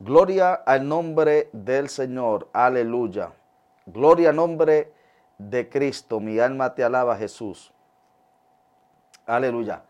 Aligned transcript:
Gloria 0.00 0.54
al 0.54 0.86
nombre 0.86 1.50
del 1.52 1.88
Señor. 1.88 2.48
Aleluya. 2.52 3.32
Gloria 3.86 4.30
al 4.30 4.36
nombre 4.36 4.92
de 5.38 5.68
Cristo. 5.68 6.20
Mi 6.20 6.38
alma 6.38 6.74
te 6.74 6.84
alaba, 6.84 7.16
Jesús. 7.16 7.72
Aleluya. 9.26 9.82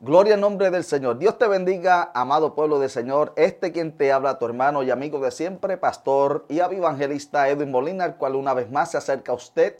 Gloria 0.00 0.34
al 0.34 0.40
nombre 0.40 0.70
del 0.70 0.84
Señor. 0.84 1.18
Dios 1.18 1.38
te 1.38 1.48
bendiga, 1.48 2.10
amado 2.14 2.54
pueblo 2.54 2.78
del 2.78 2.90
Señor. 2.90 3.32
Este 3.36 3.72
quien 3.72 3.96
te 3.96 4.12
habla, 4.12 4.38
tu 4.38 4.44
hermano 4.44 4.82
y 4.82 4.90
amigo 4.90 5.18
de 5.18 5.30
siempre, 5.30 5.78
pastor 5.78 6.44
y 6.50 6.58
evangelista 6.58 7.48
Edwin 7.48 7.70
Molina, 7.70 8.04
el 8.04 8.16
cual 8.16 8.34
una 8.34 8.52
vez 8.52 8.70
más 8.70 8.90
se 8.90 8.98
acerca 8.98 9.32
a 9.32 9.36
usted 9.36 9.78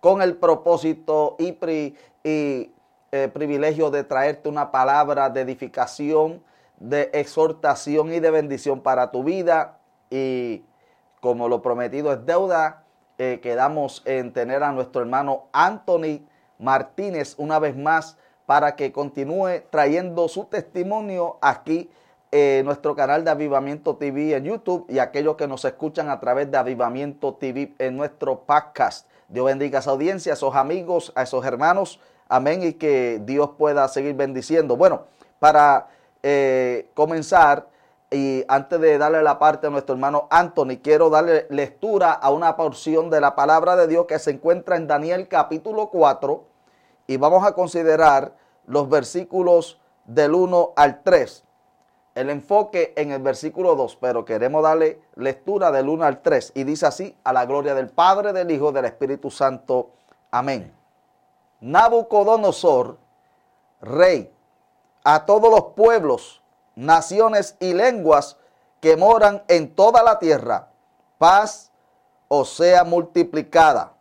con 0.00 0.22
el 0.22 0.36
propósito 0.38 1.36
y, 1.38 1.56
y 2.24 2.72
eh, 3.12 3.28
privilegio 3.32 3.90
de 3.90 4.02
traerte 4.02 4.48
una 4.48 4.72
palabra 4.72 5.30
de 5.30 5.42
edificación, 5.42 6.42
de 6.80 7.10
exhortación 7.12 8.12
y 8.12 8.18
de 8.18 8.30
bendición 8.30 8.80
para 8.80 9.12
tu 9.12 9.22
vida. 9.22 9.78
Y 10.10 10.64
como 11.20 11.48
lo 11.48 11.62
prometido 11.62 12.12
es 12.12 12.26
deuda, 12.26 12.84
eh, 13.18 13.38
quedamos 13.40 14.02
en 14.06 14.32
tener 14.32 14.62
a 14.62 14.72
nuestro 14.72 15.02
hermano 15.02 15.44
Anthony 15.52 16.26
Martínez 16.58 17.34
una 17.38 17.58
vez 17.58 17.76
más 17.76 18.16
para 18.46 18.74
que 18.74 18.90
continúe 18.90 19.62
trayendo 19.70 20.26
su 20.26 20.46
testimonio 20.46 21.38
aquí 21.40 21.90
en 22.32 22.64
nuestro 22.64 22.94
canal 22.94 23.24
de 23.24 23.30
Avivamiento 23.30 23.96
TV 23.96 24.34
en 24.34 24.44
YouTube 24.44 24.86
y 24.88 24.98
aquellos 24.98 25.36
que 25.36 25.46
nos 25.46 25.64
escuchan 25.64 26.08
a 26.08 26.20
través 26.20 26.50
de 26.50 26.58
Avivamiento 26.58 27.34
TV 27.34 27.74
en 27.78 27.96
nuestro 27.96 28.40
podcast. 28.40 29.08
Dios 29.28 29.46
bendiga 29.46 29.78
a 29.78 29.80
esa 29.80 29.90
audiencia, 29.90 30.32
a 30.32 30.34
esos 30.34 30.54
amigos, 30.54 31.12
a 31.14 31.22
esos 31.22 31.44
hermanos. 31.44 32.00
Amén. 32.28 32.62
Y 32.62 32.72
que 32.74 33.20
Dios 33.24 33.50
pueda 33.58 33.86
seguir 33.88 34.14
bendiciendo. 34.14 34.76
Bueno, 34.76 35.02
para 35.38 35.88
eh, 36.22 36.90
comenzar, 36.94 37.68
y 38.10 38.44
antes 38.48 38.80
de 38.80 38.98
darle 38.98 39.22
la 39.22 39.38
parte 39.38 39.68
a 39.68 39.70
nuestro 39.70 39.94
hermano 39.94 40.26
Anthony, 40.30 40.80
quiero 40.82 41.10
darle 41.10 41.46
lectura 41.48 42.12
a 42.12 42.30
una 42.30 42.56
porción 42.56 43.08
de 43.08 43.20
la 43.20 43.36
palabra 43.36 43.76
de 43.76 43.86
Dios 43.86 44.06
que 44.06 44.18
se 44.18 44.32
encuentra 44.32 44.76
en 44.76 44.88
Daniel 44.88 45.28
capítulo 45.28 45.90
4 45.90 46.44
y 47.06 47.16
vamos 47.18 47.46
a 47.46 47.52
considerar 47.52 48.34
los 48.66 48.88
versículos 48.88 49.80
del 50.06 50.34
1 50.34 50.72
al 50.74 51.02
3. 51.02 51.44
El 52.16 52.30
enfoque 52.30 52.92
en 52.96 53.12
el 53.12 53.22
versículo 53.22 53.76
2, 53.76 53.96
pero 54.00 54.24
queremos 54.24 54.64
darle 54.64 55.00
lectura 55.14 55.70
del 55.70 55.88
1 55.88 56.04
al 56.04 56.20
3 56.20 56.52
y 56.56 56.64
dice 56.64 56.86
así, 56.86 57.16
a 57.22 57.32
la 57.32 57.46
gloria 57.46 57.74
del 57.76 57.90
Padre, 57.90 58.32
del 58.32 58.50
Hijo, 58.50 58.72
del 58.72 58.86
Espíritu 58.86 59.30
Santo. 59.30 59.90
Amén. 60.32 60.72
Nabucodonosor, 61.60 62.98
rey, 63.80 64.32
a 65.04 65.26
todos 65.26 65.50
los 65.50 65.74
pueblos, 65.74 66.42
naciones 66.74 67.56
y 67.60 67.72
lenguas 67.74 68.36
que 68.80 68.96
moran 68.96 69.42
en 69.48 69.74
toda 69.74 70.02
la 70.02 70.18
tierra, 70.18 70.68
paz 71.18 71.70
o 72.28 72.44
sea 72.44 72.84
multiplicada. 72.84 73.92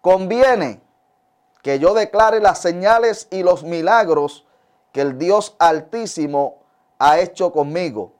Conviene 0.00 0.80
que 1.62 1.78
yo 1.78 1.94
declare 1.94 2.40
las 2.40 2.60
señales 2.60 3.28
y 3.30 3.42
los 3.42 3.64
milagros 3.64 4.46
que 4.92 5.02
el 5.02 5.18
Dios 5.18 5.54
Altísimo 5.58 6.58
ha 6.98 7.18
hecho 7.18 7.52
conmigo. 7.52 8.12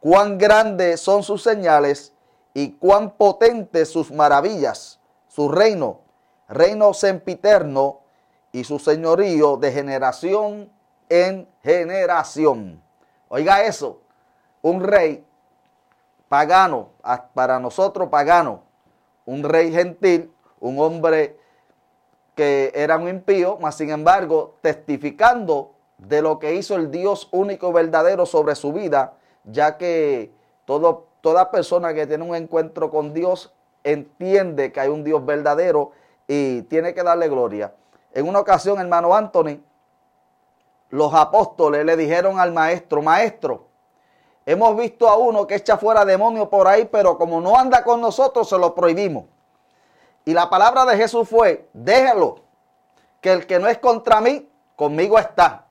Cuán 0.00 0.38
grandes 0.38 1.00
son 1.00 1.22
sus 1.22 1.42
señales 1.42 2.12
y 2.54 2.72
cuán 2.72 3.10
potentes 3.10 3.90
sus 3.90 4.12
maravillas. 4.12 5.00
Su 5.28 5.48
reino, 5.48 6.00
reino 6.48 6.94
sempiterno 6.94 8.00
y 8.52 8.64
su 8.64 8.78
señorío 8.78 9.56
de 9.56 9.72
generación 9.72 10.70
en 11.08 11.48
generación. 11.62 12.82
Oiga 13.28 13.64
eso, 13.64 14.00
un 14.62 14.82
rey 14.82 15.24
pagano, 16.28 16.90
para 17.34 17.58
nosotros 17.58 18.08
pagano, 18.08 18.62
un 19.24 19.42
rey 19.42 19.72
gentil, 19.72 20.32
un 20.60 20.78
hombre 20.80 21.36
que 22.34 22.72
era 22.74 22.96
un 22.96 23.08
impío, 23.08 23.58
mas 23.60 23.76
sin 23.76 23.90
embargo 23.90 24.56
testificando 24.60 25.72
de 25.98 26.22
lo 26.22 26.38
que 26.38 26.54
hizo 26.54 26.76
el 26.76 26.90
Dios 26.90 27.28
único 27.32 27.72
verdadero 27.72 28.26
sobre 28.26 28.54
su 28.54 28.72
vida, 28.72 29.14
ya 29.44 29.76
que 29.76 30.32
todo, 30.64 31.08
toda 31.20 31.50
persona 31.50 31.94
que 31.94 32.06
tiene 32.06 32.24
un 32.24 32.36
encuentro 32.36 32.90
con 32.90 33.12
Dios 33.12 33.52
entiende 33.82 34.70
que 34.72 34.80
hay 34.80 34.88
un 34.88 35.02
Dios 35.02 35.24
verdadero 35.24 35.92
y 36.26 36.62
tiene 36.62 36.94
que 36.94 37.02
darle 37.02 37.28
gloria. 37.28 37.74
En 38.12 38.28
una 38.28 38.40
ocasión, 38.40 38.78
hermano 38.78 39.14
Anthony, 39.14 39.60
los 40.90 41.12
apóstoles 41.14 41.84
le 41.84 41.96
dijeron 41.96 42.40
al 42.40 42.52
maestro, 42.52 43.02
maestro, 43.02 43.66
hemos 44.46 44.76
visto 44.76 45.08
a 45.08 45.16
uno 45.16 45.46
que 45.46 45.56
echa 45.56 45.76
fuera 45.76 46.04
demonios 46.04 46.48
por 46.48 46.66
ahí, 46.66 46.86
pero 46.86 47.18
como 47.18 47.40
no 47.40 47.58
anda 47.58 47.84
con 47.84 48.00
nosotros, 48.00 48.48
se 48.48 48.58
lo 48.58 48.74
prohibimos. 48.74 49.24
Y 50.24 50.34
la 50.34 50.48
palabra 50.50 50.84
de 50.84 50.96
Jesús 50.96 51.28
fue, 51.28 51.68
déjalo, 51.72 52.40
que 53.20 53.32
el 53.32 53.46
que 53.46 53.58
no 53.58 53.68
es 53.68 53.78
contra 53.78 54.20
mí, 54.20 54.48
conmigo 54.76 55.18
está. 55.18 55.66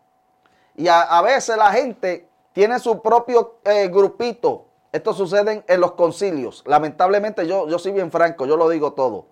Y 0.75 0.87
a, 0.87 1.21
veces 1.21 1.57
la 1.57 1.71
gente 1.71 2.29
tiene 2.53 2.77
su 2.79 3.01
propio 3.01 3.55
eh, 3.63 3.87
grupito. 3.87 4.65
Esto 4.91 5.13
sucede 5.13 5.63
en 5.67 5.81
los 5.81 5.93
concilios. 5.93 6.63
Lamentablemente 6.65 7.47
yo, 7.47 7.67
yo 7.67 7.79
soy 7.79 7.93
bien 7.93 8.11
franco, 8.11 8.45
yo 8.45 8.57
lo 8.57 8.69
digo 8.69 8.93
todo. 8.93 9.25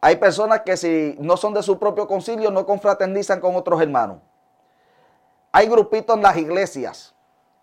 Hay 0.00 0.16
personas 0.16 0.60
que 0.60 0.76
si 0.76 1.16
no 1.18 1.38
son 1.38 1.54
de 1.54 1.62
su 1.62 1.78
propio 1.78 2.06
concilio 2.06 2.50
no 2.50 2.66
confraternizan 2.66 3.40
con 3.40 3.56
otros 3.56 3.80
hermanos. 3.80 4.18
Hay 5.56 5.68
grupitos 5.68 6.16
en 6.16 6.22
las 6.24 6.36
iglesias, 6.36 7.14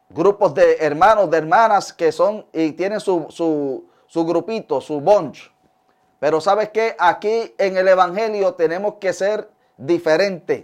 grupos 0.09 0.53
de 0.53 0.78
hermanos, 0.78 1.29
de 1.29 1.40
hermanas 1.40 1.91
que 1.91 2.13
son 2.13 2.46
y 2.53 2.72
tienen 2.72 3.02
su, 3.02 3.84
grupito, 4.16 4.79
su 4.79 5.02
bunch. 5.02 5.52
Pero 6.18 6.40
sabes 6.40 6.69
que 6.69 6.96
aquí 6.97 7.53
en 7.57 7.75
el 7.75 7.90
Evangelio 7.90 8.53
tenemos 8.53 8.94
que 8.94 9.12
ser 9.12 9.51
diferentes. 9.75 10.63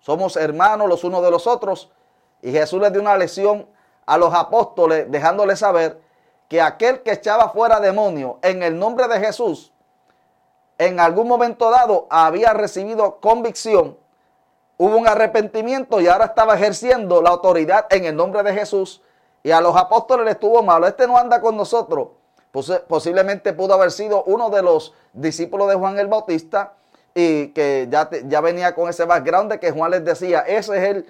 Somos 0.00 0.38
hermanos 0.38 0.88
los 0.88 1.04
unos 1.04 1.22
de 1.22 1.30
los 1.30 1.46
otros. 1.46 1.92
Y 2.40 2.50
Jesús 2.50 2.80
les 2.80 2.92
dio 2.92 3.02
una 3.02 3.18
lección 3.18 3.68
a 4.06 4.16
los 4.16 4.32
apóstoles 4.32 5.04
dejándoles 5.10 5.58
saber 5.58 6.00
que 6.48 6.62
aquel 6.62 7.02
que 7.02 7.12
echaba 7.12 7.50
fuera 7.50 7.78
demonio 7.78 8.38
en 8.40 8.62
el 8.62 8.78
nombre 8.78 9.06
de 9.06 9.20
Jesús, 9.20 9.70
en 10.78 10.98
algún 10.98 11.28
momento 11.28 11.70
dado 11.70 12.06
había 12.08 12.54
recibido 12.54 13.20
convicción, 13.20 13.98
hubo 14.78 14.96
un 14.96 15.06
arrepentimiento 15.06 16.00
y 16.00 16.06
ahora 16.06 16.24
estaba 16.24 16.54
ejerciendo 16.54 17.20
la 17.20 17.30
autoridad 17.30 17.86
en 17.90 18.06
el 18.06 18.16
nombre 18.16 18.42
de 18.42 18.54
Jesús. 18.54 19.02
Y 19.42 19.50
a 19.50 19.60
los 19.60 19.76
apóstoles 19.76 20.24
les 20.24 20.34
estuvo 20.34 20.62
malo. 20.62 20.86
Este 20.86 21.06
no 21.06 21.18
anda 21.18 21.40
con 21.40 21.56
nosotros 21.56 22.08
posiblemente 22.88 23.52
pudo 23.52 23.74
haber 23.74 23.90
sido 23.90 24.24
uno 24.24 24.50
de 24.50 24.62
los 24.62 24.94
discípulos 25.12 25.68
de 25.68 25.74
Juan 25.74 25.98
el 25.98 26.06
Bautista 26.06 26.74
y 27.14 27.48
que 27.48 27.88
ya, 27.90 28.08
ya 28.26 28.40
venía 28.40 28.74
con 28.74 28.88
ese 28.88 29.04
background 29.04 29.52
de 29.52 29.60
que 29.60 29.70
Juan 29.70 29.90
les 29.90 30.04
decía, 30.04 30.40
ese 30.40 30.76
es 30.76 30.84
el, 30.84 31.06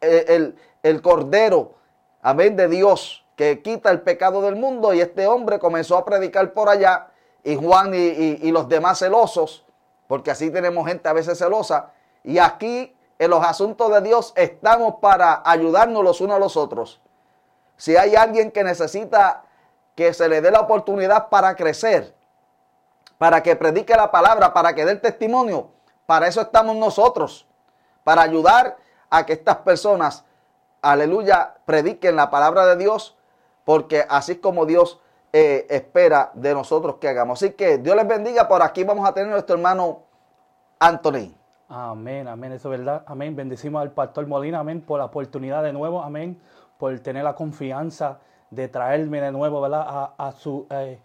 el, 0.00 0.56
el 0.82 1.02
Cordero, 1.02 1.74
amén, 2.22 2.56
de 2.56 2.68
Dios, 2.68 3.24
que 3.36 3.62
quita 3.62 3.90
el 3.90 4.00
pecado 4.00 4.42
del 4.42 4.56
mundo 4.56 4.94
y 4.94 5.00
este 5.00 5.26
hombre 5.26 5.58
comenzó 5.58 5.96
a 5.96 6.04
predicar 6.04 6.52
por 6.52 6.68
allá 6.68 7.08
y 7.44 7.56
Juan 7.56 7.94
y, 7.94 7.98
y 7.98 8.50
los 8.50 8.68
demás 8.68 8.98
celosos, 8.98 9.64
porque 10.06 10.30
así 10.30 10.50
tenemos 10.50 10.86
gente 10.86 11.08
a 11.08 11.12
veces 11.12 11.38
celosa, 11.38 11.92
y 12.24 12.38
aquí 12.38 12.94
en 13.18 13.30
los 13.30 13.44
asuntos 13.44 13.90
de 13.90 14.00
Dios 14.00 14.32
estamos 14.36 14.96
para 15.00 15.42
ayudarnos 15.44 16.04
los 16.04 16.20
unos 16.20 16.36
a 16.36 16.38
los 16.38 16.56
otros. 16.56 17.00
Si 17.76 17.96
hay 17.96 18.16
alguien 18.16 18.50
que 18.50 18.64
necesita 18.64 19.44
que 19.94 20.12
se 20.14 20.28
le 20.28 20.40
dé 20.40 20.50
la 20.50 20.60
oportunidad 20.60 21.28
para 21.28 21.56
crecer, 21.56 22.14
para 23.18 23.42
que 23.42 23.56
predique 23.56 23.96
la 23.96 24.10
palabra, 24.10 24.52
para 24.52 24.74
que 24.74 24.84
dé 24.84 24.92
el 24.92 25.00
testimonio. 25.00 25.70
Para 26.06 26.28
eso 26.28 26.40
estamos 26.40 26.76
nosotros, 26.76 27.46
para 28.04 28.22
ayudar 28.22 28.76
a 29.10 29.26
que 29.26 29.32
estas 29.32 29.56
personas, 29.58 30.24
aleluya, 30.82 31.56
prediquen 31.64 32.16
la 32.16 32.30
palabra 32.30 32.64
de 32.66 32.76
Dios, 32.76 33.16
porque 33.64 34.06
así 34.08 34.32
es 34.32 34.38
como 34.38 34.66
Dios 34.66 35.00
eh, 35.32 35.66
espera 35.68 36.30
de 36.34 36.54
nosotros 36.54 36.96
que 37.00 37.08
hagamos. 37.08 37.42
Así 37.42 37.52
que 37.52 37.78
Dios 37.78 37.96
les 37.96 38.06
bendiga. 38.08 38.48
Por 38.48 38.62
aquí 38.62 38.84
vamos 38.84 39.06
a 39.06 39.12
tener 39.12 39.28
a 39.28 39.32
nuestro 39.32 39.56
hermano 39.56 40.04
Anthony. 40.78 41.34
Amén, 41.70 42.26
amén, 42.28 42.52
eso 42.52 42.72
es 42.72 42.78
verdad. 42.78 43.04
Amén. 43.06 43.36
Bendecimos 43.36 43.82
al 43.82 43.90
pastor 43.92 44.26
Molina, 44.26 44.60
amén, 44.60 44.80
por 44.80 45.00
la 45.00 45.04
oportunidad 45.04 45.62
de 45.62 45.74
nuevo, 45.74 46.02
amén, 46.02 46.40
por 46.78 46.98
tener 47.00 47.24
la 47.24 47.34
confianza 47.34 48.20
de 48.50 48.68
traerme 48.68 49.20
de 49.20 49.30
nuevo 49.30 49.60
¿verdad? 49.60 50.14
A, 50.16 50.32
su 50.32 50.66
eh, 50.70 50.98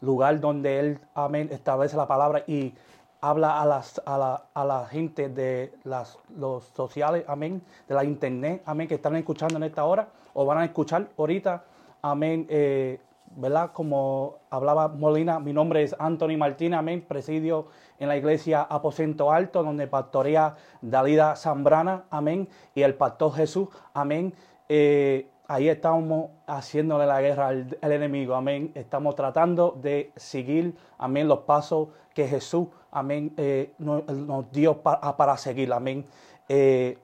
lugar 0.00 0.40
donde 0.40 0.80
Él 0.80 1.00
amén, 1.14 1.48
establece 1.52 1.96
la 1.96 2.08
palabra 2.08 2.42
y 2.48 2.74
habla 3.20 3.60
a, 3.60 4.64
la 4.64 4.86
gente 4.90 5.28
de 5.28 5.72
las, 5.84 6.18
los 6.36 6.64
sociales, 6.64 7.24
amén, 7.28 7.62
de 7.86 7.94
la 7.94 8.02
internet, 8.02 8.62
amén, 8.66 8.88
que 8.88 8.94
están 8.96 9.14
escuchando 9.14 9.56
en 9.56 9.62
esta 9.62 9.84
hora 9.84 10.08
o 10.34 10.44
van 10.44 10.58
a 10.58 10.64
escuchar 10.64 11.08
ahorita, 11.16 11.62
amén, 12.02 12.44
eh, 12.48 12.98
¿verdad? 13.36 13.72
Como 13.72 14.38
hablaba 14.50 14.88
Molina, 14.88 15.38
mi 15.40 15.52
nombre 15.52 15.82
es 15.82 15.94
Anthony 15.98 16.36
Martínez, 16.36 16.78
amén, 16.78 17.04
presidio 17.06 17.66
en 17.98 18.08
la 18.08 18.16
iglesia 18.16 18.62
Aposento 18.62 19.32
Alto, 19.32 19.62
donde 19.62 19.86
pastorea 19.86 20.56
Dalida 20.80 21.36
Zambrana, 21.36 22.04
amén, 22.10 22.48
y 22.74 22.82
el 22.82 22.94
pastor 22.94 23.32
Jesús, 23.34 23.68
amén. 23.94 24.34
Eh, 24.68 25.28
ahí 25.46 25.68
estamos 25.68 26.30
haciéndole 26.46 27.06
la 27.06 27.20
guerra 27.20 27.48
al, 27.48 27.78
enemigo, 27.80 28.34
amén. 28.34 28.72
Estamos 28.74 29.14
tratando 29.14 29.76
de 29.80 30.12
seguir, 30.16 30.74
amén, 30.98 31.28
los 31.28 31.40
pasos 31.40 31.88
que 32.14 32.26
Jesús, 32.26 32.68
amén, 32.90 33.32
eh, 33.36 33.72
nos, 33.78 34.50
dio 34.52 34.82
pa- 34.82 35.16
para 35.16 35.36
seguir, 35.36 35.72
amén. 35.72 36.04
Eh, 36.48 36.98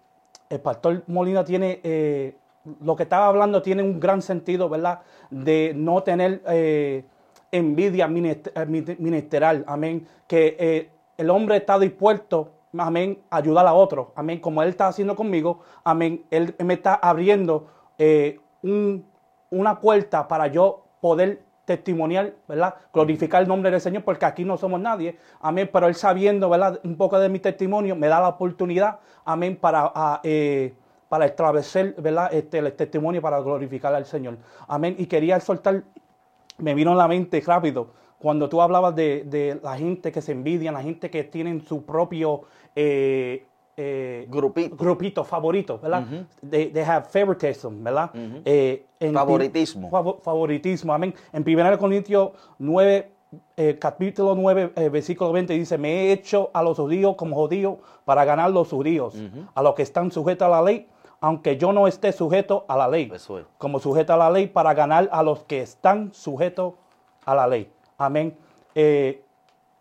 el 0.50 0.60
pastor 0.60 1.02
Molina 1.06 1.44
tiene, 1.44 1.80
lo 2.80 2.96
que 2.96 3.02
estaba 3.04 3.26
hablando 3.26 3.62
tiene 3.62 3.82
un 3.82 4.00
gran 4.00 4.22
sentido, 4.22 4.68
¿verdad? 4.68 5.00
De 5.30 5.72
no 5.74 6.02
tener 6.02 6.42
eh, 6.46 7.04
envidia 7.52 8.06
eh, 8.06 8.66
min- 8.66 8.96
ministerial, 8.98 9.64
amén. 9.66 10.06
Que 10.26 10.56
eh, 10.58 10.90
el 11.16 11.30
hombre 11.30 11.56
está 11.58 11.78
dispuesto, 11.78 12.52
amén, 12.76 13.18
a 13.30 13.36
ayudar 13.36 13.66
a 13.66 13.74
otro, 13.74 14.12
amén. 14.16 14.40
Como 14.40 14.62
él 14.62 14.70
está 14.70 14.88
haciendo 14.88 15.14
conmigo, 15.14 15.60
amén. 15.84 16.24
Él 16.30 16.54
me 16.64 16.74
está 16.74 16.94
abriendo 16.94 17.66
eh, 17.98 18.40
un- 18.62 19.04
una 19.50 19.80
puerta 19.80 20.26
para 20.26 20.46
yo 20.48 20.84
poder 21.00 21.42
testimonial, 21.64 22.34
¿verdad? 22.48 22.74
Glorificar 22.92 23.42
el 23.42 23.48
nombre 23.48 23.70
del 23.70 23.80
Señor, 23.80 24.04
porque 24.04 24.26
aquí 24.26 24.44
no 24.44 24.56
somos 24.58 24.80
nadie, 24.80 25.16
amén, 25.40 25.70
pero 25.72 25.86
Él 25.86 25.94
sabiendo, 25.94 26.50
¿verdad? 26.50 26.80
Un 26.84 26.96
poco 26.96 27.18
de 27.18 27.28
mi 27.28 27.38
testimonio, 27.38 27.96
me 27.96 28.08
da 28.08 28.20
la 28.20 28.28
oportunidad, 28.28 28.98
amén, 29.24 29.56
para, 29.56 29.90
a, 29.94 30.20
eh, 30.24 30.74
para 31.14 31.26
establecer, 31.26 31.94
¿verdad? 31.98 32.34
Este, 32.34 32.58
el 32.58 32.72
testimonio 32.72 33.22
para 33.22 33.38
glorificar 33.38 33.94
al 33.94 34.04
Señor, 34.04 34.36
amén, 34.66 34.96
y 34.98 35.06
quería 35.06 35.38
soltar, 35.38 35.84
me 36.58 36.74
vino 36.74 36.90
a 36.90 36.96
la 36.96 37.06
mente 37.06 37.40
rápido, 37.46 37.86
cuando 38.18 38.48
tú 38.48 38.60
hablabas 38.60 38.96
de, 38.96 39.22
de 39.22 39.60
la 39.62 39.76
gente 39.76 40.10
que 40.10 40.20
se 40.20 40.32
envidia, 40.32 40.72
la 40.72 40.82
gente 40.82 41.10
que 41.10 41.22
tienen 41.22 41.60
su 41.64 41.84
propio... 41.84 42.42
eh, 42.74 43.46
eh, 43.76 44.26
Grupito. 44.28 44.74
grupito 44.76 45.22
favorito, 45.24 45.78
¿verdad? 45.80 46.04
they, 46.50 46.66
they 46.70 46.82
have 46.84 47.06
favoritism, 47.08 47.82
¿verdad? 47.84 48.10
Eh, 48.44 48.86
en- 48.98 49.14
Favoritismo. 49.14 49.88
Fav- 49.90 50.20
favoritismo, 50.20 50.92
amén. 50.94 51.14
En 51.32 51.42
1 51.44 51.78
Corintios 51.78 52.30
9, 52.58 53.08
eh, 53.56 53.76
capítulo 53.80 54.34
9, 54.34 54.72
eh, 54.76 54.88
versículo 54.88 55.32
20 55.32 55.52
dice, 55.54 55.78
me 55.78 55.92
he 55.92 56.12
hecho 56.12 56.50
a 56.52 56.60
los 56.62 56.76
judíos 56.76 57.14
como 57.16 57.36
judíos 57.36 57.76
para 58.04 58.24
ganar 58.24 58.50
los 58.50 58.68
judíos, 58.68 59.14
a 59.54 59.62
los 59.62 59.74
que 59.74 59.82
están 59.82 60.10
sujetos 60.12 60.46
a 60.46 60.50
la 60.50 60.62
ley, 60.62 60.88
aunque 61.24 61.56
yo 61.56 61.72
no 61.72 61.86
esté 61.86 62.12
sujeto 62.12 62.66
a 62.68 62.76
la 62.76 62.86
ley, 62.86 63.10
Eso 63.14 63.38
es. 63.38 63.46
como 63.56 63.78
sujeto 63.78 64.12
a 64.12 64.16
la 64.18 64.28
ley 64.30 64.46
para 64.46 64.74
ganar 64.74 65.08
a 65.10 65.22
los 65.22 65.42
que 65.44 65.62
están 65.62 66.12
sujetos 66.12 66.74
a 67.24 67.34
la 67.34 67.46
ley. 67.46 67.72
Amén. 67.96 68.36
Eh, 68.74 69.24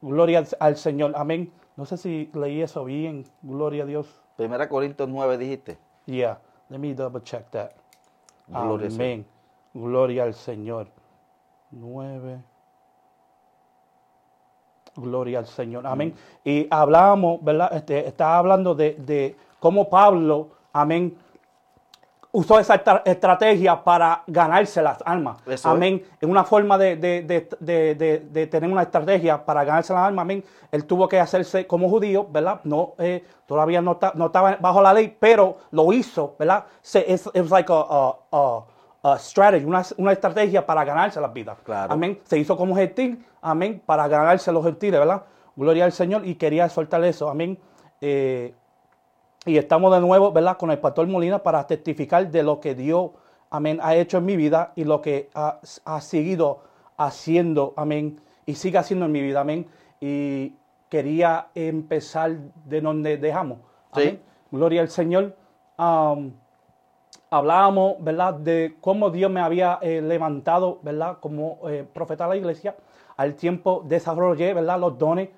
gloria 0.02 0.40
al- 0.40 0.48
al 0.60 0.78
Señor. 0.78 1.12
Amén. 1.16 1.52
No 1.76 1.86
sé 1.86 1.98
si 1.98 2.30
leí 2.34 2.62
eso 2.62 2.86
bien. 2.86 3.26
Gloria 3.42 3.84
a 3.84 3.86
Dios. 3.86 4.08
Primera 4.38 4.70
Corintios 4.70 5.10
9 5.10 5.38
dijiste. 5.38 5.78
Yeah, 6.06 6.40
let 6.70 6.78
me 6.80 6.94
double 6.94 7.22
check 7.24 7.50
that. 7.52 7.72
Gloria. 8.48 8.88
Amén. 8.88 9.26
Gloria 9.74 10.24
al 10.24 10.34
Señor. 10.36 10.88
Nueve. 11.72 12.40
Gloria 14.96 15.40
al 15.40 15.48
Señor. 15.48 15.88
Amén. 15.88 16.14
Y 16.46 16.68
hablábamos, 16.70 17.44
¿verdad? 17.44 17.74
Este, 17.74 18.08
estaba 18.08 18.38
hablando 18.38 18.76
de, 18.76 18.94
de 18.96 19.36
cómo 19.60 19.90
Pablo, 19.90 20.50
amén, 20.72 21.18
usó 22.36 22.60
esa 22.60 22.76
estra- 22.76 23.04
estrategia 23.06 23.84
para 23.84 24.24
ganarse 24.28 24.82
las 24.82 24.98
almas. 25.06 25.38
Eso 25.46 25.54
es. 25.54 25.66
amén. 25.66 26.04
En 26.20 26.30
una 26.30 26.44
forma 26.44 26.78
de, 26.78 26.96
de- 26.98 27.22
de- 27.22 28.20
de- 28.30 28.48
tener 28.48 28.70
una 28.70 28.82
estrategia 28.82 29.46
para 29.46 29.64
ganarse 29.64 29.94
las 29.94 30.02
almas. 30.08 30.24
Amén. 30.24 30.44
Él 30.72 30.86
tuvo 30.86 31.08
que 31.08 31.20
hacerse 31.20 31.66
como 31.68 31.88
judío, 31.90 32.28
¿verdad? 32.30 32.60
No, 32.64 32.96
eh, 32.98 33.24
todavía 33.46 33.82
no, 33.82 33.98
ta- 33.98 34.14
no 34.16 34.26
estaba 34.26 34.58
bajo 34.60 34.82
la 34.82 34.94
ley, 34.94 35.16
pero 35.20 35.58
lo 35.72 35.94
hizo, 35.94 36.36
¿verdad? 36.40 36.66
Se, 36.82 37.12
es, 37.14 37.28
it 37.28 37.38
was 37.42 37.52
like 37.52 37.72
a, 37.72 37.86
a- 37.88 38.16
a- 38.32 38.66
a 39.14 39.20
strategy, 39.20 39.66
una, 39.66 39.84
una 39.98 40.12
estrategia 40.14 40.66
para 40.66 40.84
ganarse 40.84 41.22
las 41.22 41.32
vidas. 41.32 41.58
Claro. 41.64 41.94
Amén. 41.94 42.20
Se 42.24 42.38
hizo 42.40 42.58
como 42.58 42.76
gentil, 42.76 43.24
amén, 43.42 43.82
para 43.86 44.08
ganarse 44.08 44.52
los 44.52 44.64
gentiles, 44.66 45.00
¿verdad? 45.00 45.24
Gloria 45.56 45.86
al 45.86 45.92
Señor 45.92 46.26
y 46.26 46.34
quería 46.36 46.68
soltar 46.68 47.04
eso, 47.04 47.30
amén. 47.30 47.60
Eh, 48.02 48.56
y 49.46 49.58
estamos 49.58 49.94
de 49.94 50.00
nuevo, 50.00 50.32
¿verdad? 50.32 50.58
Con 50.58 50.72
el 50.72 50.80
pastor 50.80 51.08
Molina 51.08 51.40
para 51.40 51.68
testificar 51.68 52.30
de 52.32 52.44
lo 52.44 52.60
que 52.60 52.76
Dios, 52.76 53.12
amén, 53.50 53.80
ha 53.82 53.96
hecho 53.96 54.18
en 54.18 54.26
mi 54.26 54.38
vida 54.38 54.72
y 54.76 54.86
lo 54.86 55.02
que 55.02 55.30
ha, 55.34 55.60
ha 55.86 56.02
seguido 56.02 56.62
haciendo, 56.98 57.74
amén, 57.76 58.22
y 58.46 58.56
sigue 58.56 58.78
haciendo 58.78 59.06
en 59.06 59.12
mi 59.12 59.22
vida, 59.22 59.42
amén. 59.42 59.68
Y 60.00 60.54
quería 60.90 61.48
empezar 61.56 62.38
de 62.66 62.82
donde 62.82 63.18
dejamos. 63.18 63.60
Amén. 63.92 64.22
Sí. 64.22 64.58
Gloria 64.58 64.82
al 64.82 64.90
Señor. 64.90 65.36
Am, 65.78 66.34
hablábamos, 67.30 67.96
¿verdad?, 68.00 68.36
de 68.36 68.76
cómo 68.80 69.10
Dios 69.10 69.32
me 69.32 69.42
había 69.42 69.80
eh, 69.82 70.02
levantado, 70.02 70.80
¿verdad?, 70.84 71.18
como 71.20 71.60
eh, 71.68 71.86
profeta 71.92 72.26
de 72.26 72.30
la 72.30 72.36
iglesia. 72.38 72.76
Al 73.18 73.36
tiempo 73.36 73.84
desarrollé, 73.86 74.54
¿verdad?, 74.54 74.80
los 74.80 74.98
dones 74.98 75.30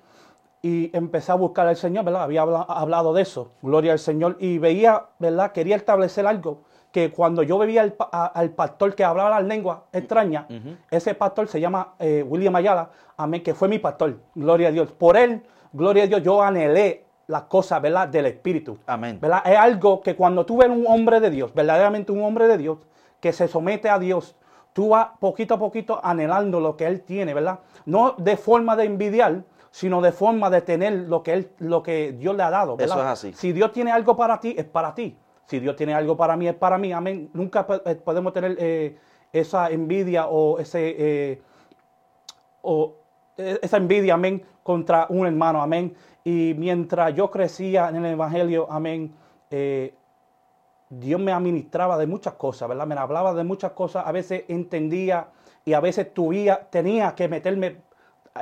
y 0.66 0.90
empecé 0.96 1.30
a 1.32 1.36
buscar 1.36 1.66
al 1.68 1.76
Señor, 1.76 2.04
¿verdad? 2.04 2.22
Había 2.22 2.42
habla- 2.42 2.66
hablado 2.68 3.12
de 3.14 3.22
eso, 3.22 3.52
gloria 3.62 3.92
al 3.92 3.98
Señor, 3.98 4.36
y 4.40 4.58
veía, 4.58 5.04
¿verdad? 5.18 5.52
Quería 5.52 5.76
establecer 5.76 6.26
algo, 6.26 6.62
que 6.90 7.12
cuando 7.12 7.42
yo 7.42 7.58
veía 7.58 7.82
al, 7.82 7.94
a- 7.98 8.26
al 8.26 8.50
pastor 8.50 8.94
que 8.94 9.04
hablaba 9.04 9.30
las 9.30 9.44
lenguas 9.44 9.78
extrañas, 9.92 10.46
ese 10.90 11.14
pastor 11.14 11.46
se 11.48 11.60
llama 11.60 11.92
eh, 11.98 12.24
William 12.26 12.56
Ayala, 12.56 12.90
amén, 13.16 13.42
que 13.42 13.54
fue 13.54 13.68
mi 13.68 13.78
pastor, 13.78 14.18
gloria 14.34 14.68
a 14.68 14.70
Dios. 14.72 14.90
Por 14.92 15.16
él, 15.16 15.42
gloria 15.72 16.04
a 16.04 16.06
Dios, 16.06 16.22
yo 16.22 16.42
anhelé 16.42 17.04
las 17.28 17.42
cosas, 17.42 17.80
¿verdad? 17.82 18.08
Del 18.08 18.26
Espíritu. 18.26 18.78
Amén. 18.86 19.18
¿verdad? 19.20 19.42
Es 19.44 19.58
algo 19.58 20.00
que 20.00 20.16
cuando 20.16 20.46
tú 20.46 20.56
ves 20.58 20.68
un 20.68 20.84
hombre 20.88 21.20
de 21.20 21.30
Dios, 21.30 21.52
verdaderamente 21.54 22.12
un 22.12 22.22
hombre 22.24 22.46
de 22.48 22.56
Dios, 22.56 22.78
que 23.20 23.32
se 23.32 23.46
somete 23.48 23.88
a 23.90 23.98
Dios, 23.98 24.34
tú 24.72 24.90
vas 24.90 25.08
poquito 25.20 25.54
a 25.54 25.58
poquito 25.58 26.00
anhelando 26.02 26.60
lo 26.60 26.76
que 26.76 26.86
Él 26.86 27.00
tiene, 27.02 27.34
¿verdad? 27.34 27.58
No 27.84 28.14
de 28.18 28.36
forma 28.36 28.74
de 28.76 28.84
envidiar, 28.84 29.42
sino 29.76 30.00
de 30.00 30.10
forma 30.10 30.48
de 30.48 30.62
tener 30.62 30.90
lo 31.06 31.22
que, 31.22 31.34
él, 31.34 31.50
lo 31.58 31.82
que 31.82 32.12
Dios 32.12 32.34
le 32.34 32.42
ha 32.42 32.48
dado, 32.48 32.78
¿verdad? 32.78 32.96
Eso 32.96 33.04
es 33.04 33.10
así. 33.10 33.32
Si 33.34 33.52
Dios 33.52 33.72
tiene 33.72 33.92
algo 33.92 34.16
para 34.16 34.40
ti, 34.40 34.54
es 34.56 34.64
para 34.64 34.94
ti. 34.94 35.18
Si 35.44 35.60
Dios 35.60 35.76
tiene 35.76 35.92
algo 35.92 36.16
para 36.16 36.34
mí, 36.34 36.48
es 36.48 36.54
para 36.54 36.78
mí. 36.78 36.94
Amén. 36.94 37.28
Nunca 37.34 37.66
eh, 37.84 37.94
podemos 37.96 38.32
tener 38.32 38.56
eh, 38.58 38.96
esa 39.34 39.68
envidia 39.68 40.28
o 40.28 40.58
ese... 40.58 40.94
eh, 40.98 41.42
o 42.62 42.94
esa 43.36 43.76
envidia, 43.76 44.14
amén, 44.14 44.42
contra 44.62 45.08
un 45.10 45.26
hermano, 45.26 45.60
amén. 45.60 45.94
Y 46.24 46.54
mientras 46.56 47.14
yo 47.14 47.30
crecía 47.30 47.90
en 47.90 47.96
el 47.96 48.12
Evangelio, 48.12 48.66
amén, 48.70 49.14
eh, 49.50 49.94
Dios 50.88 51.20
me 51.20 51.32
administraba 51.32 51.98
de 51.98 52.06
muchas 52.06 52.32
cosas, 52.32 52.66
¿verdad? 52.66 52.86
Me 52.86 52.94
hablaba 52.94 53.34
de 53.34 53.44
muchas 53.44 53.72
cosas, 53.72 54.06
a 54.06 54.12
veces 54.12 54.44
entendía 54.48 55.28
y 55.66 55.74
a 55.74 55.80
veces 55.80 56.14
tuía, 56.14 56.66
tenía 56.70 57.14
que 57.14 57.28
meterme 57.28 57.84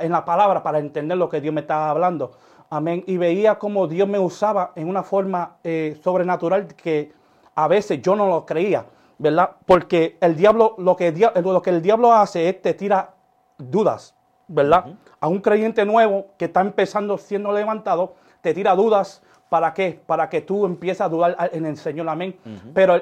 en 0.01 0.11
la 0.11 0.25
palabra 0.25 0.63
para 0.63 0.79
entender 0.79 1.17
lo 1.17 1.29
que 1.29 1.41
Dios 1.41 1.53
me 1.53 1.61
estaba 1.61 1.89
hablando. 1.89 2.31
Amén. 2.69 3.03
Y 3.07 3.17
veía 3.17 3.59
cómo 3.59 3.87
Dios 3.87 4.07
me 4.07 4.19
usaba 4.19 4.71
en 4.75 4.89
una 4.89 5.03
forma 5.03 5.57
eh, 5.63 5.99
sobrenatural 6.03 6.67
que 6.67 7.13
a 7.55 7.67
veces 7.67 8.01
yo 8.01 8.15
no 8.15 8.27
lo 8.27 8.45
creía, 8.45 8.85
¿verdad? 9.17 9.51
Porque 9.65 10.17
el 10.19 10.35
diablo, 10.35 10.75
lo 10.77 10.95
que, 10.95 11.11
lo 11.43 11.61
que 11.61 11.69
el 11.69 11.81
diablo 11.81 12.13
hace 12.13 12.49
es 12.49 12.61
te 12.61 12.73
tira 12.73 13.13
dudas, 13.57 14.15
¿verdad? 14.47 14.85
A 15.19 15.27
un 15.27 15.39
creyente 15.39 15.85
nuevo 15.85 16.27
que 16.37 16.45
está 16.45 16.61
empezando 16.61 17.17
siendo 17.17 17.53
levantado, 17.53 18.15
te 18.41 18.53
tira 18.53 18.75
dudas. 18.75 19.21
¿Para 19.47 19.73
qué? 19.73 20.01
Para 20.05 20.27
que 20.27 20.41
tú 20.41 20.65
empieces 20.65 21.01
a 21.01 21.09
dudar 21.09 21.49
en 21.53 21.65
el 21.65 21.77
Señor, 21.77 22.09
amén. 22.09 22.35
Pero, 22.73 22.99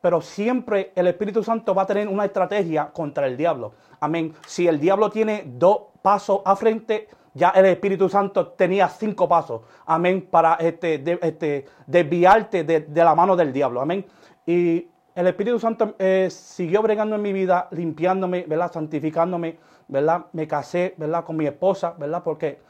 pero 0.00 0.20
siempre 0.20 0.92
el 0.96 1.06
Espíritu 1.06 1.42
Santo 1.42 1.74
va 1.74 1.82
a 1.82 1.86
tener 1.86 2.08
una 2.08 2.24
estrategia 2.24 2.90
contra 2.92 3.26
el 3.26 3.36
diablo, 3.36 3.72
amén. 4.00 4.34
Si 4.46 4.66
el 4.66 4.80
diablo 4.80 5.08
tiene 5.08 5.44
dos 5.46 5.93
pasos 6.04 6.42
a 6.44 6.54
frente, 6.54 7.08
ya 7.32 7.48
el 7.56 7.64
Espíritu 7.64 8.10
Santo 8.10 8.48
tenía 8.48 8.88
cinco 8.90 9.26
pasos, 9.26 9.62
amén, 9.86 10.28
para 10.30 10.56
este, 10.56 10.98
de- 10.98 11.18
este, 11.22 11.64
desviarte 11.86 12.62
de, 12.62 12.80
de 12.80 13.04
la 13.04 13.14
mano 13.14 13.34
del 13.34 13.54
diablo, 13.54 13.80
amén. 13.80 14.04
Y 14.44 14.86
el 15.14 15.26
Espíritu 15.28 15.58
Santo 15.58 15.94
eh, 15.98 16.28
siguió 16.30 16.82
bregando 16.82 17.16
en 17.16 17.22
mi 17.22 17.32
vida, 17.32 17.68
limpiándome, 17.70 18.44
¿verdad? 18.46 18.70
Santificándome, 18.70 19.56
¿verdad? 19.88 20.26
Me 20.32 20.46
casé, 20.46 20.92
¿verdad? 20.98 21.24
Con 21.24 21.38
mi 21.38 21.46
esposa, 21.46 21.94
¿verdad? 21.98 22.22
Porque 22.22 22.60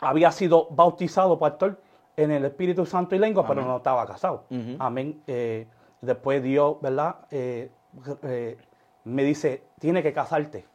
había 0.00 0.30
sido 0.30 0.66
bautizado, 0.70 1.38
pastor, 1.38 1.80
en 2.14 2.30
el 2.30 2.44
Espíritu 2.44 2.84
Santo 2.84 3.14
y 3.16 3.18
lengua, 3.18 3.46
pero 3.46 3.62
no 3.64 3.78
estaba 3.78 4.04
casado. 4.06 4.44
Amén. 4.78 5.22
Eh, 5.26 5.66
después 6.02 6.42
Dios, 6.42 6.76
¿verdad? 6.82 7.16
Eh, 7.30 7.70
me 9.04 9.24
dice, 9.24 9.62
tiene 9.80 10.02
que 10.02 10.12
casarte. 10.12 10.66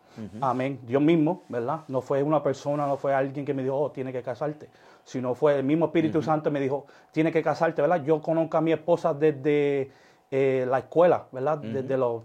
Amén. 0.41 0.79
Dios 0.84 1.01
mismo, 1.01 1.43
¿verdad? 1.50 1.82
No 1.88 2.01
fue 2.01 2.22
una 2.22 2.41
persona, 2.43 2.86
no 2.86 2.98
fue 2.98 3.13
alguien 3.13 3.46
que 3.46 3.53
me 3.53 3.63
dijo, 3.63 3.75
oh, 3.77 3.91
tiene 3.91 4.12
que 4.12 4.22
casarte. 4.22 4.70
Sino 5.03 5.34
fue 5.36 5.58
el 5.60 5.63
mismo 5.63 5.86
Espíritu 5.86 6.22
Santo 6.22 6.50
me 6.51 6.60
dijo, 6.60 6.86
tiene 7.12 7.32
que 7.32 7.41
casarte, 7.41 7.82
¿verdad? 7.82 8.03
Yo 8.03 8.22
conozco 8.22 8.58
a 8.58 8.62
mi 8.62 8.72
esposa 8.72 9.13
desde 9.13 9.91
eh, 10.32 10.65
la 10.70 10.79
escuela, 10.79 11.25
¿verdad? 11.32 11.58
Desde 11.60 11.98
los... 11.98 12.24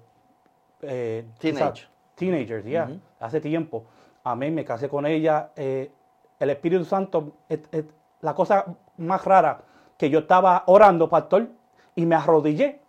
eh, 0.82 1.24
Teenage. 1.38 1.88
Teenagers, 2.14 2.64
ya. 2.66 2.90
Hace 3.20 3.40
tiempo. 3.40 3.84
Amén. 4.24 4.54
Me 4.54 4.64
casé 4.64 4.88
con 4.88 5.06
ella. 5.06 5.50
eh, 5.56 5.90
el 6.38 6.50
Espíritu 6.50 6.84
Santo, 6.84 7.32
la 8.20 8.34
cosa 8.34 8.64
más 8.98 9.24
rara, 9.24 9.60
que 9.96 10.08
yo 10.08 10.20
estaba 10.20 10.62
orando, 10.66 11.08
pastor, 11.08 11.48
y 11.96 12.06
me 12.06 12.14
arrodillé. 12.14 12.80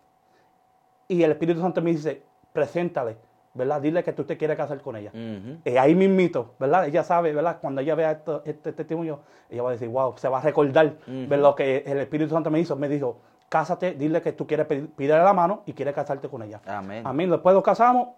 Y 1.08 1.24
el 1.24 1.32
Espíritu 1.32 1.60
Santo 1.60 1.82
me 1.82 1.90
dice, 1.90 2.22
preséntale, 2.52 3.16
¿verdad? 3.54 3.80
Dile 3.80 4.02
que 4.02 4.12
tú 4.12 4.24
te 4.24 4.36
quieres 4.36 4.56
casar 4.56 4.80
con 4.80 4.96
ella. 4.96 5.10
Y 5.64 5.76
ahí 5.76 5.94
mismito, 5.94 6.54
¿verdad? 6.58 6.86
Ella 6.86 7.02
sabe, 7.02 7.32
¿verdad? 7.32 7.58
Cuando 7.60 7.80
ella 7.80 7.94
vea 7.94 8.12
esto, 8.12 8.42
este 8.44 8.72
testimonio, 8.72 9.20
ella 9.48 9.62
va 9.62 9.70
a 9.70 9.72
decir, 9.72 9.88
wow, 9.88 10.14
se 10.16 10.28
va 10.28 10.38
a 10.38 10.42
recordar 10.42 10.96
de 11.06 11.36
lo 11.36 11.54
que 11.54 11.84
el 11.86 11.98
Espíritu 11.98 12.32
Santo 12.32 12.50
me 12.50 12.60
hizo. 12.60 12.76
Me 12.76 12.88
dijo, 12.88 13.18
cásate, 13.48 13.92
dile 13.92 14.22
que 14.22 14.32
tú 14.32 14.46
quieres 14.46 14.66
pedirle 14.66 15.18
la 15.18 15.32
mano 15.32 15.62
y 15.66 15.72
quieres 15.72 15.94
casarte 15.94 16.28
con 16.28 16.42
ella. 16.42 16.60
Amén. 16.66 17.02
Amén. 17.04 17.30
Después 17.30 17.54
nos 17.54 17.64
casamos, 17.64 18.08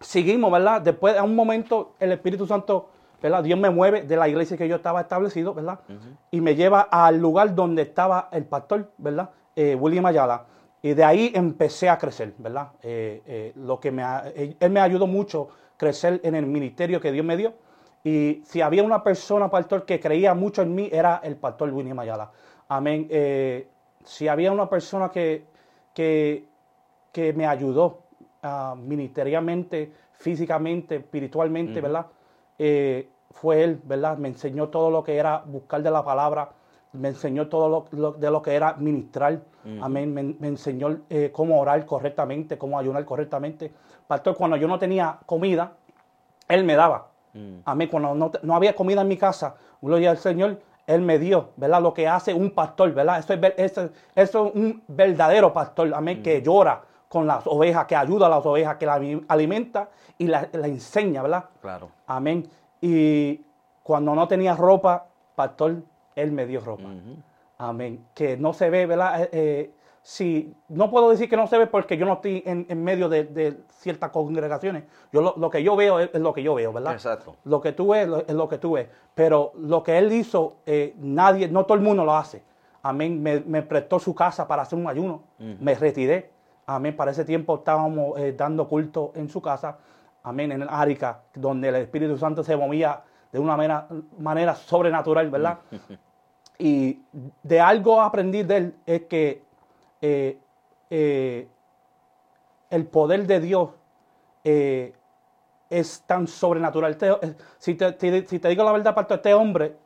seguimos, 0.00 0.52
¿verdad? 0.52 0.82
Después, 0.82 1.16
a 1.16 1.22
un 1.22 1.34
momento, 1.34 1.94
el 1.98 2.12
Espíritu 2.12 2.46
Santo, 2.46 2.90
¿verdad? 3.22 3.42
Dios 3.42 3.58
me 3.58 3.70
mueve 3.70 4.02
de 4.02 4.16
la 4.16 4.28
iglesia 4.28 4.56
que 4.56 4.68
yo 4.68 4.76
estaba 4.76 5.00
establecido, 5.00 5.54
¿verdad? 5.54 5.80
Y 6.30 6.40
me 6.42 6.54
lleva 6.54 6.82
al 6.82 7.18
lugar 7.18 7.54
donde 7.54 7.82
estaba 7.82 8.28
el 8.32 8.44
pastor, 8.44 8.90
¿verdad? 8.98 9.30
Eh, 9.56 9.74
William 9.74 10.04
Ayala. 10.04 10.44
Y 10.82 10.94
de 10.94 11.04
ahí 11.04 11.32
empecé 11.34 11.88
a 11.88 11.98
crecer, 11.98 12.34
¿verdad? 12.38 12.68
Eh, 12.82 13.22
eh, 13.26 13.52
lo 13.56 13.80
que 13.80 13.90
me 13.90 14.04
él 14.60 14.70
me 14.70 14.80
ayudó 14.80 15.06
mucho 15.06 15.48
a 15.50 15.78
crecer 15.78 16.20
en 16.22 16.34
el 16.34 16.46
ministerio 16.46 17.00
que 17.00 17.12
Dios 17.12 17.24
me 17.24 17.36
dio. 17.36 17.54
Y 18.04 18.42
si 18.44 18.60
había 18.60 18.82
una 18.82 19.02
persona, 19.02 19.50
pastor, 19.50 19.84
que 19.84 19.98
creía 19.98 20.32
mucho 20.34 20.62
en 20.62 20.74
mí, 20.74 20.88
era 20.92 21.20
el 21.24 21.36
pastor 21.36 21.72
William 21.72 21.98
Ayala. 21.98 22.30
Amén. 22.68 23.08
si 24.04 24.28
había 24.28 24.52
una 24.52 24.68
persona 24.68 25.10
que, 25.10 25.44
que, 25.92 26.44
que 27.12 27.32
me 27.32 27.46
ayudó 27.46 28.02
uh, 28.44 28.76
ministerialmente, 28.76 29.92
físicamente, 30.12 30.96
espiritualmente, 30.96 31.80
¿verdad? 31.80 32.06
fue 33.30 33.62
él, 33.62 33.80
¿verdad? 33.84 34.16
Me 34.16 34.28
enseñó 34.28 34.68
todo 34.68 34.90
lo 34.90 35.04
que 35.04 35.16
era 35.16 35.42
buscar 35.44 35.82
de 35.82 35.90
la 35.90 36.04
palabra, 36.04 36.50
me 36.96 37.08
enseñó 37.08 37.48
todo 37.48 37.86
lo, 37.90 38.12
de 38.12 38.30
lo 38.30 38.42
que 38.42 38.54
era 38.54 38.74
ministrar. 38.74 39.40
Amén. 39.80 40.36
Me, 40.38 40.48
enseñó 40.48 41.00
eh, 41.10 41.30
cómo 41.32 41.60
orar 41.60 41.84
correctamente, 41.86 42.56
cómo 42.56 42.78
ayunar 42.78 43.04
correctamente. 43.04 43.72
Pastor, 44.06 44.36
cuando 44.36 44.56
yo 44.56 44.68
no 44.68 44.78
tenía 44.78 45.18
comida, 45.26 45.72
él 46.48 46.64
me 46.64 46.76
daba. 46.76 47.08
Amén. 47.64 47.88
Cuando 47.88 48.30
no, 48.42 48.54
había 48.54 48.74
comida 48.74 49.02
en 49.02 49.08
mi 49.08 49.16
casa, 49.16 49.56
gloria 49.82 50.10
al 50.10 50.18
Señor, 50.18 50.60
él 50.86 51.02
me 51.02 51.18
dio, 51.18 51.50
¿verdad? 51.56 51.82
Lo 51.82 51.92
que 51.92 52.06
hace 52.06 52.32
un 52.32 52.50
pastor, 52.50 52.92
¿verdad? 52.94 53.18
Eso 53.18 53.34
es, 53.34 53.52
eso, 53.56 53.90
es 54.14 54.34
un 54.34 54.82
verdadero 54.86 55.52
pastor, 55.52 55.92
amén, 55.94 56.22
que 56.22 56.40
llora 56.40 56.82
con 57.08 57.26
las 57.26 57.46
ovejas, 57.46 57.86
que 57.86 57.96
ayuda 57.96 58.26
a 58.26 58.30
las 58.30 58.46
ovejas, 58.46 58.76
que 58.76 58.86
la 58.86 59.00
alimenta 59.28 59.88
y 60.16 60.28
la, 60.28 60.48
la 60.52 60.66
enseña, 60.66 61.22
¿verdad? 61.22 61.44
Claro. 61.60 61.90
Amén. 62.06 62.48
Y 62.80 63.40
cuando 63.82 64.14
no 64.14 64.26
tenía 64.28 64.54
ropa, 64.54 65.06
pastor, 65.34 65.76
él 66.16 66.32
me 66.32 66.46
dio 66.46 66.60
ropa. 66.60 66.90
Amén. 67.58 68.06
Que 68.14 68.36
no 68.36 68.52
se 68.52 68.68
ve, 68.70 68.86
¿verdad? 68.86 69.22
Eh, 69.22 69.28
eh, 69.32 69.70
si, 70.02 70.54
no 70.68 70.90
puedo 70.90 71.10
decir 71.10 71.28
que 71.28 71.36
no 71.36 71.46
se 71.46 71.58
ve 71.58 71.66
porque 71.66 71.96
yo 71.96 72.06
no 72.06 72.14
estoy 72.14 72.42
en, 72.46 72.82
medio 72.82 73.08
de, 73.08 73.58
ciertas 73.68 74.10
congregaciones. 74.10 74.84
Yo 75.12 75.34
lo, 75.36 75.50
que 75.50 75.62
yo 75.62 75.76
veo 75.76 76.00
es, 76.00 76.14
lo 76.14 76.32
que 76.32 76.42
yo 76.42 76.54
veo, 76.54 76.72
¿verdad? 76.72 76.92
Exacto. 76.92 77.36
Lo 77.44 77.60
que 77.60 77.72
tú 77.72 77.88
ves 77.88 78.08
es 78.26 78.34
lo 78.34 78.48
que 78.48 78.58
tú 78.58 78.72
ves. 78.72 78.88
Pero 79.14 79.52
lo 79.56 79.82
que 79.82 79.98
él 79.98 80.12
hizo, 80.12 80.56
eh, 80.66 80.94
nadie, 80.98 81.48
no 81.48 81.64
todo 81.64 81.76
el 81.76 81.84
mundo 81.84 82.04
lo 82.04 82.16
hace. 82.16 82.42
Amén. 82.82 83.22
Me, 83.22 83.62
prestó 83.62 83.98
su 83.98 84.14
casa 84.14 84.46
para 84.46 84.62
hacer 84.62 84.78
un 84.78 84.88
ayuno. 84.88 85.22
Me 85.38 85.74
retiré. 85.74 86.30
Amén. 86.66 86.94
Para 86.96 87.10
ese 87.10 87.24
tiempo 87.24 87.56
estábamos 87.56 88.18
dando 88.36 88.68
culto 88.68 89.12
en 89.16 89.28
su 89.28 89.42
casa. 89.42 89.78
Amén. 90.22 90.52
En 90.52 90.62
el 90.62 90.68
Árica, 90.70 91.22
donde 91.34 91.68
el 91.68 91.76
Espíritu 91.76 92.16
Santo 92.16 92.44
se 92.44 92.56
movía 92.56 93.02
de 93.32 93.40
una 93.40 93.56
manera, 93.56 93.88
manera 94.18 94.54
sobrenatural, 94.54 95.30
¿verdad? 95.30 95.58
Y 96.58 97.00
de 97.42 97.60
algo 97.60 98.00
aprendí 98.00 98.42
de 98.42 98.56
él 98.56 98.74
es 98.86 99.02
que 99.02 99.42
eh, 100.00 100.38
eh, 100.90 101.48
el 102.70 102.86
poder 102.86 103.26
de 103.26 103.40
Dios 103.40 103.70
eh, 104.44 104.94
es 105.68 106.02
tan 106.06 106.26
sobrenatural. 106.26 106.96
si, 107.58 107.74
te, 107.74 108.48
digo 108.48 108.64
la 108.64 108.72
verdad, 108.72 108.94
para 108.94 109.14
este 109.14 109.34
hombre, 109.34 109.76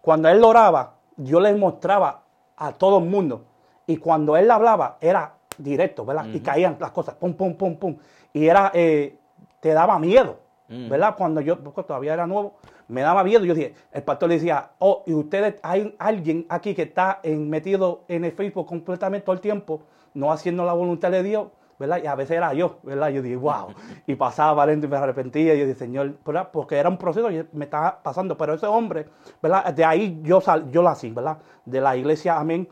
cuando 0.00 0.28
él 0.28 0.42
oraba, 0.42 0.94
yo 1.16 1.40
le 1.40 1.54
mostraba 1.54 2.22
a 2.56 2.72
todo 2.72 2.98
el 2.98 3.04
mundo. 3.04 3.44
Y 3.86 3.98
cuando 3.98 4.36
él 4.36 4.50
hablaba, 4.50 4.96
era 5.00 5.34
directo, 5.58 6.04
¿verdad? 6.04 6.26
Y 6.32 6.40
caían 6.40 6.76
las 6.80 6.90
cosas, 6.90 7.14
pum, 7.16 7.34
pum, 7.34 7.54
pum, 7.54 7.76
pum. 7.76 7.96
Y 8.32 8.46
era, 8.46 8.70
te 8.72 9.18
daba 9.62 9.98
miedo, 9.98 10.38
¿verdad? 10.68 11.14
Cuando 11.16 11.40
yo, 11.40 11.58
todavía 11.58 12.14
era 12.14 12.26
nuevo, 12.26 12.54
me 12.88 13.02
daba 13.02 13.24
miedo. 13.24 13.44
Yo 13.44 13.54
dije, 13.54 13.74
el 13.92 14.02
pastor 14.02 14.28
le 14.28 14.36
decía, 14.36 14.70
oh, 14.78 15.02
y 15.06 15.14
ustedes, 15.14 15.56
hay 15.62 15.94
alguien 15.98 16.46
aquí 16.48 16.74
que 16.74 16.82
está 16.82 17.20
metido 17.24 18.04
en 18.08 18.24
el 18.24 18.32
Facebook 18.32 18.66
completamente 18.66 19.24
todo 19.24 19.34
el 19.34 19.40
tiempo, 19.40 19.82
no 20.14 20.32
haciendo 20.32 20.64
la 20.64 20.72
voluntad 20.72 21.10
de 21.10 21.22
Dios, 21.22 21.48
¿verdad? 21.78 22.00
Y 22.02 22.06
a 22.06 22.14
veces 22.14 22.36
era 22.36 22.54
yo, 22.54 22.78
¿verdad? 22.82 23.08
Yo 23.10 23.22
dije, 23.22 23.36
wow. 23.36 23.68
Y 24.06 24.14
pasaba 24.14 24.70
y 24.72 24.76
me 24.76 24.96
arrepentía. 24.96 25.54
Y 25.54 25.58
yo 25.58 25.66
dije, 25.66 25.78
Señor, 25.78 26.18
¿verdad? 26.24 26.50
Porque 26.52 26.76
era 26.76 26.88
un 26.88 26.98
proceso 26.98 27.30
y 27.30 27.46
me 27.52 27.64
estaba 27.64 28.02
pasando. 28.02 28.36
Pero 28.36 28.54
ese 28.54 28.66
hombre, 28.66 29.06
¿verdad? 29.42 29.72
De 29.72 29.84
ahí 29.84 30.20
yo, 30.22 30.40
sal, 30.40 30.70
yo 30.70 30.82
nací, 30.82 31.10
¿verdad? 31.10 31.38
De 31.64 31.80
la 31.80 31.96
iglesia, 31.96 32.38
amén, 32.38 32.68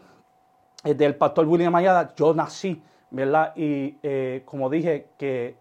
eh, 0.84 0.94
del 0.94 1.16
pastor 1.16 1.46
William 1.46 1.72
Mayada, 1.72 2.14
yo 2.14 2.34
nací, 2.34 2.82
¿verdad? 3.10 3.52
Y 3.56 3.98
eh, 4.02 4.42
como 4.44 4.70
dije, 4.70 5.08
que 5.16 5.56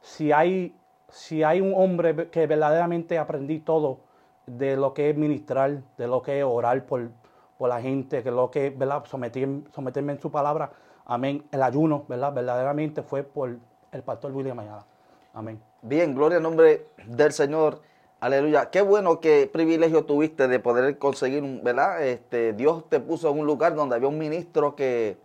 si 0.00 0.32
hay 0.32 0.75
si 1.08 1.42
hay 1.42 1.60
un 1.60 1.72
hombre 1.74 2.30
que 2.30 2.46
verdaderamente 2.46 3.18
aprendí 3.18 3.60
todo 3.60 4.00
de 4.46 4.76
lo 4.76 4.94
que 4.94 5.10
es 5.10 5.16
ministrar, 5.16 5.82
de 5.96 6.06
lo 6.06 6.22
que 6.22 6.38
es 6.38 6.44
orar 6.44 6.86
por, 6.86 7.10
por 7.58 7.68
la 7.68 7.80
gente, 7.80 8.22
que 8.22 8.30
lo 8.30 8.50
que 8.50 8.68
es 8.68 8.78
¿verdad? 8.78 9.04
someterme 9.06 10.12
en 10.12 10.20
su 10.20 10.30
palabra, 10.30 10.70
amén, 11.04 11.44
el 11.50 11.62
ayuno, 11.62 12.04
¿verdad? 12.08 12.32
verdaderamente 12.32 13.02
fue 13.02 13.22
por 13.22 13.56
el 13.92 14.02
pastor 14.02 14.32
William 14.32 14.58
Ayala. 14.58 14.84
Amén. 15.32 15.60
Bien, 15.82 16.14
gloria 16.14 16.38
al 16.38 16.42
nombre 16.42 16.88
del 17.06 17.32
Señor. 17.32 17.80
Aleluya. 18.20 18.70
Qué 18.70 18.80
bueno 18.80 19.20
qué 19.20 19.48
privilegio 19.52 20.04
tuviste 20.06 20.48
de 20.48 20.58
poder 20.58 20.98
conseguir, 20.98 21.42
¿verdad? 21.62 22.02
Este, 22.02 22.54
Dios 22.54 22.88
te 22.88 22.98
puso 22.98 23.30
en 23.30 23.40
un 23.40 23.46
lugar 23.46 23.74
donde 23.74 23.94
había 23.94 24.08
un 24.08 24.16
ministro 24.16 24.74
que 24.74 25.18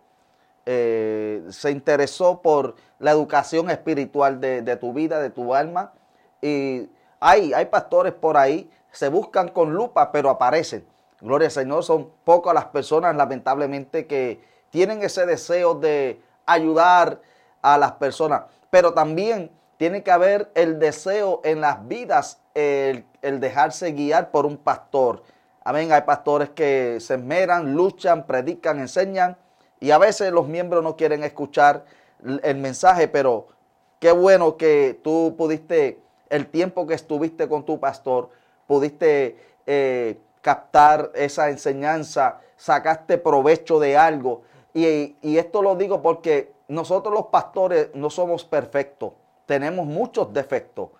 eh, 0.64 1.42
se 1.50 1.70
interesó 1.70 2.40
por 2.40 2.76
la 2.98 3.10
educación 3.10 3.70
espiritual 3.70 4.40
de, 4.40 4.76
tu 4.76 4.92
vida, 4.92 5.20
de 5.20 5.30
tu 5.30 5.54
alma. 5.54 5.92
Y 6.40 6.88
hay, 7.20 7.52
hay 7.52 7.66
pastores 7.66 8.12
por 8.12 8.36
ahí, 8.36 8.70
se 8.90 9.08
buscan 9.08 9.48
con 9.48 9.74
lupa, 9.74 10.12
pero 10.12 10.30
aparecen. 10.30 10.84
Gloria 11.20 11.46
al 11.46 11.52
Señor, 11.52 11.84
son 11.84 12.10
pocas 12.24 12.54
las 12.54 12.66
personas, 12.66 13.14
lamentablemente, 13.16 14.06
que 14.06 14.40
tienen 14.70 15.02
ese 15.02 15.26
deseo 15.26 15.74
de 15.74 16.20
ayudar 16.46 17.20
a 17.60 17.78
las 17.78 17.92
personas. 17.92 18.42
Pero 18.70 18.92
también 18.92 19.50
tiene 19.76 20.02
que 20.02 20.10
haber 20.10 20.50
el 20.54 20.78
deseo 20.78 21.40
en 21.44 21.60
las 21.60 21.86
vidas, 21.88 22.40
el, 22.54 23.04
el 23.20 23.40
dejarse 23.40 23.92
guiar 23.92 24.30
por 24.30 24.46
un 24.46 24.56
pastor. 24.56 25.22
Amén. 25.64 25.92
Hay 25.92 26.02
pastores 26.02 26.50
que 26.50 26.98
se 27.00 27.14
esmeran, 27.14 27.74
luchan, 27.74 28.26
predican, 28.26 28.80
enseñan, 28.80 29.36
y 29.82 29.90
a 29.90 29.98
veces 29.98 30.30
los 30.30 30.46
miembros 30.46 30.84
no 30.84 30.96
quieren 30.96 31.24
escuchar 31.24 31.84
el 32.24 32.56
mensaje, 32.58 33.08
pero 33.08 33.48
qué 33.98 34.12
bueno 34.12 34.56
que 34.56 35.00
tú 35.02 35.34
pudiste, 35.36 35.98
el 36.30 36.46
tiempo 36.46 36.86
que 36.86 36.94
estuviste 36.94 37.48
con 37.48 37.64
tu 37.64 37.80
pastor, 37.80 38.30
pudiste 38.68 39.36
eh, 39.66 40.20
captar 40.40 41.10
esa 41.16 41.50
enseñanza, 41.50 42.38
sacaste 42.56 43.18
provecho 43.18 43.80
de 43.80 43.96
algo. 43.96 44.42
Y, 44.72 45.16
esto 45.36 45.62
lo 45.62 45.74
digo 45.74 46.00
porque 46.00 46.52
nosotros 46.68 47.12
los 47.12 47.26
pastores 47.26 47.88
no 47.92 48.08
somos 48.08 48.44
perfectos, 48.44 49.14
tenemos 49.46 49.84
muchos 49.84 50.32
defectos. 50.32 50.90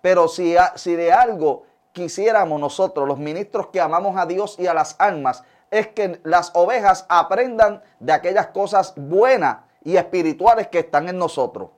Pero 0.00 0.28
si, 0.28 0.54
si 0.76 0.94
de 0.94 1.12
algo 1.12 1.64
quisiéramos 1.90 2.60
nosotros, 2.60 3.08
los 3.08 3.18
ministros 3.18 3.66
que 3.72 3.80
amamos 3.80 4.16
a 4.16 4.24
Dios 4.24 4.54
y 4.56 4.68
a 4.68 4.72
las 4.72 4.94
almas, 5.00 5.42
es 5.70 5.88
que 5.88 6.20
las 6.24 6.50
ovejas 6.54 7.06
aprendan 7.08 7.82
de 7.98 8.12
aquellas 8.12 8.48
cosas 8.48 8.92
buenas 8.96 9.58
y 9.84 9.96
espirituales 9.96 10.68
que 10.68 10.80
están 10.80 11.08
en 11.08 11.18
nosotros. 11.18 11.70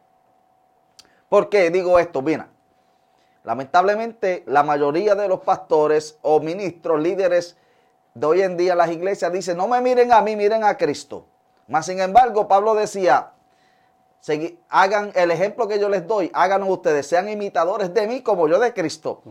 ¿Por 1.28 1.48
qué 1.48 1.70
digo 1.70 1.98
esto? 1.98 2.22
Mira, 2.22 2.48
lamentablemente 3.44 4.44
la 4.46 4.62
mayoría 4.62 5.14
de 5.14 5.28
los 5.28 5.40
pastores 5.40 6.18
o 6.22 6.40
ministros, 6.40 7.00
líderes 7.00 7.56
de 8.14 8.26
hoy 8.26 8.42
en 8.42 8.56
día 8.56 8.72
en 8.72 8.78
las 8.78 8.90
iglesias 8.90 9.32
dicen, 9.32 9.56
no 9.56 9.68
me 9.68 9.80
miren 9.80 10.12
a 10.12 10.20
mí, 10.20 10.36
miren 10.36 10.64
a 10.64 10.76
Cristo. 10.76 11.26
Mas 11.68 11.86
sin 11.86 12.00
embargo, 12.00 12.48
Pablo 12.48 12.74
decía, 12.74 13.30
hagan 14.68 15.12
el 15.14 15.30
ejemplo 15.30 15.66
que 15.66 15.78
yo 15.78 15.88
les 15.88 16.06
doy, 16.06 16.30
háganlo 16.34 16.66
ustedes, 16.66 17.06
sean 17.06 17.28
imitadores 17.28 17.92
de 17.92 18.06
mí 18.06 18.22
como 18.22 18.48
yo 18.48 18.58
de 18.58 18.72
Cristo. 18.72 19.22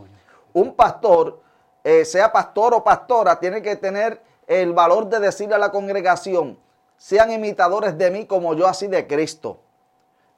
Un 0.54 0.76
pastor, 0.76 1.42
eh, 1.84 2.04
sea 2.06 2.32
pastor 2.32 2.74
o 2.74 2.84
pastora, 2.84 3.40
tiene 3.40 3.62
que 3.62 3.76
tener 3.76 4.22
el 4.52 4.74
valor 4.74 5.08
de 5.08 5.22
decirle 5.22 5.56
a 5.56 5.58
la 5.58 5.72
congregación, 5.72 6.60
sean 6.98 7.32
imitadores 7.32 7.98
de 7.98 8.12
mí 8.12 8.26
como 8.26 8.54
yo 8.54 8.68
así 8.68 8.88
de 8.88 9.08
Cristo. 9.08 9.62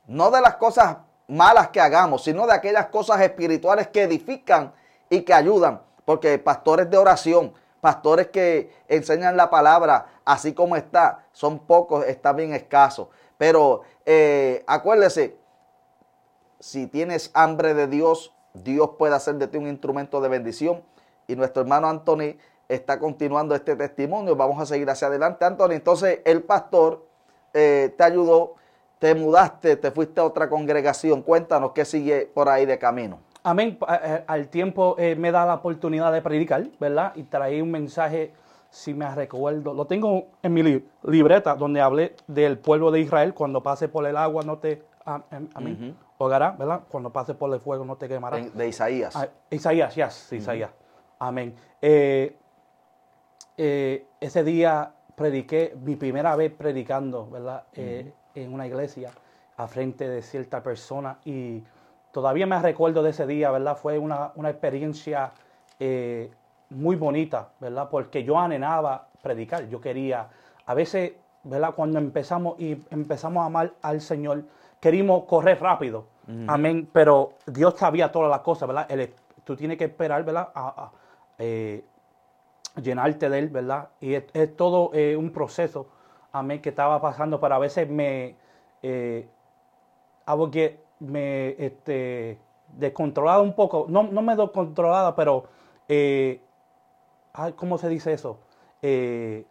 No 0.06 0.30
de 0.30 0.40
las 0.40 0.58
cosas 0.58 0.98
malas 1.28 1.70
que 1.70 1.82
hagamos, 1.82 2.24
sino 2.24 2.46
de 2.46 2.54
aquellas 2.54 2.88
cosas 2.88 3.22
espirituales 3.22 3.88
que 3.88 4.04
edifican 4.04 4.72
y 5.10 5.22
que 5.22 5.34
ayudan. 5.34 5.82
Porque 6.06 6.38
pastores 6.38 6.92
de 6.92 6.98
oración, 6.98 7.54
pastores 7.82 8.28
que 8.28 8.72
enseñan 8.88 9.36
la 9.36 9.50
palabra 9.50 10.06
así 10.26 10.54
como 10.54 10.76
está, 10.76 11.26
son 11.32 11.58
pocos, 11.58 12.06
está 12.06 12.34
bien 12.34 12.54
escasos. 12.54 13.08
Pero 13.40 13.82
eh, 14.06 14.64
acuérdese, 14.68 15.38
si 16.60 16.86
tienes 16.86 17.32
hambre 17.34 17.74
de 17.74 17.88
Dios, 17.88 18.32
Dios 18.54 18.92
puede 19.00 19.16
hacer 19.16 19.36
de 19.36 19.48
ti 19.48 19.58
un 19.58 19.68
instrumento 19.68 20.22
de 20.22 20.30
bendición. 20.30 20.84
Y 21.26 21.36
nuestro 21.36 21.64
hermano 21.64 21.90
Anthony 21.90 22.38
está 22.68 23.00
continuando 23.00 23.56
este 23.56 23.76
testimonio. 23.76 24.36
Vamos 24.36 24.60
a 24.60 24.66
seguir 24.66 24.90
hacia 24.90 25.08
adelante, 25.08 25.46
Anthony. 25.46 25.72
Entonces, 25.72 26.20
el 26.26 26.44
pastor 26.44 27.06
eh, 27.54 27.94
te 27.98 28.04
ayudó, 28.04 28.56
te 29.00 29.16
mudaste, 29.16 29.76
te 29.76 29.92
fuiste 29.92 30.22
a 30.22 30.24
otra 30.24 30.50
congregación. 30.50 31.22
Cuéntanos 31.22 31.72
qué 31.72 31.86
sigue 31.86 32.30
por 32.34 32.50
ahí 32.50 32.66
de 32.66 32.78
camino. 32.78 33.20
Amén. 33.44 33.78
Eh, 34.04 34.24
al 34.26 34.48
tiempo 34.48 34.96
eh, 34.98 35.16
me 35.16 35.32
da 35.32 35.46
la 35.46 35.56
oportunidad 35.56 36.12
de 36.12 36.22
predicar, 36.22 36.66
¿verdad? 36.80 37.12
Y 37.16 37.24
traí 37.24 37.62
un 37.62 37.72
mensaje, 37.72 38.34
si 38.70 38.94
me 38.94 39.14
recuerdo, 39.14 39.74
lo 39.74 39.86
tengo 39.86 40.28
en 40.42 40.54
mi 40.54 40.84
libreta, 41.04 41.56
donde 41.56 41.82
hablé 41.82 42.16
del 42.28 42.58
pueblo 42.58 42.90
de 42.90 43.02
Israel, 43.02 43.34
cuando 43.34 43.62
pase 43.62 43.90
por 43.90 44.08
el 44.08 44.16
agua 44.16 44.44
no 44.44 44.60
te, 44.60 44.82
amén, 45.06 45.96
¿verdad? 46.30 46.82
Cuando 46.90 47.12
pase 47.12 47.34
por 47.34 47.54
el 47.54 47.60
fuego 47.60 47.84
no 47.84 47.98
te 47.98 48.08
quemará. 48.08 48.38
de 48.38 48.68
Isaías. 48.68 49.16
Ah, 49.16 49.28
Isaías, 49.50 49.94
yes, 49.96 50.32
Isaías. 50.32 50.72
Amén. 51.20 51.54
Eh, 51.82 52.36
ese 53.58 54.44
día 54.44 54.92
prediqué, 55.16 55.76
mi 55.82 55.96
primera 55.96 56.36
vez 56.36 56.52
predicando, 56.52 57.30
¿verdad? 57.30 57.66
en 57.76 58.54
una 58.54 58.66
iglesia, 58.66 59.12
a 59.58 59.68
frente 59.68 60.08
de 60.08 60.22
cierta 60.22 60.64
persona 60.64 61.20
y 61.26 61.64
todavía 62.12 62.46
me 62.46 62.60
recuerdo 62.62 63.04
de 63.04 63.12
ese 63.12 63.28
día, 63.28 63.52
¿verdad? 63.52 63.78
Fue 63.78 63.98
una, 63.98 64.32
experiencia 64.46 65.32
eh, 65.80 66.32
muy 66.70 66.96
bonita, 66.96 67.50
¿verdad? 67.60 67.90
Porque 67.90 68.24
yo 68.24 68.38
anhelaba 68.38 69.08
predicar, 69.22 69.68
yo 69.70 69.80
quería, 69.80 70.28
a 70.66 70.74
veces, 70.74 71.14
¿verdad? 71.44 71.74
Cuando 71.76 72.00
empezamos 72.00 72.60
y 72.60 72.84
empezamos 72.90 73.44
a 73.44 73.46
amar 73.48 73.74
al 73.82 74.02
Señor, 74.02 74.46
queríamos 74.80 75.26
correr 75.26 75.60
rápido, 75.62 76.06
amén, 76.48 76.88
pero 76.92 77.34
Dios 77.46 77.76
sabía 77.78 78.12
todas 78.12 78.30
las 78.30 78.40
cosas, 78.40 78.68
¿verdad? 78.68 78.88
tú 79.44 79.56
tienes 79.56 79.78
que 79.78 79.86
esperar, 79.86 80.24
¿verdad? 80.24 80.50
A, 80.56 80.92
eh, 81.38 81.84
llenarte 82.82 83.30
de 83.30 83.40
Él, 83.40 83.50
¿verdad? 83.50 83.90
Y 84.00 84.16
es, 84.16 84.56
todo 84.56 84.92
eh, 84.94 85.16
un 85.16 85.32
proceso, 85.32 85.88
amén, 86.32 86.62
que 86.62 86.70
estaba 86.70 87.02
pasando, 87.02 87.40
pero 87.40 87.56
a 87.56 87.60
veces 87.60 87.90
me... 87.90 88.36
Eh, 88.82 89.28
que 90.52 90.80
me 91.00 91.50
este, 91.64 92.40
descontrolada 92.78 93.42
un 93.42 93.54
poco, 93.54 93.86
no, 93.90 94.04
no 94.04 94.22
me 94.22 94.36
descontrolada, 94.36 95.16
pero, 95.16 95.46
eh, 95.88 96.42
¿cómo 97.56 97.78
se 97.78 97.90
dice 97.90 98.14
eso? 98.14 98.40
Eh, 98.82 99.46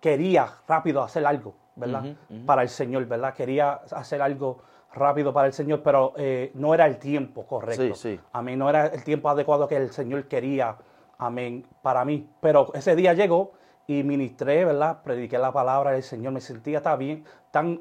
quería 0.00 0.48
rápido 0.66 1.02
hacer 1.02 1.26
algo, 1.26 1.54
¿verdad? 1.76 2.16
Para 2.46 2.62
el 2.62 2.68
Señor, 2.68 3.06
¿verdad? 3.06 3.34
Quería 3.34 3.72
hacer 3.92 4.22
algo 4.22 4.62
rápido 4.92 5.32
para 5.32 5.46
el 5.46 5.52
Señor, 5.52 5.82
pero 5.82 6.14
eh, 6.16 6.50
no 6.54 6.74
era 6.74 6.86
el 6.86 6.98
tiempo 6.98 7.46
correcto. 7.46 7.94
Sí, 7.94 8.16
sí. 8.16 8.20
Amén, 8.32 8.58
no 8.58 8.68
era 8.68 8.86
el 8.86 9.04
tiempo 9.04 9.28
adecuado 9.28 9.68
que 9.68 9.76
el 9.76 9.90
Señor 9.90 10.26
quería, 10.28 10.76
amén, 11.18 11.66
para 11.82 12.04
mí. 12.04 12.28
Pero 12.40 12.72
ese 12.74 12.96
día 12.96 13.12
llegó 13.12 13.52
y 13.86 14.02
ministré, 14.02 14.64
¿verdad? 14.64 15.02
Prediqué 15.02 15.38
la 15.38 15.52
palabra 15.52 15.92
del 15.92 16.02
Señor, 16.02 16.32
me 16.32 16.40
sentía 16.40 16.82
tan 16.82 16.98
bien, 16.98 17.24
tan 17.50 17.80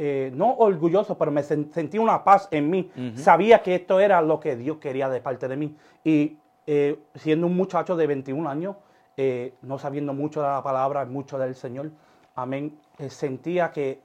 eh, 0.00 0.30
no 0.32 0.54
orgulloso, 0.54 1.18
pero 1.18 1.32
me 1.32 1.42
sentí 1.42 1.98
una 1.98 2.22
paz 2.22 2.46
en 2.52 2.70
mí. 2.70 2.88
Sabía 3.16 3.62
que 3.64 3.74
esto 3.74 3.98
era 3.98 4.22
lo 4.22 4.38
que 4.38 4.54
Dios 4.54 4.78
quería 4.78 5.08
de 5.08 5.20
parte 5.20 5.48
de 5.48 5.56
mí. 5.56 5.76
Y 6.04 6.38
eh, 6.68 7.00
siendo 7.16 7.48
un 7.48 7.56
muchacho 7.56 7.96
de 7.96 8.06
21 8.06 8.48
años, 8.48 8.76
eh, 9.16 9.54
no 9.62 9.76
sabiendo 9.76 10.14
mucho 10.14 10.40
de 10.40 10.46
la 10.46 10.62
palabra, 10.62 11.04
mucho 11.04 11.36
del 11.36 11.56
Señor, 11.56 11.90
amén, 12.36 12.78
sentía 13.08 13.72
que 13.72 14.00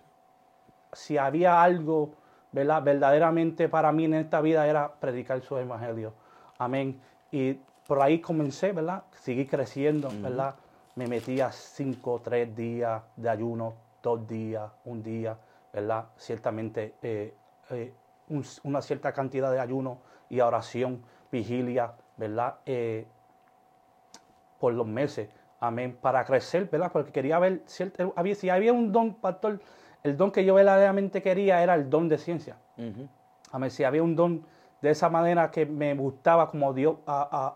si 0.93 1.19
había 1.19 1.61
algo, 1.61 2.15
¿verdad? 2.51 2.81
Verdaderamente 2.81 3.69
para 3.69 3.91
mí 3.91 4.05
en 4.05 4.15
esta 4.15 4.41
vida 4.41 4.67
era 4.67 4.93
predicar 4.95 5.41
su 5.41 5.57
evangelio. 5.57 6.13
Amén. 6.57 6.99
Y 7.31 7.59
por 7.93 8.01
ahí 8.01 8.21
comencé, 8.21 8.71
¿verdad? 8.71 9.03
Seguí 9.21 9.45
creciendo, 9.45 10.09
¿verdad? 10.19 10.55
Me 10.95 11.05
metía 11.05 11.51
cinco, 11.51 12.19
tres 12.23 12.55
días 12.55 13.03
de 13.15 13.29
ayuno, 13.29 13.75
dos 14.01 14.27
días, 14.27 14.71
un 14.85 15.03
día 15.03 15.37
¿verdad? 15.71 16.05
Ciertamente 16.17 16.95
eh, 17.03 17.35
eh, 17.69 17.93
una 18.63 18.81
cierta 18.81 19.13
cantidad 19.13 19.51
de 19.51 19.59
ayuno 19.59 19.99
y 20.27 20.39
oración, 20.39 21.03
vigilia, 21.31 21.93
¿verdad? 22.17 22.55
Eh, 22.65 23.05
por 24.59 24.73
los 24.73 24.87
meses, 24.87 25.29
amén, 25.59 25.95
para 26.01 26.25
crecer, 26.25 26.67
¿verdad? 26.71 26.91
Porque 26.91 27.11
quería 27.11 27.37
ver, 27.37 27.61
había, 28.15 28.33
si 28.33 28.49
había 28.49 28.73
un 28.73 28.91
don, 28.91 29.13
pastor, 29.13 29.59
el 30.01 30.17
don 30.17 30.31
que 30.31 30.43
yo 30.43 30.55
verdaderamente 30.55 31.21
quería 31.21 31.61
era 31.61 31.75
el 31.75 31.91
don 31.91 32.09
de 32.09 32.17
ciencia. 32.17 32.57
Amén, 33.51 33.69
si 33.69 33.83
había 33.83 34.01
un 34.01 34.15
don 34.15 34.47
de 34.83 34.89
esa 34.89 35.09
manera 35.09 35.49
que 35.49 35.65
me 35.65 35.95
gustaba 35.95 36.49
como 36.49 36.73
Dios 36.73 36.97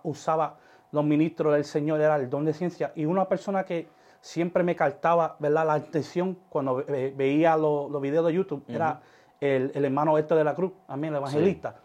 usaba 0.03 0.55
los 0.93 1.03
ministros 1.03 1.53
del 1.53 1.65
Señor, 1.65 1.99
era 1.99 2.15
el 2.15 2.29
don 2.29 2.45
de 2.45 2.53
ciencia. 2.53 2.93
Y 2.95 3.03
una 3.03 3.27
persona 3.27 3.65
que 3.65 3.89
siempre 4.21 4.63
me 4.63 4.77
caltaba, 4.77 5.35
¿verdad? 5.37 5.67
La 5.67 5.73
atención 5.73 6.37
cuando 6.47 6.85
veía 6.85 7.57
los 7.57 8.01
videos 8.01 8.25
de 8.27 8.33
YouTube. 8.33 8.63
Era 8.69 9.01
el, 9.41 9.71
hermano 9.75 10.17
Héctor 10.17 10.37
de 10.37 10.45
la 10.45 10.55
Cruz, 10.55 10.71
amén, 10.87 11.09
el 11.09 11.17
evangelista. 11.17 11.75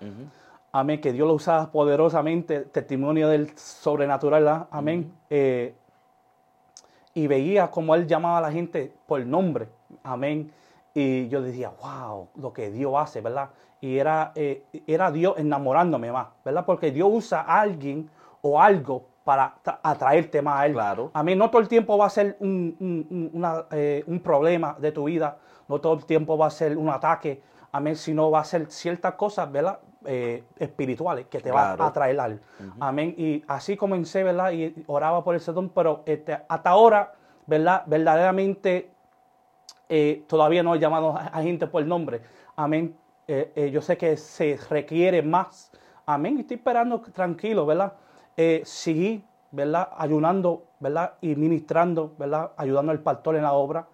Amén, 0.70 1.00
que 1.00 1.12
Dios 1.12 1.26
lo 1.26 1.34
usaba 1.34 1.72
poderosamente, 1.72 2.60
testimonio 2.60 3.28
del 3.28 3.58
sobrenatural, 3.58 4.68
amén. 4.70 5.12
Eh, 5.28 5.74
y 7.14 7.26
veía 7.26 7.68
como 7.68 7.96
él 7.96 8.06
llamaba 8.06 8.38
a 8.38 8.42
la 8.42 8.52
gente 8.52 8.92
por 9.06 9.26
nombre, 9.26 9.66
amén. 10.04 10.52
Y 10.94 11.26
yo 11.28 11.42
decía, 11.42 11.72
wow, 11.82 12.28
lo 12.36 12.52
que 12.52 12.70
Dios 12.70 12.94
hace, 12.96 13.20
¿verdad? 13.20 13.50
Y 13.82 13.98
era, 13.98 14.32
eh, 14.34 14.64
era 14.86 15.10
Dios 15.10 15.34
enamorándome 15.36 16.10
más, 16.10 16.28
¿verdad? 16.44 16.64
Porque 16.64 16.90
Dios 16.90 17.08
usa 17.12 17.40
a 17.42 17.60
alguien 17.60 18.08
o 18.40 18.58
algo 18.58 19.08
para 19.24 19.54
atraerte 19.82 20.40
más 20.40 20.60
a 20.60 20.66
Él. 20.66 20.72
Claro. 20.72 21.10
A 21.12 21.22
mí 21.22 21.34
no 21.34 21.50
todo 21.50 21.60
el 21.60 21.68
tiempo 21.68 21.98
va 21.98 22.06
a 22.06 22.10
ser 22.10 22.38
eh, 22.40 24.04
un, 24.06 24.20
problema 24.22 24.76
de 24.78 24.92
tu 24.92 25.04
vida, 25.04 25.36
no 25.68 25.80
todo 25.80 25.94
el 25.94 26.04
tiempo 26.04 26.38
va 26.38 26.46
a 26.46 26.50
ser 26.50 26.78
un 26.78 26.88
ataque, 26.88 27.42
a 27.70 27.80
mí, 27.80 27.94
sino 27.96 28.30
va 28.30 28.40
a 28.40 28.44
ser 28.44 28.70
ciertas 28.70 29.14
cosas, 29.14 29.50
¿verdad? 29.50 29.80
Eh, 30.04 30.44
espirituales 30.58 31.26
que 31.26 31.40
te 31.40 31.50
van 31.50 31.80
a 31.80 31.86
atraer 31.86 32.20
a 32.20 32.26
Él. 32.26 32.40
Amén. 32.80 33.14
Y 33.18 33.42
así 33.46 33.76
comencé, 33.76 34.22
¿verdad? 34.22 34.52
Y 34.52 34.84
oraba 34.86 35.22
por 35.22 35.34
ese 35.34 35.52
don, 35.52 35.70
pero 35.70 36.02
este, 36.06 36.38
hasta 36.48 36.70
ahora, 36.70 37.12
¿verdad? 37.46 37.82
Verdaderamente 37.86 38.90
eh, 39.88 40.24
todavía 40.26 40.62
no 40.62 40.74
he 40.74 40.78
llamado 40.78 41.16
a, 41.16 41.42
gente 41.42 41.66
por 41.66 41.82
el 41.82 41.88
nombre. 41.88 42.22
Amén. 42.56 42.96
Yo 43.72 43.80
sé 43.82 43.96
que 43.96 44.16
se 44.16 44.58
requiere 44.68 45.22
más. 45.22 45.70
Amén. 46.06 46.38
Estoy 46.38 46.56
esperando 46.56 47.00
tranquilo, 47.00 47.66
¿verdad? 47.66 47.92
eh, 48.36 48.62
seguí, 48.64 49.24
¿verdad? 49.50 49.88
Ayunando, 49.96 50.64
¿verdad? 50.80 51.14
Y 51.20 51.34
ministrando, 51.36 52.14
¿verdad? 52.18 52.52
Ayudando 52.56 52.92
al 52.92 53.00
pastor 53.00 53.36
en 53.36 53.42
la 53.42 53.52
obra. 53.52 53.86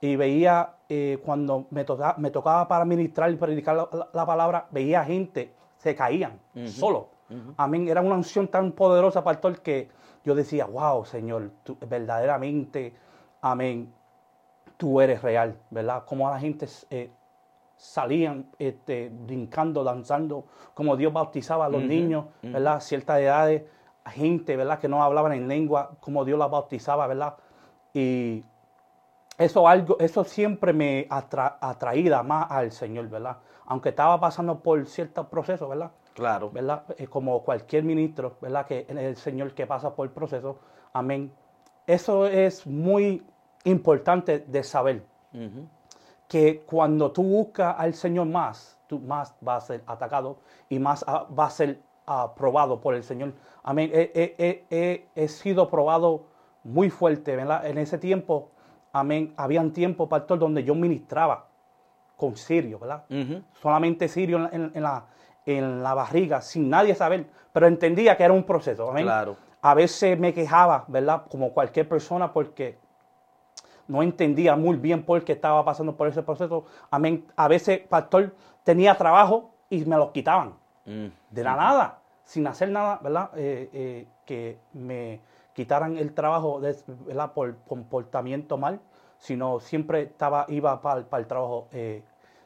Y 0.00 0.16
veía, 0.16 0.74
eh, 0.88 1.20
cuando 1.24 1.66
me, 1.70 1.84
tocaba, 1.84 2.16
me 2.18 2.30
tocaba 2.30 2.66
para 2.66 2.84
ministrar 2.84 3.30
y 3.30 3.36
predicar 3.36 3.88
la, 4.12 4.26
palabra, 4.26 4.66
veía 4.70 5.04
gente, 5.04 5.52
se 5.78 5.94
caían, 5.94 6.40
solo. 6.66 7.08
Amén. 7.56 7.88
Era 7.88 8.00
una 8.00 8.16
unción 8.16 8.48
tan 8.48 8.72
poderosa, 8.72 9.22
pastor, 9.22 9.60
que 9.60 9.88
yo 10.24 10.34
decía, 10.34 10.66
wow, 10.66 11.04
Señor, 11.04 11.50
tú, 11.62 11.78
verdaderamente, 11.88 12.94
amén, 13.40 13.92
tú 14.76 15.00
eres 15.00 15.22
real, 15.22 15.56
¿verdad? 15.70 16.04
Como 16.04 16.28
la 16.28 16.38
gente 16.38 16.66
eh, 16.90 17.10
salían 17.82 18.46
este, 18.60 19.10
brincando, 19.10 19.82
danzando, 19.82 20.44
como 20.72 20.96
Dios 20.96 21.12
bautizaba 21.12 21.66
a 21.66 21.68
los 21.68 21.82
niños, 21.82 22.26
¿verdad? 22.40 22.80
Ciertas 22.80 23.18
edades, 23.18 23.64
gente, 24.06 24.56
¿verdad? 24.56 24.78
Que 24.78 24.86
no 24.86 25.02
hablaban 25.02 25.32
en 25.32 25.48
lengua, 25.48 25.90
como 25.98 26.24
Dios 26.24 26.38
la 26.38 26.46
bautizaba, 26.46 27.08
¿verdad? 27.08 27.34
Y 27.92 28.44
eso, 29.36 29.66
algo, 29.66 29.98
eso 29.98 30.22
siempre 30.22 30.72
me 30.72 31.08
atraía 31.10 32.22
más 32.22 32.48
al 32.52 32.70
Señor, 32.70 33.08
¿verdad? 33.08 33.38
Aunque 33.66 33.88
estaba 33.88 34.20
pasando 34.20 34.60
por 34.60 34.86
ciertos 34.86 35.26
procesos, 35.26 35.68
¿verdad? 35.68 35.90
Claro. 36.14 36.50
¿Verdad? 36.52 36.84
Eh, 36.96 37.08
como 37.08 37.42
cualquier 37.42 37.82
ministro, 37.82 38.36
¿verdad? 38.40 38.64
Que 38.64 38.86
es 38.88 38.96
el 38.96 39.16
Señor 39.16 39.54
que 39.54 39.66
pasa 39.66 39.92
por 39.92 40.06
el 40.06 40.12
proceso. 40.12 40.60
Amén. 40.92 41.32
Eso 41.84 42.26
es 42.26 42.64
muy 42.64 43.26
importante 43.64 44.38
de 44.38 44.62
saber 44.62 45.04
que 46.32 46.62
cuando 46.64 47.12
tú 47.12 47.22
buscas 47.22 47.74
al 47.78 47.92
Señor 47.92 48.26
más, 48.26 48.78
tú 48.86 48.98
más 49.00 49.34
vas 49.42 49.64
a 49.64 49.66
ser 49.66 49.82
atacado 49.86 50.38
y 50.70 50.78
más 50.78 51.04
va 51.04 51.44
a 51.44 51.50
ser 51.50 51.78
aprobado 52.06 52.80
por 52.80 52.94
el 52.94 53.04
Señor. 53.04 53.34
Amén. 53.62 53.90
He, 53.92 55.28
sido 55.28 55.68
probado 55.68 56.24
muy 56.64 56.88
fuerte, 56.88 57.36
¿verdad? 57.36 57.66
En 57.66 57.76
ese 57.76 57.98
tiempo, 57.98 58.50
amén, 58.94 59.34
habían 59.36 59.74
tiempos, 59.74 60.08
pastor, 60.08 60.38
donde 60.38 60.64
yo 60.64 60.74
ministraba 60.74 61.48
con 62.16 62.34
sirio, 62.34 62.78
¿verdad? 62.78 63.04
Solamente 63.60 64.08
sirio 64.08 64.48
en, 64.50 64.72
la, 64.82 65.04
en 65.44 65.82
la 65.82 65.92
barriga, 65.92 66.40
sin 66.40 66.70
nadie 66.70 66.94
saber, 66.94 67.26
pero 67.52 67.66
entendía 67.66 68.16
que 68.16 68.24
era 68.24 68.32
un 68.32 68.44
proceso, 68.44 68.88
amén. 68.88 69.04
Claro. 69.04 69.36
A 69.60 69.74
veces 69.74 70.18
me 70.18 70.32
quejaba, 70.32 70.86
¿verdad? 70.88 71.24
Como 71.30 71.52
cualquier 71.52 71.86
persona, 71.86 72.32
porque 72.32 72.78
no 73.88 74.02
entendía 74.02 74.56
muy 74.56 74.76
bien 74.76 75.04
por 75.04 75.24
qué 75.24 75.32
estaba 75.32 75.64
pasando 75.64 75.96
por 75.96 76.08
ese 76.08 76.22
proceso. 76.22 76.64
Amén. 76.90 77.24
A 77.36 77.48
veces, 77.48 77.80
pastor, 77.80 78.34
tenía 78.64 78.96
trabajo 78.96 79.50
y 79.70 79.84
me 79.84 79.96
los 79.96 80.10
quitaban. 80.10 80.54
Mm. 80.84 81.06
De 81.30 81.44
la 81.44 81.56
nada, 81.56 81.98
sin 82.24 82.46
hacer 82.46 82.70
nada, 82.70 82.98
¿verdad? 83.02 83.30
Eh, 83.36 83.68
eh, 83.72 84.06
que 84.24 84.58
me 84.72 85.20
quitaran 85.52 85.96
el 85.98 86.14
trabajo 86.14 86.60
de- 86.60 86.76
¿verdad? 87.06 87.32
por 87.32 87.56
comportamiento 87.68 88.56
mal, 88.56 88.80
sino 89.18 89.60
siempre 89.60 90.02
estaba, 90.02 90.46
iba 90.48 90.80
para 90.80 91.04
el 91.18 91.26
trabajo 91.26 91.68
eh, 91.72 92.02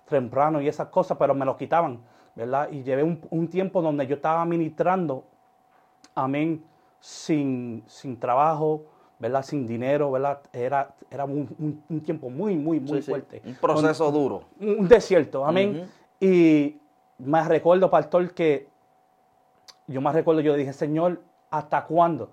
temprano 0.08 0.60
y 0.60 0.68
esas 0.68 0.88
cosas, 0.88 1.16
pero 1.18 1.34
me 1.34 1.44
lo 1.44 1.56
quitaban, 1.56 2.00
¿verdad? 2.34 2.68
Y 2.70 2.82
llevé 2.82 3.02
un, 3.02 3.20
un 3.30 3.48
tiempo 3.48 3.80
donde 3.82 4.06
yo 4.06 4.16
estaba 4.16 4.44
ministrando, 4.44 5.24
amén, 6.14 6.64
sin, 7.00 7.82
sin 7.86 8.18
trabajo, 8.18 8.84
¿verdad? 9.18 9.42
Sin 9.42 9.66
dinero, 9.66 10.10
¿verdad? 10.10 10.40
Era, 10.52 10.94
era 11.10 11.24
un, 11.24 11.82
tiempo 12.04 12.28
muy, 12.30 12.56
muy, 12.56 12.80
muy 12.80 12.98
Sí, 12.98 13.02
sí. 13.02 13.10
fuerte. 13.10 13.42
Un 13.44 13.54
proceso 13.56 14.10
duro. 14.10 14.42
Un 14.60 14.88
desierto, 14.88 15.44
amén. 15.44 15.88
Y 16.20 16.78
me 17.18 17.42
recuerdo, 17.44 17.90
pastor, 17.90 18.32
que 18.32 18.68
yo 19.86 20.00
me 20.00 20.12
recuerdo, 20.12 20.40
yo 20.40 20.54
dije, 20.54 20.72
Señor, 20.72 21.22
¿hasta 21.50 21.84
cuándo? 21.84 22.30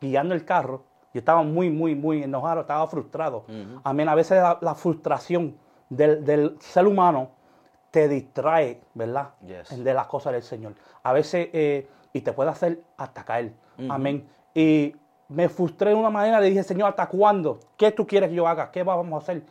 Guiando 0.00 0.34
el 0.34 0.44
carro, 0.44 0.84
yo 1.12 1.18
estaba 1.20 1.42
muy, 1.42 1.70
muy, 1.70 1.94
muy 1.94 2.22
enojado, 2.22 2.60
estaba 2.62 2.86
frustrado. 2.86 3.44
Amén. 3.84 4.08
A 4.08 4.14
veces 4.14 4.38
la, 4.40 4.58
la 4.60 4.74
frustración 4.74 5.56
del, 5.88 6.24
del 6.24 6.56
ser 6.60 6.86
humano 6.86 7.30
te 7.90 8.08
distrae, 8.08 8.80
¿verdad? 8.94 9.30
Yes. 9.46 9.82
De 9.82 9.94
las 9.94 10.06
cosas 10.06 10.32
del 10.34 10.42
Señor. 10.42 10.74
A 11.02 11.12
veces, 11.12 11.48
eh, 11.52 11.88
y 12.12 12.20
te 12.20 12.32
puede 12.32 12.50
hacer 12.50 12.82
hasta 12.96 13.24
caer. 13.24 13.52
Amén. 13.88 14.26
Y 14.54 14.94
me 15.28 15.48
frustré 15.48 15.90
de 15.90 15.96
una 15.96 16.10
manera, 16.10 16.40
le 16.40 16.48
dije, 16.48 16.62
Señor, 16.62 16.88
¿hasta 16.90 17.06
cuándo? 17.08 17.58
¿Qué 17.76 17.90
tú 17.92 18.06
quieres 18.06 18.28
que 18.30 18.34
yo 18.36 18.46
haga? 18.46 18.70
¿Qué 18.70 18.82
vamos 18.82 19.12
a 19.12 19.16
hacer? 19.22 19.42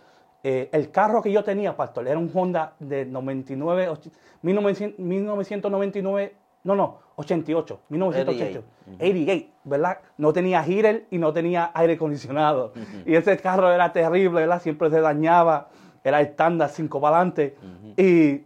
Eh, 0.44 0.70
el 0.72 0.92
carro 0.92 1.22
que 1.22 1.32
yo 1.32 1.44
tenía, 1.44 1.76
pastor, 1.76 2.08
era 2.08 2.18
un 2.20 2.30
Honda 2.34 2.74
de 2.80 3.06
99, 3.06 3.90
och- 3.90 4.12
1900 4.44 5.00
1999, 5.00 6.36
no, 6.64 6.76
no, 6.76 7.00
88, 7.16 7.80
1988, 7.90 8.64
88, 9.00 9.48
¿verdad? 9.64 9.98
No 10.18 10.34
tenía 10.34 10.64
heater 10.64 11.06
y 11.12 11.18
no 11.18 11.34
tenía 11.34 11.72
aire 11.74 11.94
acondicionado. 11.94 12.74
Y 13.06 13.16
ese 13.16 13.38
carro 13.38 13.72
era 13.72 13.92
terrible, 13.92 14.42
¿verdad? 14.42 14.62
Siempre 14.62 14.90
se 14.90 15.00
dañaba, 15.02 15.70
era 16.04 16.22
estándar, 16.22 16.70
cinco 16.70 17.02
para 17.02 17.18
adelante. 17.18 17.56
Y 17.98 18.46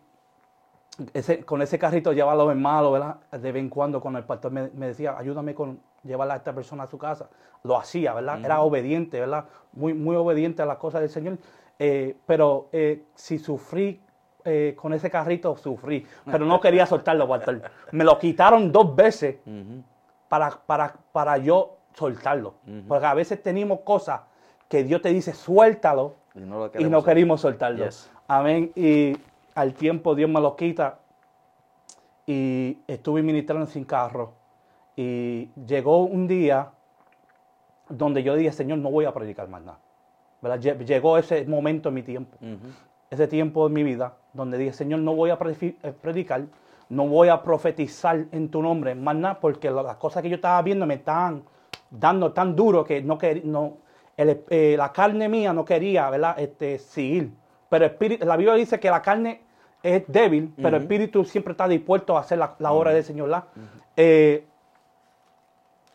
ese- 1.13 1.43
con 1.43 1.61
ese 1.61 1.77
carrito 1.79 2.11
llevaba 2.13 2.35
los 2.43 2.49
hermanos, 2.49 2.91
¿verdad? 2.93 3.15
De 3.31 3.51
vez 3.51 3.61
en 3.61 3.69
cuando 3.69 3.99
con 4.01 4.15
el 4.15 4.23
pastor 4.23 4.51
me, 4.51 4.69
me 4.73 4.87
decía, 4.87 5.15
ayúdame 5.17 5.53
con 5.53 5.79
llevar 6.03 6.29
a 6.31 6.35
esta 6.35 6.53
persona 6.53 6.83
a 6.83 6.87
su 6.87 6.97
casa. 6.97 7.29
Lo 7.63 7.77
hacía, 7.77 8.13
¿verdad? 8.13 8.43
Era 8.43 8.61
obediente, 8.61 9.19
¿verdad? 9.19 9.45
Muy, 9.73 9.93
muy 9.93 10.15
obediente 10.15 10.61
a 10.61 10.65
las 10.65 10.77
cosas 10.77 11.01
del 11.01 11.09
Señor. 11.09 11.37
Eh, 11.77 12.15
pero 12.25 12.69
eh, 12.71 13.03
si 13.15 13.39
sufrí 13.39 14.01
eh, 14.45 14.75
con 14.77 14.93
ese 14.93 15.09
carrito, 15.09 15.55
sufrí. 15.55 16.05
Pero 16.25 16.45
no 16.45 16.59
quería 16.59 16.85
soltarlo, 16.85 17.27
pastor. 17.27 17.61
Me 17.91 18.03
lo 18.03 18.17
quitaron 18.17 18.71
dos 18.71 18.95
veces 18.95 19.37
para, 20.27 20.51
para, 20.65 20.93
para 21.11 21.37
yo 21.37 21.77
soltarlo. 21.93 22.55
Porque 22.87 23.05
a 23.05 23.13
veces 23.13 23.41
tenemos 23.41 23.81
cosas 23.81 24.21
que 24.67 24.83
Dios 24.83 25.01
te 25.01 25.09
dice, 25.09 25.33
suéltalo, 25.33 26.15
Y 26.35 26.41
no 26.41 26.59
lo 26.59 26.67
y 26.67 27.03
queremos 27.03 27.43
no 27.43 27.49
soltarlo. 27.49 27.85
Yes. 27.85 28.09
Amén. 28.27 28.71
Y 28.75 29.17
al 29.55 29.73
tiempo 29.73 30.15
Dios 30.15 30.29
me 30.29 30.39
lo 30.39 30.55
quita 30.55 30.99
y 32.25 32.77
estuve 32.87 33.23
ministrando 33.23 33.65
sin 33.65 33.83
carro. 33.85 34.33
Y 35.01 35.49
llegó 35.65 36.03
un 36.03 36.27
día 36.27 36.71
donde 37.87 38.21
yo 38.21 38.35
dije, 38.35 38.51
Señor, 38.51 38.79
no 38.79 38.91
voy 38.91 39.05
a 39.05 39.13
predicar 39.13 39.47
más 39.47 39.61
nada. 39.61 39.79
¿Verdad? 40.41 40.59
Lle- 40.59 40.85
Llegó 40.85 41.17
ese 41.17 41.45
momento 41.45 41.87
en 41.87 41.95
mi 41.95 42.03
tiempo, 42.03 42.37
ese 43.09 43.25
tiempo 43.29 43.67
en 43.67 43.73
mi 43.73 43.83
vida, 43.83 44.13
donde 44.33 44.57
dije, 44.57 44.73
Señor, 44.73 44.99
no 44.99 45.15
voy 45.15 45.29
a 45.29 45.37
eh, 45.41 45.93
predicar, 46.01 46.41
no 46.89 47.07
voy 47.07 47.29
a 47.29 47.41
profetizar 47.41 48.25
en 48.33 48.49
tu 48.49 48.61
nombre 48.61 48.93
más 48.93 49.15
nada, 49.15 49.39
porque 49.39 49.71
las 49.71 49.95
cosas 49.95 50.21
que 50.21 50.27
yo 50.27 50.35
estaba 50.35 50.61
viendo 50.63 50.85
me 50.85 50.95
estaban 50.95 51.43
dando 51.89 52.33
tan 52.33 52.53
duro 52.53 52.83
que 52.83 53.01
no 53.01 53.17
quería, 53.17 53.43
no, 53.45 53.77
el- 54.17 54.43
eh, 54.49 54.75
la 54.77 54.91
carne 54.91 55.29
mía 55.29 55.53
no 55.53 55.63
quería, 55.63 56.09
¿verdad? 56.09 56.37
Este, 56.37 56.77
seguir. 56.77 57.31
Pero 57.69 57.85
el 57.85 57.91
espíritu, 57.91 58.25
la 58.25 58.35
Biblia 58.35 58.55
dice 58.55 58.81
que 58.81 58.89
la 58.89 59.01
carne 59.01 59.43
es 59.81 60.03
débil, 60.09 60.51
pero 60.57 60.75
el 60.75 60.83
espíritu 60.83 61.23
siempre 61.23 61.51
está 61.53 61.69
dispuesto 61.69 62.17
a 62.17 62.19
hacer 62.19 62.37
la, 62.37 62.53
la 62.59 62.73
obra 62.73 62.91
del 62.91 63.03
Señor. 63.05 63.43
Eh, 63.95 64.45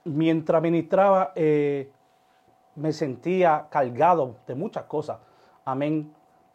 mientras 0.05 0.63
ministraba, 0.63 1.33
eh, 1.35 1.91
me 2.77 2.93
sentía 2.93 3.67
cargado 3.71 4.37
de 4.47 4.55
muchas 4.55 4.85
cosas. 4.85 5.19
Amén. 5.65 6.13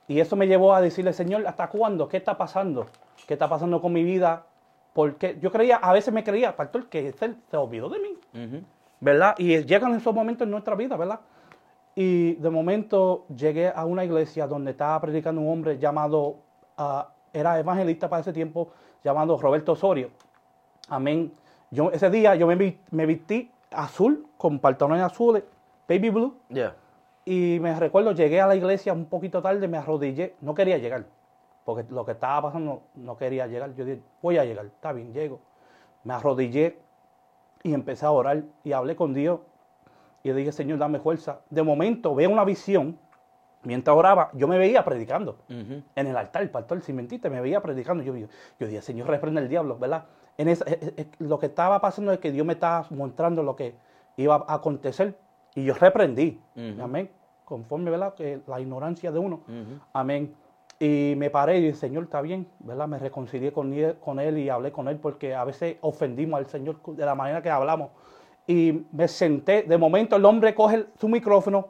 Y 0.08 0.20
eso 0.20 0.36
me 0.36 0.48
llevó 0.48 0.74
a 0.74 0.82
decirle, 0.82 1.14
Señor, 1.14 1.46
¿hasta 1.48 1.70
cuándo? 1.70 2.08
¿Qué 2.08 2.18
está 2.18 2.38
pasando? 2.38 2.88
¿Qué 3.28 3.34
está 3.34 3.48
pasando 3.48 3.82
con 3.82 3.94
mi 3.94 4.04
vida? 4.04 4.46
Porque 4.94 5.38
yo 5.40 5.52
creía, 5.52 5.78
a 5.78 5.94
veces 5.94 6.14
me 6.14 6.24
creía, 6.24 6.56
pastor, 6.56 6.88
que 6.88 7.08
él 7.08 7.38
se 7.50 7.58
olvidó 7.58 7.90
de 7.90 8.00
mí. 8.00 8.64
¿Verdad? 9.00 9.36
Y 9.38 9.64
llegan 9.64 9.94
esos 9.96 10.14
momentos 10.14 10.46
en 10.46 10.52
nuestra 10.52 10.76
vida, 10.76 10.98
¿verdad? 10.98 11.20
Y 11.96 12.36
de 12.36 12.50
momento 12.50 13.26
llegué 13.36 13.72
a 13.74 13.86
una 13.86 14.04
iglesia 14.04 14.48
donde 14.48 14.72
estaba 14.72 15.00
predicando 15.00 15.42
un 15.42 15.52
hombre 15.52 15.78
llamado, 15.78 16.38
ah, 16.78 17.10
era 17.32 17.60
evangelista 17.60 18.10
para 18.10 18.22
ese 18.22 18.34
tiempo, 18.34 18.72
llamado 19.04 19.38
Roberto 19.38 19.74
Osorio. 19.74 20.10
Amén. 20.90 21.32
Yo, 21.72 21.92
ese 21.92 22.10
día 22.10 22.36
yo 22.36 22.48
me, 22.48 22.80
me 22.92 23.06
vestí 23.06 23.52
azul, 23.72 24.28
con 24.38 24.60
pantalones 24.60 25.04
azules, 25.04 25.44
baby 25.88 26.10
blue. 26.10 26.36
Yeah. 26.50 26.76
Y 27.26 27.60
me 27.62 27.78
recuerdo, 27.80 28.12
llegué 28.14 28.42
a 28.42 28.48
la 28.48 28.56
iglesia 28.56 28.94
un 28.94 29.06
poquito 29.06 29.42
tarde, 29.42 29.68
me 29.68 29.78
arrodillé. 29.78 30.36
No 30.42 30.56
quería 30.56 30.78
llegar, 30.78 31.06
porque 31.66 31.86
lo 31.92 32.06
que 32.06 32.14
estaba 32.14 32.42
pasando 32.42 32.82
no 32.96 33.18
quería 33.18 33.46
llegar. 33.46 33.76
Yo 33.76 33.86
dije, 33.86 34.02
voy 34.22 34.38
a 34.38 34.46
llegar, 34.46 34.66
está 34.66 34.94
bien, 34.94 35.14
llego. 35.14 35.40
Me 36.04 36.14
arrodillé 36.14 36.80
y 37.62 37.74
empecé 37.74 38.06
a 38.06 38.12
orar 38.12 38.44
y 38.64 38.72
hablé 38.72 38.96
con 38.96 39.14
Dios. 39.14 39.42
Y 40.24 40.32
dije, 40.32 40.52
Señor, 40.52 40.80
dame 40.80 41.00
fuerza. 41.00 41.42
De 41.50 41.62
momento 41.62 42.16
veo 42.16 42.30
una 42.30 42.44
visión. 42.46 42.98
Mientras 43.62 43.96
oraba, 43.96 44.30
yo 44.34 44.48
me 44.48 44.58
veía 44.58 44.86
predicando 44.86 45.38
en 45.50 45.84
el 45.96 46.16
altar, 46.16 46.42
el 46.42 46.50
pastor, 46.50 46.80
sin 46.82 46.96
mentirte, 46.96 47.30
me 47.30 47.42
veía 47.42 47.62
predicando. 47.62 48.02
Yo, 48.04 48.16
yo, 48.16 48.28
yo 48.58 48.68
dije, 48.68 48.82
Señor, 48.82 49.08
reprende 49.08 49.42
el 49.42 49.50
diablo, 49.50 49.78
¿verdad? 49.78 50.06
En 50.40 50.48
esa- 50.48 50.64
eh, 50.68 50.80
eh, 50.82 50.94
eh, 50.98 51.06
lo 51.20 51.38
que 51.38 51.48
estaba 51.48 51.82
pasando 51.82 52.14
es 52.14 52.20
que 52.20 52.32
Dios 52.32 52.46
me 52.48 52.54
estaba 52.54 52.86
mostrando 52.92 53.44
lo 53.44 53.56
que 53.58 53.76
iba 54.16 54.46
a 54.48 54.54
acontecer 54.56 55.14
y 55.54 55.66
yo 55.66 55.74
reprendí. 55.74 56.40
Amén. 56.82 57.10
Conforme, 57.44 57.92
¿verdad? 57.92 58.14
Que 58.14 58.40
la 58.48 58.60
ignorancia 58.62 59.12
de 59.12 59.20
uno. 59.20 59.42
Amén. 59.92 60.34
Y 60.80 61.14
me 61.18 61.30
paré 61.30 61.58
y 61.58 61.62
dije, 61.66 61.76
Señor, 61.76 62.04
está 62.04 62.22
bien, 62.22 62.48
¿verdad? 62.60 62.88
Me 62.88 62.98
reconcilié 63.00 63.52
con 63.52 63.74
él, 63.74 63.98
con 64.00 64.18
él 64.18 64.38
y 64.38 64.48
hablé 64.50 64.72
con 64.72 64.88
él 64.88 64.98
porque 64.98 65.36
a 65.36 65.44
veces 65.44 65.76
ofendimos 65.82 66.38
al 66.38 66.46
Señor 66.46 66.82
de 66.82 67.06
la 67.06 67.16
manera 67.16 67.42
que 67.42 67.50
hablamos. 67.50 67.90
Y 68.48 68.86
me 68.94 69.10
senté, 69.10 69.64
de 69.64 69.78
momento 69.78 70.16
el 70.16 70.24
hombre 70.24 70.56
coge 70.56 70.86
su 70.98 71.10
micrófono, 71.10 71.68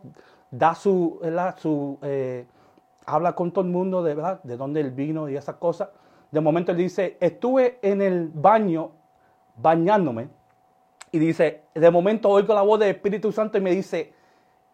da 0.52 0.76
su, 0.76 1.18
¿verdad? 1.24 1.56
su 1.58 1.98
eh, 2.04 2.46
habla 3.08 3.34
con 3.34 3.52
todo 3.52 3.66
el 3.66 3.72
mundo 3.72 4.04
de, 4.04 4.14
¿verdad? 4.14 4.44
de 4.44 4.56
dónde 4.58 4.80
él 4.82 4.92
vino 4.92 5.28
y 5.28 5.36
esas 5.36 5.56
cosas. 5.56 5.90
De 6.32 6.42
momento 6.42 6.72
él 6.72 6.78
dice, 6.78 7.18
estuve 7.20 7.80
en 7.82 8.02
el 8.02 8.28
baño 8.30 8.92
bañándome 9.56 10.30
y 11.12 11.20
dice, 11.20 11.64
de 11.74 11.92
momento 11.92 12.30
oigo 12.30 12.54
la 12.54 12.62
voz 12.62 12.80
del 12.80 12.90
Espíritu 12.90 13.32
Santo 13.32 13.58
y 13.58 13.62
me 13.62 13.72
dice, 13.72 14.14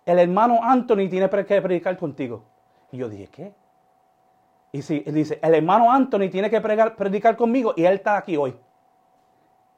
el 0.05 0.19
hermano 0.19 0.59
Anthony 0.61 1.07
tiene 1.09 1.29
que 1.29 1.61
predicar 1.61 1.97
contigo. 1.97 2.43
Y 2.91 2.97
yo 2.97 3.09
dije, 3.09 3.27
¿qué? 3.27 3.53
Y 4.73 4.81
sí, 4.81 5.01
él 5.05 5.13
dice, 5.13 5.39
el 5.41 5.55
hermano 5.55 5.89
Anthony 5.91 6.29
tiene 6.29 6.49
que 6.49 6.61
pregar- 6.61 6.95
predicar 6.95 7.37
conmigo 7.37 7.73
y 7.77 7.85
él 7.85 7.93
está 7.95 8.17
aquí 8.17 8.35
hoy. 8.35 8.55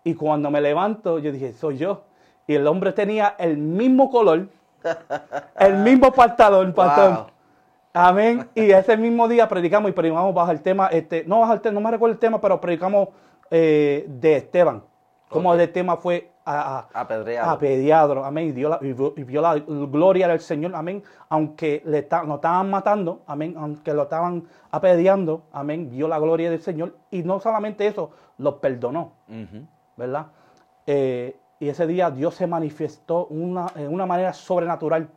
Y 0.04 0.16
cuando 0.16 0.50
me 0.50 0.60
levanto, 0.60 1.20
yo 1.20 1.32
dije, 1.32 1.54
soy 1.54 1.78
yo. 1.78 2.06
Y 2.48 2.56
el 2.56 2.66
hombre 2.66 2.92
tenía 2.94 3.36
el 3.38 3.58
mismo 3.58 4.10
color, 4.10 4.50
el 5.60 5.76
mismo 5.78 6.12
pantalón, 6.12 6.74
pastor. 6.74 7.14
Wow. 7.14 7.26
Amén. 8.00 8.48
Y 8.54 8.70
ese 8.72 8.96
mismo 8.96 9.28
día 9.28 9.48
predicamos 9.48 9.90
y 9.90 9.94
predicamos 9.94 10.34
bajo 10.34 10.52
el 10.52 10.62
tema, 10.62 10.88
este, 10.88 11.24
no 11.26 11.40
bajo 11.40 11.54
el 11.54 11.62
tema, 11.62 11.74
no 11.76 11.82
me 11.82 11.92
recuerdo 11.92 12.14
el 12.14 12.20
tema, 12.20 12.40
pero 12.40 12.62
predicamos 12.62 13.10
eh, 13.50 14.06
de 14.08 14.36
Esteban. 14.38 14.84
Como 15.30 15.52
Ok. 15.52 15.60
el 15.60 15.72
tema 15.72 15.98
fue 15.98 16.30
a, 16.46 16.78
a- 16.94 17.02
Apedreado. 17.02 17.50
apedreado, 17.52 18.24
amén, 18.24 18.50
y, 18.50 18.52
dio 18.52 18.70
la, 18.70 18.80
y 18.82 18.94
vio, 19.24 19.42
la 19.42 19.56
gloria 19.58 20.28
del 20.30 20.40
Señor, 20.40 20.74
amén, 20.76 21.04
aunque 21.28 21.82
le 21.86 22.00
está- 22.00 22.24
lo 22.24 22.36
estaban 22.36 22.70
matando, 22.70 23.24
amén, 23.28 23.56
aunque 23.58 23.94
lo 23.94 24.04
estaban 24.04 24.44
apedreando, 24.72 25.42
amén, 25.52 25.90
vio 25.90 26.08
la 26.08 26.20
gloria 26.20 26.50
del 26.50 26.62
Señor, 26.62 26.96
y 27.12 27.24
no 27.24 27.40
solamente 27.42 27.88
eso, 27.88 28.12
lo 28.38 28.60
perdonó. 28.62 29.14
¿verdad? 29.98 30.28
Eh, 30.86 31.36
y 31.60 31.68
ese 31.70 31.88
día 31.88 32.12
Dios 32.12 32.36
se 32.36 32.46
manifestó 32.48 33.26
una, 33.26 33.66
de 33.76 33.88
una 33.88 34.06
manera 34.06 34.32
sobrenatural, 34.32 35.10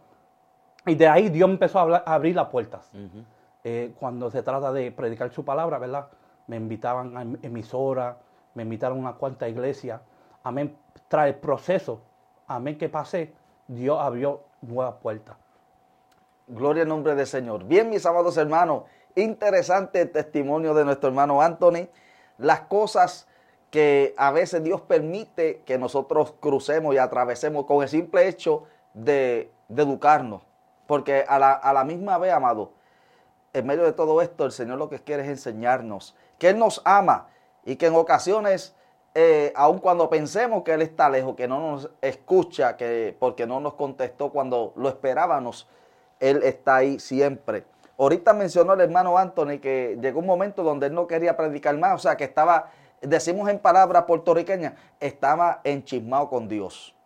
y 0.86 0.94
de 0.94 1.08
ahí 1.08 1.28
Dios 1.28 1.48
empezó 1.50 1.78
a, 1.78 1.82
hablar- 1.82 2.02
a 2.06 2.14
abrir 2.14 2.34
las 2.36 2.48
puertas. 2.48 2.90
Eh, 3.64 3.92
cuando 3.98 4.30
se 4.30 4.42
trata 4.42 4.72
de 4.72 4.90
predicar 4.92 5.30
su 5.32 5.44
palabra, 5.44 5.78
¿verdad? 5.78 6.08
Me 6.46 6.56
invitaban 6.56 7.16
a 7.16 7.22
em- 7.22 7.38
emisoras, 7.42 8.16
me 8.54 8.62
invitaron 8.62 8.98
a 8.98 9.00
unas 9.02 9.14
cuantas 9.14 9.48
iglesias. 9.50 10.00
Amén. 10.42 10.76
Tras 11.08 11.26
el 11.28 11.34
proceso, 11.34 12.00
amén, 12.46 12.78
que 12.78 12.88
pasé, 12.88 13.34
Dios 13.68 13.98
abrió 14.00 14.40
nuevas 14.62 14.94
puertas. 15.02 15.36
Gloria 16.46 16.82
al 16.82 16.88
nombre 16.88 17.14
del 17.14 17.26
Señor. 17.26 17.64
Bien, 17.64 17.88
mis 17.88 18.04
amados 18.06 18.36
hermanos, 18.36 18.84
interesante 19.14 20.00
el 20.00 20.10
testimonio 20.10 20.74
de 20.74 20.84
nuestro 20.84 21.08
hermano 21.08 21.40
Anthony. 21.42 21.88
Las 22.38 22.62
cosas 22.62 23.28
que 23.70 24.14
a 24.16 24.32
veces 24.32 24.64
Dios 24.64 24.80
permite 24.80 25.62
que 25.64 25.78
nosotros 25.78 26.34
crucemos 26.40 26.94
y 26.94 26.98
atravesemos 26.98 27.66
con 27.66 27.82
el 27.82 27.88
simple 27.88 28.26
hecho 28.26 28.64
de, 28.94 29.52
educarnos. 29.68 30.42
Porque 30.90 31.24
a 31.28 31.38
la, 31.38 31.84
misma 31.84 32.18
vez, 32.18 32.32
amado, 32.32 32.72
en 33.52 33.64
medio 33.64 33.84
de 33.84 33.92
todo 33.92 34.20
esto, 34.22 34.44
el 34.44 34.50
Señor 34.50 34.76
lo 34.76 34.88
que 34.88 34.98
quiere 34.98 35.22
es 35.22 35.28
enseñarnos 35.28 36.16
que 36.36 36.48
Él 36.48 36.58
nos 36.58 36.82
ama 36.84 37.28
y 37.64 37.76
que 37.76 37.86
en 37.86 37.94
ocasiones, 37.94 38.74
eh, 39.14 39.52
aun 39.54 39.78
cuando 39.78 40.10
pensemos 40.10 40.64
que 40.64 40.72
Él 40.72 40.82
está 40.82 41.08
lejos, 41.08 41.36
que 41.36 41.46
no 41.46 41.60
nos 41.60 41.90
escucha, 42.00 42.76
que 42.76 43.16
porque 43.20 43.46
no 43.46 43.60
nos 43.60 43.74
contestó 43.74 44.30
cuando 44.30 44.72
lo 44.74 44.88
esperábamos, 44.88 45.68
Él 46.18 46.42
está 46.42 46.78
ahí 46.78 46.98
siempre. 46.98 47.64
Ahorita 47.96 48.32
mencionó 48.32 48.72
el 48.72 48.80
hermano 48.80 49.16
Anthony 49.16 49.60
que 49.62 49.96
llegó 50.02 50.18
un 50.18 50.26
momento 50.26 50.64
donde 50.64 50.88
él 50.88 50.94
no 50.94 51.06
quería 51.06 51.36
predicar 51.36 51.78
más, 51.78 51.94
o 51.94 51.98
sea, 51.98 52.16
que 52.16 52.24
estaba, 52.24 52.72
decimos 53.00 53.48
en 53.48 53.60
palabras 53.60 54.06
puertorriqueñas, 54.06 54.72
estaba 54.98 55.60
enchismado 55.62 56.28
con 56.28 56.48
Dios. 56.48 56.96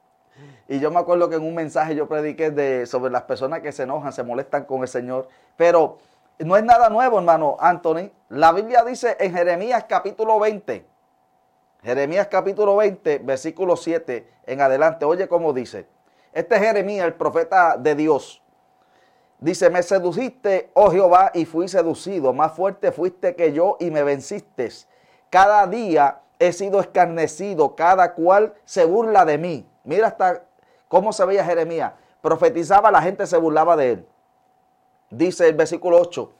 Y 0.68 0.80
yo 0.80 0.90
me 0.90 0.98
acuerdo 0.98 1.28
que 1.28 1.36
en 1.36 1.42
un 1.42 1.54
mensaje 1.54 1.94
yo 1.94 2.08
prediqué 2.08 2.50
de, 2.50 2.86
sobre 2.86 3.12
las 3.12 3.22
personas 3.22 3.60
que 3.60 3.72
se 3.72 3.84
enojan, 3.84 4.12
se 4.12 4.22
molestan 4.22 4.64
con 4.64 4.82
el 4.82 4.88
Señor, 4.88 5.28
pero 5.56 5.98
no 6.38 6.56
es 6.56 6.64
nada 6.64 6.88
nuevo, 6.88 7.18
hermano 7.18 7.56
Anthony. 7.60 8.10
La 8.28 8.52
Biblia 8.52 8.82
dice 8.82 9.16
en 9.20 9.32
Jeremías 9.32 9.84
capítulo 9.88 10.38
20, 10.40 10.84
Jeremías 11.82 12.28
capítulo 12.28 12.76
20, 12.76 13.18
versículo 13.18 13.76
7 13.76 14.26
en 14.46 14.60
adelante. 14.60 15.04
Oye 15.04 15.28
cómo 15.28 15.52
dice. 15.52 15.86
Este 16.32 16.56
es 16.56 16.62
Jeremías, 16.62 17.06
el 17.06 17.14
profeta 17.14 17.76
de 17.76 17.94
Dios. 17.94 18.42
Dice, 19.38 19.68
me 19.68 19.82
seduciste, 19.82 20.70
oh 20.74 20.90
Jehová, 20.90 21.30
y 21.34 21.44
fui 21.44 21.68
seducido. 21.68 22.32
Más 22.32 22.52
fuerte 22.52 22.90
fuiste 22.90 23.36
que 23.36 23.52
yo 23.52 23.76
y 23.78 23.90
me 23.90 24.02
venciste. 24.02 24.70
Cada 25.30 25.66
día 25.66 26.20
he 26.38 26.52
sido 26.52 26.80
escarnecido, 26.80 27.76
cada 27.76 28.14
cual 28.14 28.54
se 28.64 28.84
burla 28.84 29.24
de 29.24 29.38
mí. 29.38 29.68
Mira 29.84 30.08
hasta 30.08 30.42
cómo 30.88 31.12
se 31.12 31.24
veía 31.24 31.44
Jeremías. 31.44 31.92
Profetizaba, 32.20 32.90
la 32.90 33.02
gente 33.02 33.26
se 33.26 33.36
burlaba 33.36 33.76
de 33.76 33.92
él. 33.92 34.08
Dice 35.10 35.48
el 35.48 35.54
versículo 35.54 36.00
8, 36.00 36.32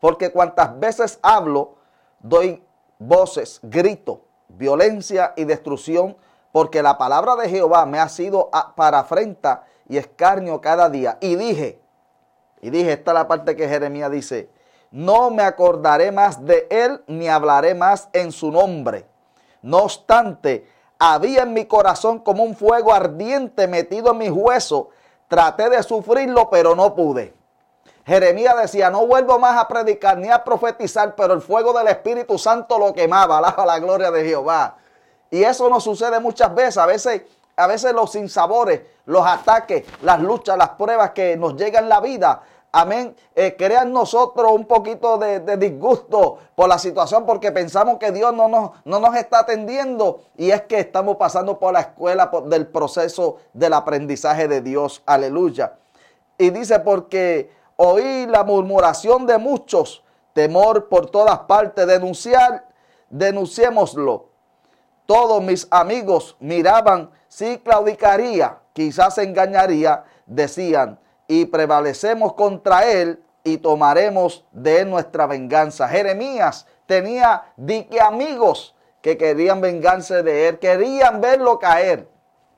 porque 0.00 0.32
cuantas 0.32 0.78
veces 0.80 1.18
hablo, 1.22 1.76
doy 2.18 2.64
voces, 2.98 3.60
grito, 3.62 4.22
violencia 4.48 5.34
y 5.36 5.44
destrucción, 5.44 6.16
porque 6.52 6.82
la 6.82 6.98
palabra 6.98 7.36
de 7.36 7.48
Jehová 7.48 7.86
me 7.86 8.00
ha 8.00 8.08
sido 8.08 8.50
para 8.74 9.00
afrenta 9.00 9.64
y 9.88 9.98
escarnio 9.98 10.60
cada 10.60 10.88
día. 10.88 11.18
Y 11.20 11.36
dije, 11.36 11.80
y 12.60 12.70
dije, 12.70 12.92
esta 12.92 13.12
es 13.12 13.14
la 13.14 13.28
parte 13.28 13.54
que 13.54 13.68
Jeremías 13.68 14.10
dice, 14.10 14.50
no 14.90 15.30
me 15.30 15.42
acordaré 15.42 16.10
más 16.10 16.44
de 16.44 16.66
él 16.70 17.02
ni 17.06 17.28
hablaré 17.28 17.74
más 17.74 18.08
en 18.12 18.32
su 18.32 18.50
nombre. 18.50 19.06
No 19.62 19.78
obstante, 19.78 20.66
había 21.00 21.44
en 21.44 21.54
mi 21.54 21.64
corazón 21.64 22.18
como 22.18 22.44
un 22.44 22.54
fuego 22.54 22.92
ardiente 22.92 23.66
metido 23.66 24.12
en 24.12 24.18
mis 24.18 24.30
huesos. 24.30 24.88
Traté 25.28 25.70
de 25.70 25.82
sufrirlo, 25.82 26.50
pero 26.50 26.76
no 26.76 26.94
pude. 26.94 27.34
Jeremías 28.04 28.54
decía, 28.60 28.90
no 28.90 29.06
vuelvo 29.06 29.38
más 29.38 29.58
a 29.58 29.66
predicar 29.66 30.18
ni 30.18 30.28
a 30.28 30.44
profetizar, 30.44 31.14
pero 31.14 31.32
el 31.32 31.40
fuego 31.40 31.72
del 31.72 31.88
Espíritu 31.88 32.38
Santo 32.38 32.78
lo 32.78 32.92
quemaba, 32.92 33.38
alaba 33.38 33.64
la 33.64 33.78
gloria 33.78 34.10
de 34.10 34.24
Jehová. 34.24 34.76
Y 35.30 35.42
eso 35.42 35.70
nos 35.70 35.84
sucede 35.84 36.20
muchas 36.20 36.54
veces, 36.54 36.76
a 36.76 36.86
veces, 36.86 37.22
a 37.56 37.66
veces 37.66 37.94
los 37.94 38.12
sinsabores, 38.12 38.82
los 39.06 39.26
ataques, 39.26 39.84
las 40.02 40.20
luchas, 40.20 40.58
las 40.58 40.70
pruebas 40.70 41.12
que 41.12 41.36
nos 41.36 41.56
llegan 41.56 41.84
en 41.84 41.88
la 41.88 42.00
vida, 42.00 42.42
amén, 42.72 43.16
eh, 43.34 43.56
crean 43.56 43.92
nosotros 43.92 44.52
un 44.52 44.64
poquito 44.66 45.18
de, 45.18 45.56
disgusto 45.56 46.38
por 46.54 46.68
la 46.68 46.78
situación 46.78 47.26
porque 47.26 47.50
pensamos 47.52 47.98
que 47.98 48.12
Dios 48.12 48.32
no 48.32 48.48
nos, 48.48 48.70
no 48.84 49.00
nos 49.00 49.16
está 49.16 49.40
atendiendo 49.40 50.22
y 50.36 50.50
es 50.50 50.62
que 50.62 50.78
estamos 50.78 51.16
pasando 51.16 51.58
por 51.58 51.72
la 51.72 51.80
escuela 51.80 52.30
del 52.46 52.68
proceso 52.68 53.38
del 53.52 53.72
aprendizaje 53.72 54.46
de 54.46 54.60
Dios, 54.60 55.02
aleluya. 55.06 55.74
Y 56.38 56.50
dice 56.50 56.80
porque 56.80 57.50
oí 57.76 58.26
la 58.26 58.44
murmuración 58.44 59.26
de 59.26 59.38
muchos, 59.38 60.04
temor 60.32 60.88
por 60.88 61.10
todas 61.10 61.40
partes, 61.40 61.86
denunciar, 61.86 62.66
denunciémoslo. 63.08 64.26
Todos 65.06 65.42
mis 65.42 65.66
amigos 65.72 66.36
miraban 66.38 67.10
si 67.26 67.58
claudicaría, 67.58 68.58
quizás 68.72 69.18
engañaría, 69.18 70.04
decían, 70.26 70.99
y 71.30 71.44
prevalecemos 71.44 72.32
contra 72.34 72.90
él 72.90 73.22
y 73.44 73.58
tomaremos 73.58 74.44
de 74.50 74.80
él 74.80 74.90
nuestra 74.90 75.26
venganza. 75.26 75.88
Jeremías 75.88 76.66
tenía 76.86 77.44
dique 77.56 78.00
amigos 78.00 78.74
que 79.00 79.16
querían 79.16 79.60
vengarse 79.60 80.24
de 80.24 80.48
él, 80.48 80.58
querían 80.58 81.20
verlo 81.20 81.60
caer. 81.60 82.08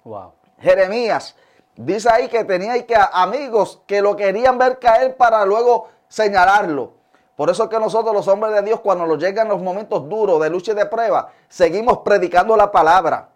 Wow. 0.04 0.32
Jeremías 0.58 1.37
Dice 1.76 2.11
ahí 2.11 2.28
que 2.28 2.44
tenía 2.44 2.87
que 2.87 2.94
amigos 3.12 3.80
que 3.87 4.02
lo 4.02 4.14
querían 4.14 4.58
ver 4.58 4.78
caer 4.78 5.16
para 5.16 5.44
luego 5.46 5.88
señalarlo. 6.08 6.92
Por 7.35 7.48
eso 7.48 7.68
que 7.68 7.78
nosotros 7.78 8.14
los 8.14 8.28
hombres 8.28 8.52
de 8.54 8.62
Dios 8.62 8.80
cuando 8.80 9.06
nos 9.06 9.18
llegan 9.18 9.48
los 9.48 9.61
momentos 9.61 10.06
duros 10.08 10.40
de 10.40 10.50
lucha 10.50 10.72
y 10.72 10.74
de 10.74 10.85
prueba, 10.87 11.30
seguimos 11.48 11.98
predicando 11.98 12.56
la 12.56 12.70
palabra. 12.70 13.30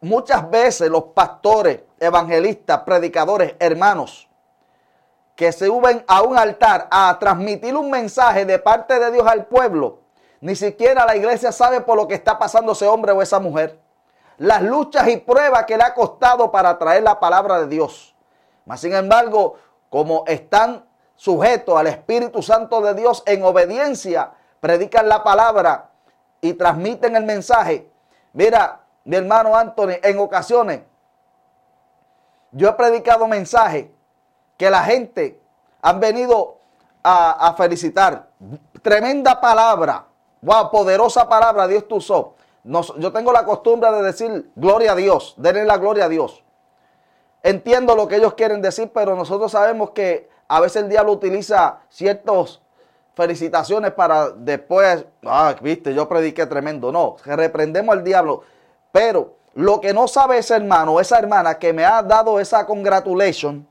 Muchas 0.00 0.48
veces 0.48 0.88
los 0.88 1.04
pastores, 1.04 1.80
evangelistas, 1.98 2.80
predicadores, 2.80 3.56
hermanos, 3.58 4.25
que 5.36 5.52
se 5.52 5.66
suben 5.66 6.04
a 6.08 6.22
un 6.22 6.36
altar 6.36 6.88
a 6.90 7.16
transmitir 7.20 7.76
un 7.76 7.90
mensaje 7.90 8.44
de 8.44 8.58
parte 8.58 8.98
de 8.98 9.12
Dios 9.12 9.26
al 9.26 9.46
pueblo, 9.46 10.00
ni 10.40 10.56
siquiera 10.56 11.06
la 11.06 11.14
iglesia 11.14 11.52
sabe 11.52 11.80
por 11.80 11.96
lo 11.96 12.08
que 12.08 12.14
está 12.14 12.38
pasando 12.38 12.72
ese 12.72 12.88
hombre 12.88 13.12
o 13.12 13.22
esa 13.22 13.38
mujer 13.38 13.78
las 14.38 14.62
luchas 14.62 15.08
y 15.08 15.16
pruebas 15.16 15.64
que 15.64 15.76
le 15.76 15.84
ha 15.84 15.94
costado 15.94 16.50
para 16.50 16.78
traer 16.78 17.02
la 17.02 17.18
palabra 17.18 17.60
de 17.60 17.68
Dios. 17.68 18.14
Mas, 18.64 18.80
sin 18.80 18.94
embargo, 18.94 19.56
como 19.88 20.24
están 20.26 20.84
sujetos 21.14 21.78
al 21.78 21.86
Espíritu 21.86 22.42
Santo 22.42 22.80
de 22.80 22.94
Dios 22.94 23.22
en 23.26 23.42
obediencia, 23.44 24.32
predican 24.60 25.08
la 25.08 25.22
palabra 25.22 25.90
y 26.40 26.52
transmiten 26.54 27.16
el 27.16 27.24
mensaje. 27.24 27.90
Mira, 28.32 28.80
mi 29.04 29.16
hermano 29.16 29.56
Anthony, 29.56 29.94
en 30.02 30.18
ocasiones 30.18 30.80
yo 32.52 32.68
he 32.68 32.72
predicado 32.72 33.26
mensajes 33.26 33.86
que 34.56 34.70
la 34.70 34.82
gente 34.82 35.40
han 35.82 36.00
venido 36.00 36.58
a, 37.02 37.54
felicitar. 37.56 38.28
Tremenda 38.82 39.40
palabra. 39.40 40.06
Wow, 40.42 40.70
poderosa 40.70 41.28
palabra 41.28 41.66
Dios 41.66 41.86
tu 41.88 41.96
usó 41.96 42.36
yo 42.98 43.12
tengo 43.12 43.32
la 43.32 43.44
costumbre 43.44 43.90
de 43.92 44.02
decir 44.02 44.50
gloria 44.56 44.92
a 44.92 44.96
Dios, 44.96 45.34
denle 45.36 45.64
la 45.64 45.78
gloria 45.78 46.06
a 46.06 46.08
Dios. 46.08 46.42
Entiendo 47.42 47.94
lo 47.94 48.08
que 48.08 48.16
ellos 48.16 48.34
quieren 48.34 48.60
decir, 48.60 48.90
pero 48.92 49.14
nosotros 49.14 49.52
sabemos 49.52 49.90
que 49.90 50.28
a 50.48 50.60
veces 50.60 50.82
el 50.82 50.88
diablo 50.88 51.12
utiliza 51.12 51.78
ciertas 51.88 52.60
felicitaciones 53.14 53.92
para 53.92 54.30
después, 54.30 55.06
ah, 55.24 55.54
viste, 55.60 55.94
yo 55.94 56.08
prediqué 56.08 56.46
tremendo. 56.46 56.90
No, 56.90 57.16
reprendemos 57.24 57.94
al 57.94 58.02
diablo. 58.02 58.42
Pero 58.90 59.36
lo 59.54 59.80
que 59.80 59.94
no 59.94 60.08
sabe 60.08 60.38
ese 60.38 60.56
hermano, 60.56 60.98
esa 60.98 61.18
hermana 61.18 61.58
que 61.58 61.72
me 61.72 61.84
ha 61.84 62.02
dado 62.02 62.40
esa 62.40 62.66
congratulation, 62.66 63.66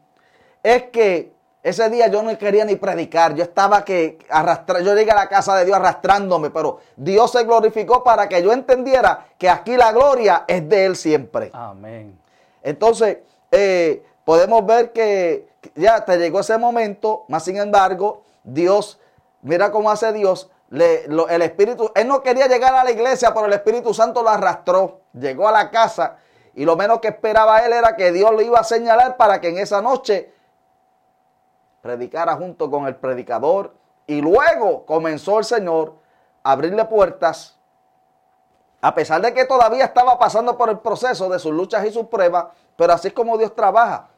es 0.65 0.84
que 0.89 1.32
ese 1.62 1.88
día 1.91 2.08
yo 2.08 2.23
no 2.23 2.36
quería 2.39 2.65
ni 2.65 2.75
predicar, 2.75 3.36
yo 3.36 3.43
estaba 3.43 3.86
que 3.86 4.17
arrastrar, 4.30 4.82
yo 4.82 4.95
llegué 4.95 5.12
a 5.12 5.15
la 5.15 5.30
casa 5.30 5.56
de 5.56 5.65
Dios 5.65 5.78
arrastrándome, 5.78 6.49
pero 6.49 6.80
Dios 6.95 7.32
se 7.32 7.43
glorificó 7.43 8.04
para 8.04 8.28
que 8.28 8.41
yo 8.41 8.51
entendiera 8.51 9.28
que 9.38 9.47
aquí 9.47 9.78
la 9.78 9.91
gloria 9.91 10.45
es 10.47 10.67
de 10.67 10.86
Él 10.88 10.95
siempre. 10.95 11.51
Amén. 11.54 12.19
Entonces, 12.63 13.19
eh, 13.51 14.04
podemos 14.23 14.65
ver 14.65 14.91
que 14.91 15.47
ya 15.75 16.04
te 16.04 16.17
llegó 16.17 16.39
ese 16.39 16.58
momento, 16.58 17.25
más 17.28 17.43
sin 17.43 17.58
embargo, 17.58 18.23
Dios, 18.43 18.99
mira 19.43 19.71
cómo 19.71 19.91
hace 19.91 20.13
Dios, 20.13 20.49
el 20.71 21.41
Espíritu, 21.43 21.91
Él 21.93 22.08
no 22.08 22.23
quería 22.23 22.47
llegar 22.47 22.73
a 22.73 22.84
la 22.84 22.89
iglesia, 22.89 23.36
pero 23.36 23.45
el 23.45 23.54
Espíritu 23.54 23.93
Santo 23.93 24.23
lo 24.23 24.30
arrastró, 24.30 25.01
llegó 25.13 25.47
a 25.47 25.51
la 25.51 25.69
casa 25.69 26.17
y 26.56 26.65
lo 26.65 26.75
menos 26.75 26.99
que 27.01 27.10
esperaba 27.10 27.60
Él 27.60 27.73
era 27.73 27.95
que 27.95 28.12
Dios 28.12 28.32
lo 28.32 28.41
iba 28.41 28.60
a 28.60 28.63
señalar 28.63 29.17
para 29.17 29.41
que 29.41 29.49
en 29.49 29.60
esa 29.60 29.82
noche 29.82 30.35
predicara 31.86 32.36
junto 32.36 32.71
con 32.71 32.88
el 32.88 32.95
predicador 32.95 33.76
y 34.08 34.19
luego 34.19 34.88
comenzó 34.88 35.38
el 35.38 35.45
Señor 35.45 35.93
a 36.41 36.54
abrirle 36.54 36.84
puertas, 36.86 37.60
a 38.82 38.95
pesar 38.95 39.21
de 39.21 39.36
que 39.36 39.45
todavía 39.45 39.86
estaba 39.86 40.17
pasando 40.17 40.58
por 40.58 40.71
el 40.71 40.80
proceso 40.80 41.30
de 41.30 41.38
sus 41.38 41.54
luchas 41.54 41.86
y 41.86 41.91
sus 41.91 42.08
pruebas, 42.08 42.48
pero 42.76 42.91
así 42.91 43.10
es 43.10 43.13
como 43.13 43.38
Dios 43.38 43.54
trabaja. 43.54 44.10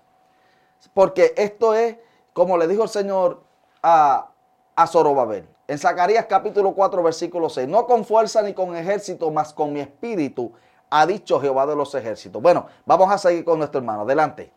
Porque 0.93 1.33
esto 1.35 1.73
es, 1.73 1.97
como 2.31 2.57
le 2.57 2.69
dijo 2.69 2.83
el 2.83 2.89
Señor 2.89 3.43
a, 3.83 4.29
a 4.73 4.87
Zorobabel, 4.87 5.49
en 5.67 5.77
Zacarías 5.77 6.25
capítulo 6.25 6.73
4, 6.73 7.03
versículo 7.03 7.49
6, 7.49 7.67
no 7.67 7.85
con 7.85 8.05
fuerza 8.05 8.41
ni 8.43 8.53
con 8.53 8.77
ejército, 8.77 9.29
mas 9.29 9.51
con 9.51 9.73
mi 9.73 9.81
espíritu, 9.81 10.53
ha 10.89 11.05
dicho 11.05 11.41
Jehová 11.41 11.65
de 11.65 11.75
los 11.75 11.93
ejércitos. 11.95 12.41
Bueno, 12.41 12.67
vamos 12.85 13.11
a 13.11 13.17
seguir 13.17 13.43
con 13.43 13.59
nuestro 13.59 13.79
hermano. 13.79 14.03
Adelante. 14.03 14.53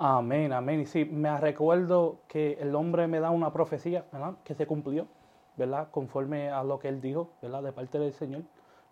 Amén, 0.00 0.52
amén. 0.52 0.82
Y 0.82 0.86
sí, 0.86 1.04
me 1.04 1.36
recuerdo 1.38 2.20
que 2.28 2.52
el 2.60 2.72
hombre 2.76 3.08
me 3.08 3.18
da 3.18 3.30
una 3.30 3.52
profecía, 3.52 4.04
¿verdad? 4.12 4.34
Que 4.44 4.54
se 4.54 4.64
cumplió, 4.64 5.08
¿verdad? 5.56 5.88
Conforme 5.90 6.50
a 6.50 6.62
lo 6.62 6.78
que 6.78 6.86
él 6.86 7.00
dijo, 7.00 7.32
¿verdad? 7.42 7.64
De 7.64 7.72
parte 7.72 7.98
del 7.98 8.12
Señor, 8.12 8.42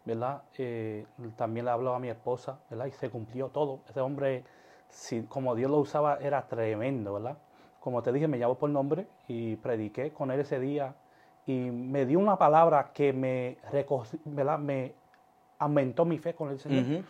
¿verdad? 0.04 0.42
Eh, 0.58 1.06
también 1.36 1.64
le 1.66 1.70
habló 1.70 1.94
a 1.94 2.00
mi 2.00 2.08
esposa, 2.08 2.58
¿verdad? 2.68 2.86
Y 2.86 2.90
se 2.90 3.08
cumplió 3.08 3.50
todo. 3.50 3.82
Ese 3.88 4.00
hombre, 4.00 4.42
si, 4.88 5.22
como 5.22 5.54
Dios 5.54 5.70
lo 5.70 5.78
usaba, 5.78 6.18
era 6.20 6.48
tremendo, 6.48 7.12
¿verdad? 7.12 7.38
Como 7.78 8.02
te 8.02 8.12
dije, 8.12 8.26
me 8.26 8.40
llamó 8.40 8.56
por 8.56 8.70
nombre 8.70 9.06
y 9.28 9.54
prediqué 9.54 10.10
con 10.10 10.32
él 10.32 10.40
ese 10.40 10.58
día 10.58 10.96
y 11.46 11.70
me 11.70 12.04
dio 12.04 12.18
una 12.18 12.36
palabra 12.36 12.90
que 12.92 13.12
me, 13.12 13.58
¿verdad? 14.24 14.58
me 14.58 14.92
aumentó 15.60 16.04
mi 16.04 16.18
fe 16.18 16.34
con 16.34 16.50
el 16.50 16.58
Señor. 16.58 17.04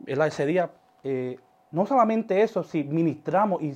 ¿verdad? 0.00 0.26
Ese 0.26 0.46
día 0.46 0.68
eh, 1.04 1.38
no 1.70 1.86
solamente 1.86 2.42
eso, 2.42 2.62
si 2.62 2.84
ministramos 2.84 3.62
y 3.62 3.74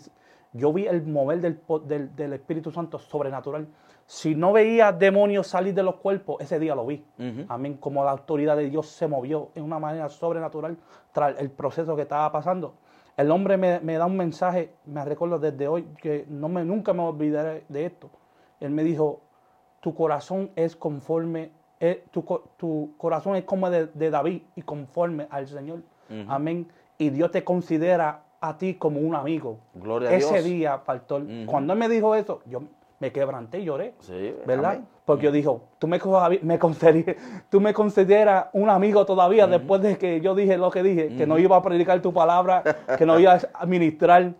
yo 0.53 0.73
vi 0.73 0.87
el 0.87 1.07
mover 1.07 1.41
del, 1.41 2.17
del, 2.17 2.33
Espíritu 2.33 2.71
Santo 2.71 2.99
sobrenatural. 2.99 3.69
Si 4.07 4.35
no 4.35 4.53
veía 4.53 4.91
demonios 4.91 5.47
salir 5.47 5.75
de 5.75 5.85
los 5.85 5.97
cuerpos, 5.97 6.41
ese 6.41 6.59
día 6.59 6.75
lo 6.75 6.87
vi. 6.87 7.05
Amén. 7.49 7.77
Como 7.77 8.05
la 8.05 8.11
autoridad 8.11 8.57
de 8.57 8.69
Dios 8.69 8.89
se 8.89 9.07
movió 9.07 9.51
en 9.55 9.63
una 9.63 9.79
manera 9.79 10.09
sobrenatural 10.09 10.77
tras 11.13 11.39
el 11.39 11.51
proceso 11.51 11.95
que 11.95 12.03
estaba 12.03 12.33
pasando. 12.33 12.75
El 13.17 13.31
hombre 13.31 13.57
me, 13.57 13.95
da 13.95 14.07
un 14.07 14.17
mensaje, 14.17 14.75
me 14.87 15.05
recuerdo 15.05 15.39
desde 15.39 15.69
hoy, 15.69 15.85
que 16.01 16.27
no 16.29 16.49
me, 16.49 16.65
nunca 16.65 16.93
me 16.93 17.03
olvidaré 17.03 17.65
de 17.69 17.87
esto. 17.87 18.11
Él 18.59 18.71
me 18.71 18.83
dijo, 18.83 19.21
tu 19.81 19.95
corazón 19.95 20.51
es 20.57 20.75
conforme, 20.75 21.53
eh, 21.79 22.05
tu, 22.11 22.25
tu, 22.57 22.95
corazón 22.97 23.37
es 23.37 23.45
como 23.45 23.71
de, 23.71 23.87
de, 23.87 24.11
David 24.11 24.43
y 24.57 24.63
conforme 24.63 25.29
al 25.31 25.47
Señor. 25.47 25.83
Amén 26.27 26.67
y 27.01 27.09
Dios 27.09 27.31
te 27.31 27.43
considera 27.43 28.25
a 28.43 28.59
ti 28.59 28.75
como 28.75 29.01
un 29.01 29.15
amigo. 29.15 29.59
Gloria 29.75 30.11
a 30.11 30.15
Ese 30.15 30.43
día, 30.43 30.85
pastor, 30.85 31.25
cuando 31.47 31.73
él 31.73 31.79
me 31.79 31.89
dijo 31.89 32.15
eso, 32.15 32.43
yo 32.45 32.63
me 32.99 33.11
quebranté 33.11 33.61
y 33.61 33.65
lloré. 33.65 33.95
Sí, 34.01 34.35
¿Verdad? 34.47 34.81
Porque 35.07 35.25
yo 35.25 35.33
dije, 35.33 35.49
tú 35.79 35.89
me, 35.89 35.99
me, 36.43 36.59
consideras, 36.59 37.17
tú 37.49 37.59
me 37.59 37.73
consideras 37.73 38.49
un 38.53 38.69
amigo 38.69 39.07
todavía 39.07 39.47
después 39.47 39.81
de 39.81 39.97
que 39.97 40.21
yo 40.21 40.35
dije 40.35 40.59
lo 40.59 40.71
que 40.71 40.83
dije, 40.83 41.17
que 41.17 41.27
no 41.27 41.39
iba 41.39 41.57
a 41.57 41.63
predicar 41.63 42.03
tu 42.03 42.13
palabra, 42.13 42.63
que 42.99 43.07
no 43.07 43.19
iba 43.19 43.39
a 43.55 43.67
ministrar. 43.67 44.35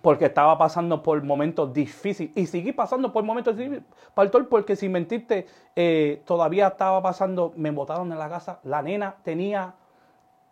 Porque 0.00 0.24
estaba 0.24 0.56
pasando 0.58 1.02
por 1.02 1.22
momentos 1.22 1.72
difíciles. 1.72 2.32
Y 2.34 2.46
seguí 2.46 2.72
pasando 2.72 3.12
por 3.12 3.24
momentos 3.24 3.56
difíciles, 3.56 3.84
pastor, 4.14 4.48
porque 4.48 4.74
sin 4.74 4.92
mentirte, 4.92 5.46
eh, 5.76 6.22
todavía 6.24 6.68
estaba 6.68 7.02
pasando, 7.02 7.52
me 7.56 7.70
botaron 7.70 8.10
en 8.10 8.18
la 8.18 8.28
casa. 8.28 8.58
La 8.64 8.82
nena 8.82 9.16
tenía 9.22 9.74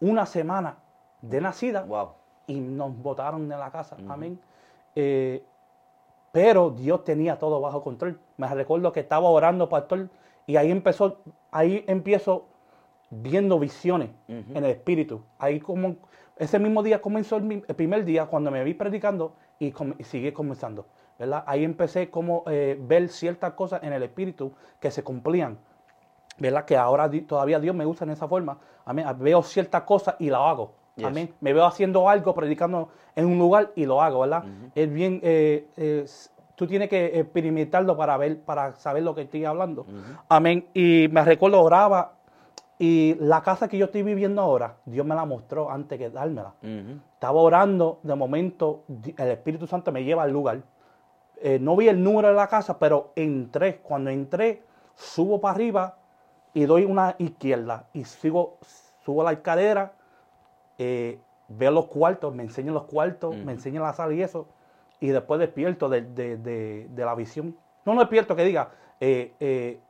una 0.01 0.27
semana 0.27 0.77
de 1.23 1.41
nacida 1.41 1.87
y 2.47 2.61
nos 2.61 2.97
botaron 2.97 3.49
de 3.49 3.57
la 3.57 3.71
casa. 3.71 3.97
Amén. 4.09 4.39
Eh, 4.95 5.43
pero 6.33 6.71
Dios 6.71 7.05
tenía 7.05 7.39
todo 7.39 7.61
bajo 7.61 7.83
control. 7.83 8.19
Me 8.37 8.49
recuerdo 8.49 8.93
que 8.93 9.01
estaba 9.01 9.29
orando, 9.29 9.69
pastor, 9.69 10.09
y 10.47 10.57
ahí 10.57 10.71
empezó, 10.71 11.19
ahí 11.51 11.85
empiezo 11.87 12.47
viendo 13.11 13.59
visiones 13.59 14.11
en 14.29 14.57
el 14.57 14.65
espíritu. 14.65 15.23
Ahí 15.39 15.61
como 15.61 15.97
ese 16.37 16.59
mismo 16.59 16.83
día 16.83 17.01
comenzó 17.01 17.37
el, 17.37 17.63
primer 17.77 18.05
día 18.05 18.27
cuando 18.27 18.51
me 18.51 18.65
vi 18.65 18.75
predicando 18.75 19.35
y, 19.59 19.73
sigue 20.03 20.33
comenzando. 20.33 20.87
¿verdad? 21.19 21.45
Ahí 21.47 21.63
empecé 21.63 22.11
como 22.11 22.43
eh, 22.47 22.79
ver 22.81 23.09
ciertas 23.09 23.53
cosas 23.53 23.83
en 23.83 23.93
el 23.93 24.03
espíritu 24.03 24.53
que 24.81 24.91
se 24.91 25.05
cumplían. 25.05 25.59
¿verdad? 26.39 26.65
Que 26.65 26.77
ahora 26.77 27.11
todavía 27.27 27.61
Dios 27.61 27.77
me 27.77 27.87
usa 27.87 28.05
en 28.05 28.11
esa 28.11 28.27
forma. 28.27 28.59
Amén. 28.85 29.07
Veo 29.19 29.43
ciertas 29.43 29.83
cosas 29.83 30.17
y 30.19 30.31
la 30.31 30.51
hago. 30.51 30.73
Amén. 31.05 31.33
Me 31.41 31.53
veo 31.53 31.65
haciendo 31.65 32.09
algo, 32.09 32.35
predicando 32.35 32.89
en 33.15 33.27
un 33.27 33.39
lugar 33.39 33.73
y 33.77 33.87
lo 33.87 34.01
hago, 34.03 34.21
¿verdad? 34.21 34.45
Es 34.75 34.93
bien, 34.93 35.21
eh, 35.23 36.07
tú 36.55 36.67
tienes 36.67 36.89
que 36.89 37.19
experimentarlo 37.19 37.97
para 37.97 38.17
ver, 38.17 38.41
para 38.41 38.75
saber 38.77 39.03
lo 39.03 39.15
que 39.15 39.23
estoy 39.23 39.45
hablando. 39.45 39.87
Amén. 40.29 40.67
Y 40.75 41.09
me 41.11 41.25
recuerdo, 41.25 41.61
oraba 41.63 42.13
y 42.79 43.15
la 43.21 43.43
casa 43.43 43.69
que 43.69 43.79
yo 43.79 43.85
estoy 43.85 44.03
viviendo 44.03 44.43
ahora, 44.43 44.75
Dios 44.87 45.07
me 45.07 45.15
la 45.15 45.25
mostró 45.25 45.71
antes 45.71 45.99
que 45.99 46.11
dármela. 46.11 46.55
Estaba 47.15 47.41
orando, 47.41 48.01
de 48.03 48.15
momento 48.17 48.83
el 48.89 49.29
Espíritu 49.29 49.69
Santo 49.69 49.93
me 49.93 50.03
lleva 50.03 50.25
al 50.25 50.33
lugar. 50.33 50.63
Eh, 51.41 51.59
no 51.61 51.77
vi 51.77 51.89
el 51.89 52.03
número 52.03 52.29
de 52.29 52.35
la 52.35 52.49
casa, 52.49 52.79
pero 52.79 53.13
entré. 53.15 53.79
Cuando 53.79 54.11
entré, 54.11 54.63
subo 54.95 55.41
para 55.41 55.55
arriba 55.55 55.97
y 56.55 56.65
doy 56.65 56.85
una 56.85 57.15
izquierda 57.19 57.87
y 57.93 58.05
sigo, 58.05 58.59
subo 59.05 59.23
la 59.23 59.33
escalera 59.33 59.93
eh, 60.79 61.19
veo 61.49 61.71
los 61.71 61.87
cuartos, 61.87 62.35
me 62.35 62.43
enseña 62.43 62.73
los 62.73 62.85
cuartos, 62.85 63.37
me 63.37 63.53
enseña 63.53 63.81
la 63.81 63.93
sala 63.93 64.15
y 64.15 64.23
eso, 64.23 64.47
y 65.01 65.09
después 65.09 65.41
despierto 65.41 65.89
de, 65.89 66.89
la 66.97 67.15
visión. 67.15 67.57
No, 67.85 67.95
no 67.95 68.01
despierto 68.01 68.37
que 68.37 68.45
diga. 68.45 68.71
Eh, 69.01 69.33
eh, 69.41 69.81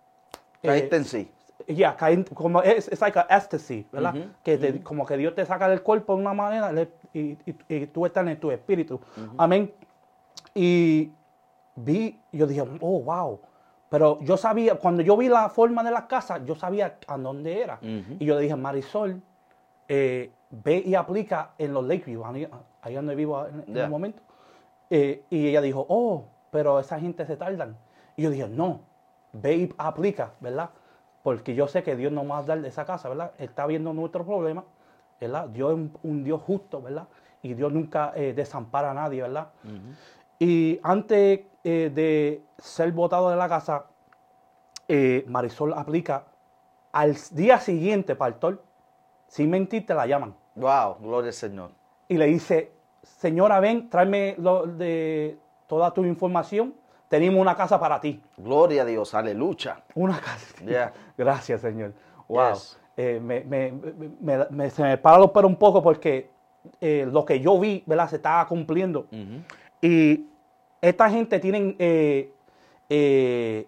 Caíste 0.63 0.97
en 0.97 1.05
sí. 1.05 1.31
Ya, 1.69 1.97
como 2.35 2.63
es, 2.63 2.89
es 2.89 3.01
like 3.01 3.21
ecstasy, 3.29 3.87
¿verdad? 3.93 4.15
que 4.43 4.83
como 4.83 5.07
que 5.07 5.17
Dios 5.17 5.35
te 5.35 5.45
saca 5.47 5.69
del 5.69 5.83
cuerpo 5.83 6.15
de 6.17 6.23
una 6.23 6.35
manera 6.35 6.73
y, 7.13 7.35
tú 7.87 8.07
estás 8.07 8.27
en 8.27 8.41
tu 8.41 8.51
espíritu. 8.51 9.01
Amén. 9.39 9.73
Y 10.55 11.13
vi, 11.77 12.19
yo 12.33 12.47
dije, 12.47 12.63
oh, 12.81 13.01
wow. 13.03 13.41
Pero 13.89 14.19
yo 14.23 14.37
sabía, 14.39 14.77
cuando 14.77 15.03
yo 15.03 15.17
vi 15.17 15.29
la 15.29 15.51
forma 15.51 15.83
de 15.85 15.91
la 15.91 16.07
casa, 16.09 16.43
yo 16.45 16.55
sabía 16.55 16.97
a 17.07 17.19
dónde 17.19 17.61
era. 17.61 17.79
Y 17.83 18.25
yo 18.25 18.37
le 18.37 18.43
dije, 18.43 18.57
Marisol, 18.57 19.21
eh, 19.89 20.31
ve 20.53 20.83
y 20.85 20.95
aplica 20.95 21.53
en 21.59 21.73
los 21.73 21.85
Lakeview, 21.85 22.23
ahí 22.83 22.95
donde 22.95 23.15
vivo 23.15 23.47
en, 23.47 23.77
el 23.77 23.89
momento. 23.89 24.23
Eh, 24.91 25.25
y 25.31 25.49
ella 25.49 25.63
dijo, 25.63 25.87
oh, 25.89 26.27
pero 26.51 26.79
esa 26.79 27.01
gente 27.01 27.27
se 27.27 27.37
tardan. 27.37 27.77
Y 28.17 28.23
yo 28.23 28.31
dije, 28.31 28.47
no, 28.47 28.83
ve 29.33 29.57
y 29.57 29.75
aplica, 29.79 30.35
¿verdad? 30.41 30.71
Porque 31.23 31.55
yo 31.55 31.67
sé 31.67 31.83
que 31.83 31.97
Dios 31.97 32.13
no 32.13 32.27
va 32.27 32.39
a 32.39 32.43
dar 32.43 32.61
de 32.61 32.69
esa 32.69 32.85
casa, 32.85 33.09
¿verdad? 33.09 33.33
Está 33.39 33.67
viendo 33.67 33.95
nuestro 33.95 34.25
problema, 34.27 34.65
¿verdad? 35.19 35.49
Dios 35.49 35.73
es 35.73 35.91
un, 36.03 36.23
Dios 36.23 36.43
justo, 36.43 36.83
¿verdad? 36.83 37.09
Y 37.41 37.55
Dios 37.55 37.73
nunca 37.73 38.13
eh, 38.15 38.35
desampara 38.35 38.91
a 38.91 38.95
nadie, 38.95 39.23
¿verdad? 39.23 39.49
Y 40.39 40.79
antes 40.83 41.41
eh, 41.65 41.91
de 41.95 42.43
ser 42.59 42.93
votado 42.93 43.31
de 43.31 43.37
la 43.37 43.49
casa, 43.49 43.87
Marisol 45.27 45.73
aplica 45.73 46.25
al 46.93 47.17
día 47.31 47.59
siguiente, 47.59 48.15
pastor, 48.15 48.63
sin 49.27 49.49
mentirte, 49.49 49.95
la 49.95 50.07
llaman. 50.07 50.35
Wow, 50.55 50.97
gloria 51.01 51.29
al 51.29 51.35
Señor. 51.35 51.71
Y 52.09 52.17
le 52.17 52.27
dice, 52.27 52.73
señora, 53.03 53.61
ven, 53.61 53.89
tráeme 53.89 54.35
lo 54.39 54.67
de 54.67 55.39
toda 55.67 55.93
tu 55.93 56.05
información. 56.05 56.75
Tenemos 57.09 57.41
una 57.41 57.57
casa 57.57 57.79
para 57.79 58.01
ti. 58.01 58.23
Gloria 58.37 58.83
a 58.83 58.85
Dios, 58.85 59.15
aleluya. 59.15 59.83
Una 59.95 60.19
casa. 60.19 60.55
Gracias, 61.17 61.61
Señor. 61.61 61.93
Wow. 62.29 62.55
Eh, 62.97 63.21
me, 63.21 64.71
se 64.71 64.83
me 64.83 64.99
para 64.99 65.19
los 65.19 65.31
pelos 65.31 65.51
un 65.51 65.57
poco 65.57 65.83
porque 65.83 66.31
eh, 66.81 67.09
lo 67.11 67.25
que 67.25 67.41
yo 67.41 67.59
vi, 67.59 67.83
¿verdad? 67.87 68.09
Se 68.09 68.17
estaba 68.17 68.47
cumpliendo. 68.47 69.07
Y 69.81 70.27
esta 70.81 71.11
gente 71.11 71.39
tiene 71.39 71.77
eh, 71.79 73.67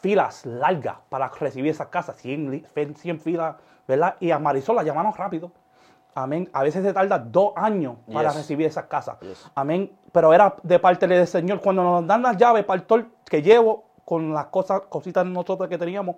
filas 0.00 0.46
largas 0.46 0.96
para 1.08 1.28
recibir 1.28 1.70
esas 1.70 1.88
casas, 1.88 2.16
100, 2.16 2.66
100 2.94 3.20
filas, 3.20 3.56
¿verdad? 3.86 4.16
Y 4.20 4.30
a 4.30 4.38
Marisol 4.38 4.76
la 4.76 4.82
llamaron 4.82 5.12
rápido. 5.14 5.50
Amén. 6.16 6.48
A 6.54 6.62
veces 6.62 6.82
se 6.82 6.94
tarda 6.94 7.18
dos 7.18 7.52
años 7.56 7.96
para 8.10 8.32
recibir 8.32 8.66
esas 8.66 8.86
casas. 8.86 9.18
Amén. 9.54 9.92
Pero 10.12 10.32
era 10.32 10.56
de 10.62 10.78
parte 10.78 11.06
del 11.06 11.26
Señor. 11.26 11.60
Cuando 11.60 11.82
nos 11.82 12.06
dan 12.06 12.22
las 12.22 12.38
llaves, 12.38 12.64
pastor, 12.64 13.06
que 13.26 13.42
llevo 13.42 13.84
con 14.02 14.32
las 14.32 14.46
cosas, 14.46 14.80
cositas 14.88 15.26
nosotros 15.26 15.68
que 15.68 15.76
teníamos, 15.76 16.16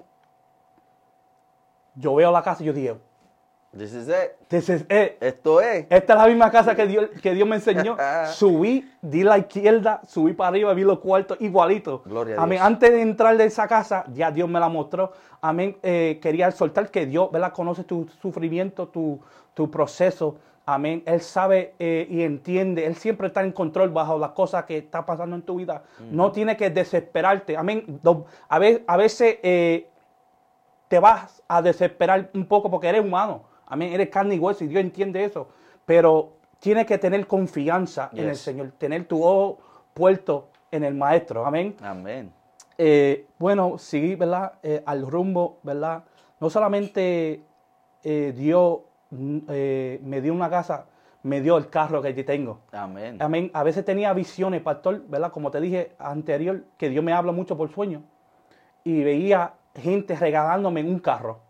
yo 1.97 2.15
veo 2.15 2.31
la 2.31 2.43
casa 2.43 2.63
y 2.63 2.67
yo 2.67 2.73
digo, 2.73 2.99
This 3.77 3.93
is 3.93 4.09
it. 4.09 4.37
This 4.49 4.69
is 4.71 4.81
it. 4.83 5.19
Esto 5.21 5.61
es. 5.61 5.87
Esta 5.91 6.13
es 6.15 6.19
la 6.19 6.27
misma 6.27 6.51
casa 6.51 6.75
que 6.75 6.87
Dios, 6.87 7.11
que 7.23 7.35
Dios 7.35 7.47
me 7.47 7.57
enseñó. 7.57 7.97
subí, 8.33 8.91
di 9.03 9.23
la 9.23 9.39
izquierda, 9.39 10.01
subí 10.07 10.33
para 10.33 10.49
arriba, 10.49 10.73
vi 10.73 10.85
los 10.85 11.01
cuartos 11.01 11.39
igualitos. 11.41 12.03
Gloria 12.05 12.39
a 12.39 12.43
Amén. 12.45 12.61
Antes 12.63 12.91
de 12.91 13.03
entrar 13.03 13.37
de 13.37 13.45
esa 13.45 13.69
casa, 13.69 14.05
ya 14.15 14.31
Dios 14.31 14.49
me 14.49 14.59
la 14.59 14.69
mostró. 14.71 15.13
Amén. 15.43 15.77
Eh, 15.83 16.19
quería 16.23 16.51
soltar 16.51 16.91
que 16.91 17.05
Dios, 17.05 17.31
¿verdad? 17.31 17.53
Conoce 17.53 17.85
tu 17.85 18.09
sufrimiento, 18.23 18.89
tu, 18.89 19.21
tu 19.53 19.71
proceso. 19.71 20.37
Amén. 20.65 21.03
Él 21.05 21.21
sabe 21.21 21.75
eh, 21.79 22.07
y 22.09 22.23
entiende. 22.23 22.87
Él 22.87 22.97
siempre 22.97 23.29
está 23.29 23.43
en 23.43 23.53
control 23.53 23.91
bajo 23.91 24.19
las 24.19 24.31
cosas 24.31 24.65
que 24.65 24.79
está 24.79 25.05
pasando 25.05 25.37
en 25.37 25.43
tu 25.43 25.57
vida. 25.57 25.83
No 26.11 26.33
tiene 26.33 26.57
que 26.57 26.71
desesperarte. 26.71 27.57
Amén. 27.57 28.01
A 28.49 28.59
veces, 28.59 28.83
a 28.87 28.97
veces 28.97 29.39
eh, 29.43 29.91
te 30.89 30.99
vas 30.99 31.43
a 31.49 31.61
desesperar 31.61 32.31
un 32.35 32.47
poco 32.47 32.71
porque 32.71 32.89
eres 32.89 33.03
humano. 33.03 33.48
Amén. 33.69 33.93
Eres 33.93 34.09
carne 34.09 34.35
y 34.35 34.39
hueso 34.39 34.65
y 34.65 34.69
Dios 34.69 34.83
entiende 34.83 35.25
eso. 35.25 35.49
Pero 35.87 36.33
tienes 36.59 36.87
que 36.87 36.99
tener 36.99 37.27
confianza 37.27 38.11
en 38.13 38.29
el 38.29 38.37
Señor. 38.37 38.73
Tener 38.79 39.05
tu 39.07 39.23
ojo 39.25 39.59
puesto 39.95 40.49
en 40.71 40.85
el 40.85 40.95
Maestro. 40.95 41.47
Amén. 41.47 41.77
Amén. 41.81 42.33
Eh, 42.77 43.27
bueno, 43.39 43.79
sí, 43.79 44.15
¿verdad? 44.15 44.53
al 44.85 45.07
rumbo, 45.07 45.59
¿verdad? 45.63 46.05
No 46.41 46.51
solamente 46.51 47.43
Dios 48.03 48.81
Mm, 49.11 49.39
eh, 49.49 50.01
me 50.03 50.21
dio 50.21 50.35
una 50.35 50.51
casa, 50.51 50.87
me 51.23 51.41
dio 51.41 51.57
el 51.57 51.69
carro 51.71 52.03
que 52.03 52.15
yo 52.15 52.25
tengo. 52.25 52.61
Amén. 52.73 53.17
Amén. 53.21 53.51
A 53.55 53.63
veces 53.63 53.85
tenía 53.85 54.13
visiones, 54.13 54.63
pastor, 54.63 55.03
¿verdad? 55.09 55.33
Como 55.33 55.51
te 55.51 55.61
dije 55.61 55.93
anterior, 55.99 56.65
que 56.77 56.91
Dios 56.91 57.05
me 57.05 57.13
habla 57.13 57.33
mucho 57.33 57.57
por 57.57 57.71
sueño. 57.73 58.03
Y 58.85 59.03
veía 59.03 59.55
gente 59.75 60.15
regalándome 60.17 60.83
un 60.83 60.99
carro. 60.99 61.41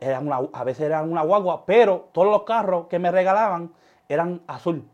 Era 0.00 0.20
una- 0.20 0.40
a 0.52 0.64
veces 0.64 0.86
eran 0.86 1.10
una 1.10 1.22
guagua, 1.22 1.64
pero 1.66 2.08
todos 2.12 2.28
los 2.30 2.42
carros 2.42 2.86
que 2.88 2.98
me 2.98 3.10
regalaban 3.10 3.70
eran 4.08 4.40
azul. 4.46 4.88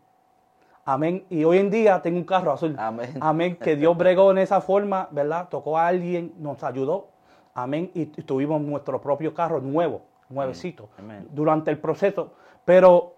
Amén. 0.84 1.24
Y 1.30 1.44
hoy 1.44 1.58
en 1.58 1.70
día 1.70 2.00
tengo 2.02 2.18
un 2.18 2.24
carro 2.24 2.52
azul. 2.52 2.74
Amén. 2.78 3.10
Amén. 3.20 3.56
Que 3.56 3.76
Dios 3.76 3.96
bregó 3.96 4.30
en 4.30 4.38
esa 4.38 4.60
forma, 4.60 5.08
¿verdad? 5.10 5.48
Tocó 5.48 5.78
a 5.78 5.86
alguien, 5.86 6.32
nos 6.38 6.64
ayudó. 6.64 7.08
Amén. 7.54 7.90
Y 7.94 8.06
tuvimos 8.06 8.60
nuestro 8.62 9.00
propio 9.00 9.34
carro 9.34 9.60
nuevo, 9.60 10.02
nuevecito, 10.28 10.88
Amén. 10.98 11.28
durante 11.32 11.70
el 11.70 11.78
proceso. 11.78 12.32
Pero 12.64 13.14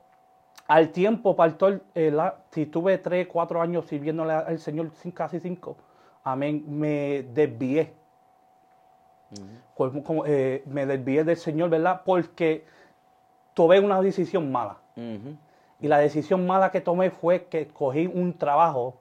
al 0.69 0.91
tiempo, 0.91 1.37
pastor, 1.37 1.83
eh, 1.95 2.11
la- 2.11 2.37
si 2.51 2.67
tuve 2.67 2.99
tres, 2.99 3.27
cuatro 3.27 3.61
años 3.61 3.87
sirviéndole 3.87 4.33
al 4.33 4.59
Señor, 4.59 4.91
casi 5.15 5.39
cinco, 5.39 5.77
amén, 6.25 6.65
me 6.67 7.23
desvié. 7.35 7.93
Como- 9.75 10.03
como, 10.05 10.27
eh, 10.27 10.63
me 10.67 10.87
desvié 10.87 11.25
del 11.25 11.37
Señor, 11.37 11.71
¿verdad? 11.71 12.03
Porque 12.05 12.65
tomé 13.55 13.81
una 13.81 14.01
decisión 14.01 14.51
mala. 14.53 14.77
Y 15.81 15.89
la 15.89 15.99
decisión 15.99 16.47
mala 16.47 16.71
que 16.71 16.81
tomé 16.81 17.11
fue 17.11 17.47
que 17.47 17.67
cogí 17.69 18.07
un 18.07 18.37
trabajo 18.39 18.95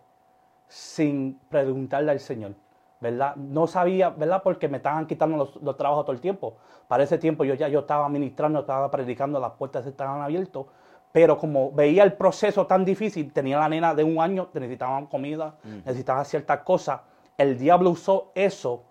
sin 0.68 1.40
preguntarle 1.50 2.12
al 2.12 2.20
Señor, 2.20 2.54
¿verdad? 3.00 3.36
No 3.36 3.68
sabía, 3.68 4.10
¿verdad? 4.10 4.42
Porque 4.44 4.68
me 4.68 4.78
estaban 4.78 5.06
quitando 5.06 5.38
los, 5.38 5.56
los 5.62 5.76
trabajos 5.78 6.06
todo 6.06 6.14
el 6.14 6.22
tiempo. 6.22 6.56
Para 6.88 7.04
ese 7.04 7.18
tiempo 7.18 7.44
yo 7.44 7.54
ya 7.54 7.68
yo 7.68 7.80
estaba 7.82 8.08
ministrando, 8.10 8.62
estaba 8.62 8.90
predicando, 8.90 9.40
las 9.40 9.52
puertas 9.54 9.86
estaban 9.86 10.22
abiertas. 10.22 10.64
Pero 11.12 11.38
como 11.38 11.72
veía 11.74 12.04
el 12.04 12.14
proceso 12.14 12.66
tan 12.68 12.86
difícil, 12.86 13.34
tenía 13.34 13.60
la 13.60 13.68
nena 13.68 13.94
de 13.94 14.04
un 14.06 14.20
año, 14.22 14.48
necesitaban 14.54 15.08
comida, 15.08 15.56
necesitaban 15.86 16.24
ciertas 16.24 16.60
cosas. 16.62 17.02
El 17.38 17.58
diablo 17.58 17.90
usó 17.90 18.32
eso 18.34 18.84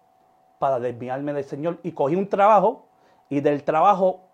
para 0.61 0.79
desviarme 0.79 1.33
del 1.33 1.45
Señor 1.45 1.79
y 1.83 1.93
cogí 1.93 2.17
un 2.17 2.29
trabajo 2.29 2.85
y 3.31 3.41
del 3.41 3.65
trabajo 3.65 4.27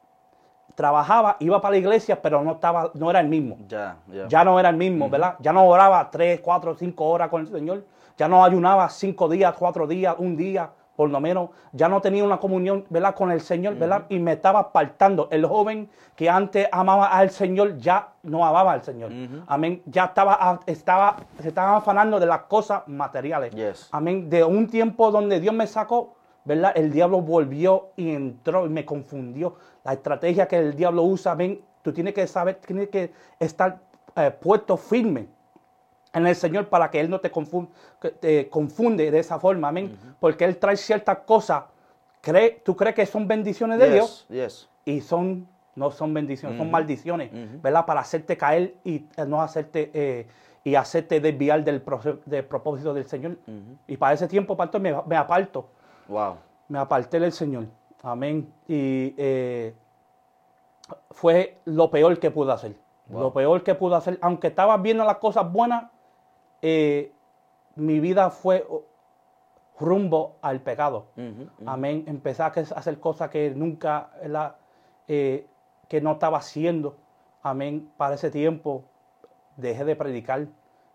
trabajaba, 0.74 1.36
iba 1.38 1.60
para 1.60 1.72
la 1.72 1.78
iglesia, 1.78 2.20
pero 2.20 2.42
no 2.42 2.52
estaba, 2.52 2.90
no 2.94 3.08
era 3.08 3.20
el 3.20 3.28
mismo. 3.28 3.56
Ya, 3.68 3.96
ya. 4.08 4.26
Ya 4.26 4.44
no 4.44 4.58
era 4.58 4.68
el 4.70 4.76
mismo, 4.76 5.08
¿verdad? 5.08 5.36
Ya 5.38 5.52
no 5.52 5.64
oraba 5.64 6.10
tres, 6.10 6.40
cuatro, 6.40 6.74
cinco 6.74 7.04
horas 7.04 7.30
con 7.30 7.42
el 7.42 7.48
Señor. 7.48 7.84
Ya 8.18 8.26
no 8.26 8.44
ayunaba 8.44 8.88
cinco 8.88 9.28
días, 9.28 9.54
cuatro 9.56 9.86
días, 9.86 10.16
un 10.18 10.36
día, 10.36 10.68
por 10.96 11.08
lo 11.10 11.20
menos. 11.20 11.50
Ya 11.72 11.88
no 11.88 12.00
tenía 12.00 12.24
una 12.24 12.38
comunión, 12.38 12.84
¿verdad? 12.90 13.14
Con 13.14 13.30
el 13.30 13.40
Señor, 13.40 13.76
¿verdad? 13.76 14.06
Y 14.08 14.18
me 14.18 14.32
estaba 14.32 14.58
apartando. 14.58 15.28
El 15.30 15.46
joven 15.46 15.88
que 16.16 16.28
antes 16.28 16.68
amaba 16.72 17.06
al 17.06 17.30
Señor 17.30 17.78
ya 17.78 18.08
no 18.22 18.44
amaba 18.44 18.72
al 18.72 18.82
Señor. 18.82 19.12
Amén. 19.46 19.80
Ya 19.86 20.06
estaba, 20.06 20.60
estaba, 20.66 21.16
se 21.40 21.48
estaba 21.48 21.76
afanando 21.76 22.18
de 22.18 22.26
las 22.26 22.42
cosas 22.42 22.82
materiales. 22.88 23.54
Yes. 23.54 23.88
Amén. 23.92 24.28
De 24.28 24.42
un 24.42 24.66
tiempo 24.66 25.10
donde 25.10 25.38
Dios 25.38 25.54
me 25.54 25.66
sacó, 25.66 26.15
¿verdad? 26.46 26.72
El 26.74 26.90
diablo 26.90 27.20
volvió 27.20 27.90
y 27.96 28.10
entró 28.10 28.64
y 28.64 28.70
me 28.70 28.84
confundió. 28.86 29.56
La 29.84 29.92
estrategia 29.92 30.48
que 30.48 30.56
el 30.56 30.74
diablo 30.74 31.02
usa, 31.02 31.32
amén. 31.32 31.60
Tú 31.82 31.92
tienes 31.92 32.14
que 32.14 32.26
saber, 32.26 32.56
tienes 32.56 32.88
que 32.88 33.12
estar 33.38 33.78
eh, 34.16 34.30
puesto 34.30 34.76
firme 34.76 35.26
en 36.14 36.26
el 36.26 36.34
Señor 36.34 36.68
para 36.68 36.90
que 36.90 37.00
Él 37.00 37.10
no 37.10 37.20
te 37.20 37.30
confunde, 37.30 37.70
te 38.20 38.48
confunde 38.48 39.10
de 39.10 39.18
esa 39.18 39.38
forma, 39.38 39.68
amén. 39.68 39.96
Porque 40.18 40.44
Él 40.44 40.56
trae 40.56 40.76
ciertas 40.76 41.18
cosas, 41.18 41.64
cree, 42.22 42.62
tú 42.64 42.74
crees 42.74 42.94
que 42.94 43.04
son 43.04 43.28
bendiciones 43.28 43.78
de 43.78 43.86
Yes, 43.86 43.94
Dios 43.94 44.26
yes. 44.30 44.68
y 44.84 45.00
son 45.02 45.46
no 45.74 45.90
son 45.90 46.14
bendiciones, 46.14 46.56
son 46.56 46.70
maldiciones, 46.70 47.30
¿verdad? 47.60 47.84
Para 47.84 48.00
hacerte 48.00 48.34
caer 48.38 48.76
y 48.82 49.04
eh, 49.14 49.26
no 49.26 49.42
hacerte 49.42 49.90
eh, 49.92 50.26
y 50.64 50.74
hacerte 50.74 51.20
desviar 51.20 51.62
del, 51.64 51.82
del 52.24 52.44
propósito 52.46 52.94
del 52.94 53.06
Señor. 53.06 53.36
Y 53.86 53.98
para 53.98 54.14
ese 54.14 54.26
tiempo, 54.26 54.56
pastor, 54.56 54.80
me, 54.80 54.94
me 55.06 55.16
aparto, 55.16 55.68
Wow. 56.08 56.36
me 56.68 56.78
aparté 56.78 57.20
del 57.20 57.32
Señor. 57.32 57.66
Amén. 58.02 58.52
Y 58.68 59.14
eh, 59.16 59.74
fue 61.10 61.58
lo 61.64 61.90
peor 61.90 62.18
que 62.18 62.30
pude 62.30 62.52
hacer. 62.52 62.76
Lo 63.10 63.32
peor 63.32 63.62
que 63.62 63.74
pude 63.74 63.94
hacer, 63.94 64.18
aunque 64.20 64.48
estaba 64.48 64.76
viendo 64.78 65.04
las 65.04 65.18
cosas 65.18 65.50
buenas, 65.52 65.84
eh, 66.60 67.12
mi 67.76 68.00
vida 68.00 68.30
fue 68.30 68.66
oh, 68.68 68.82
rumbo 69.78 70.36
al 70.42 70.60
pecado. 70.60 71.06
Amén. 71.64 72.04
Empecé 72.06 72.42
a 72.42 72.46
hacer 72.46 72.98
cosas 73.00 73.30
que 73.30 73.50
nunca. 73.50 74.10
Eh, 75.08 75.46
que 75.88 76.00
no 76.00 76.12
estaba 76.12 76.38
haciendo. 76.38 76.96
Amén. 77.42 77.90
Para 77.96 78.16
ese 78.16 78.30
tiempo 78.30 78.84
dejé 79.56 79.84
de 79.84 79.96
predicar, 79.96 80.48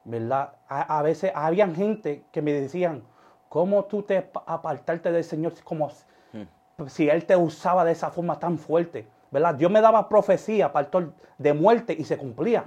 ¿verdad? 0.03 0.53
A, 0.67 0.99
a 0.99 1.01
veces 1.01 1.31
había 1.33 1.67
gente 1.69 2.25
que 2.31 2.41
me 2.41 2.51
decían, 2.51 3.03
¿cómo 3.51 3.83
tú 3.83 4.01
te 4.01 4.17
ap- 4.19 4.43
apartarte 4.45 5.11
del 5.11 5.25
Señor 5.25 5.51
como 5.65 5.89
si- 5.89 6.05
si 6.87 7.09
Él 7.09 7.25
te 7.25 7.35
usaba 7.35 7.83
de 7.83 7.91
esa 7.91 8.09
forma 8.09 8.39
tan 8.39 8.57
fuerte? 8.57 9.05
¿Verdad? 9.29 9.55
Dios 9.55 9.69
me 9.69 9.81
daba 9.81 10.07
profecía, 10.07 10.71
pastor, 10.71 11.11
de 11.37 11.53
muerte 11.53 11.93
y 11.99 12.05
se 12.05 12.17
cumplía. 12.17 12.63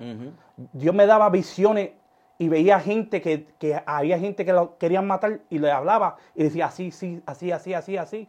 Dios 0.75 0.95
me 0.95 1.07
daba 1.07 1.31
visiones 1.31 1.93
y 2.39 2.49
veía 2.49 2.79
gente 2.81 3.23
que, 3.23 3.47
que 3.59 3.83
había 3.87 4.19
gente 4.19 4.45
que 4.45 4.53
lo 4.53 4.77
querían 4.77 5.07
matar 5.07 5.41
y 5.49 5.59
le 5.59 5.71
hablaba 5.71 6.17
y 6.35 6.43
decía 6.45 6.67
así, 6.67 6.91
sí, 6.91 7.23
así, 7.25 7.51
así, 7.51 7.73
así, 7.73 7.97
así. 7.97 8.29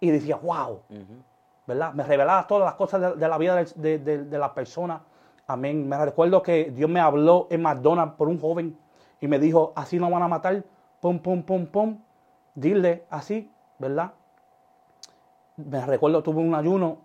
Y 0.00 0.10
decía, 0.10 0.36
wow, 0.36 0.80
¿verdad? 1.68 1.92
Me 1.94 2.02
revelaba 2.02 2.46
todas 2.48 2.64
las 2.64 2.74
cosas 2.74 3.00
de, 3.00 3.14
de 3.14 3.28
la 3.28 3.38
vida 3.38 3.54
de, 3.76 3.98
de- 4.00 4.24
de 4.24 4.38
la 4.38 4.52
persona. 4.54 5.00
Amén. 5.46 5.88
Me 5.88 6.04
recuerdo 6.04 6.42
que 6.42 6.70
Dios 6.72 6.90
me 6.90 6.98
habló 7.00 7.46
en 7.50 7.62
McDonald's 7.62 8.14
por 8.16 8.26
un 8.28 8.40
joven 8.40 8.76
y 9.20 9.28
me 9.28 9.38
dijo, 9.38 9.72
así 9.76 9.98
no 10.00 10.10
van 10.10 10.22
a 10.24 10.28
matar, 10.28 10.62
pum, 11.06 11.20
pum, 11.20 11.42
pum, 11.44 11.66
pum. 11.66 11.98
Dile 12.56 13.04
así, 13.10 13.48
¿verdad? 13.78 14.12
Me 15.56 15.84
recuerdo, 15.86 16.22
tuve 16.22 16.40
un 16.40 16.54
ayuno 16.54 16.98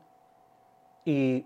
y 1.05 1.45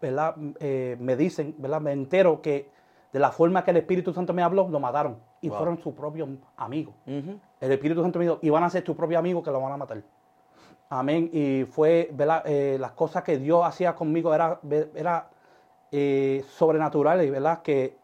¿verdad? 0.00 0.36
Eh, 0.60 0.96
me 1.00 1.16
dicen, 1.16 1.54
¿verdad? 1.58 1.80
Me 1.80 1.92
entero 1.92 2.42
que 2.42 2.70
de 3.12 3.18
la 3.18 3.30
forma 3.32 3.64
que 3.64 3.70
el 3.70 3.78
Espíritu 3.78 4.12
Santo 4.12 4.34
me 4.34 4.42
habló, 4.42 4.68
lo 4.68 4.78
mataron. 4.78 5.16
Y 5.40 5.48
Wow. 5.48 5.56
fueron 5.56 5.78
sus 5.78 5.94
propios 5.94 6.28
amigos. 6.56 6.94
El 7.06 7.72
Espíritu 7.72 8.02
Santo 8.02 8.18
me 8.18 8.26
dijo, 8.26 8.38
y 8.42 8.50
van 8.50 8.64
a 8.64 8.70
ser 8.70 8.84
tu 8.84 8.94
propio 8.94 9.18
amigo 9.18 9.42
que 9.42 9.50
lo 9.50 9.60
van 9.60 9.72
a 9.72 9.76
matar. 9.78 10.02
Amén. 10.90 11.30
Y 11.32 11.64
fue, 11.64 12.10
¿verdad? 12.12 12.42
Eh, 12.46 12.76
las 12.78 12.92
cosas 12.92 13.22
que 13.22 13.38
Dios 13.38 13.64
hacía 13.64 13.94
conmigo 13.94 14.34
era, 14.34 14.60
era 14.94 15.30
eh, 15.92 16.44
sobrenaturales, 16.48 17.30
¿verdad? 17.30 17.62
Que 17.62 17.96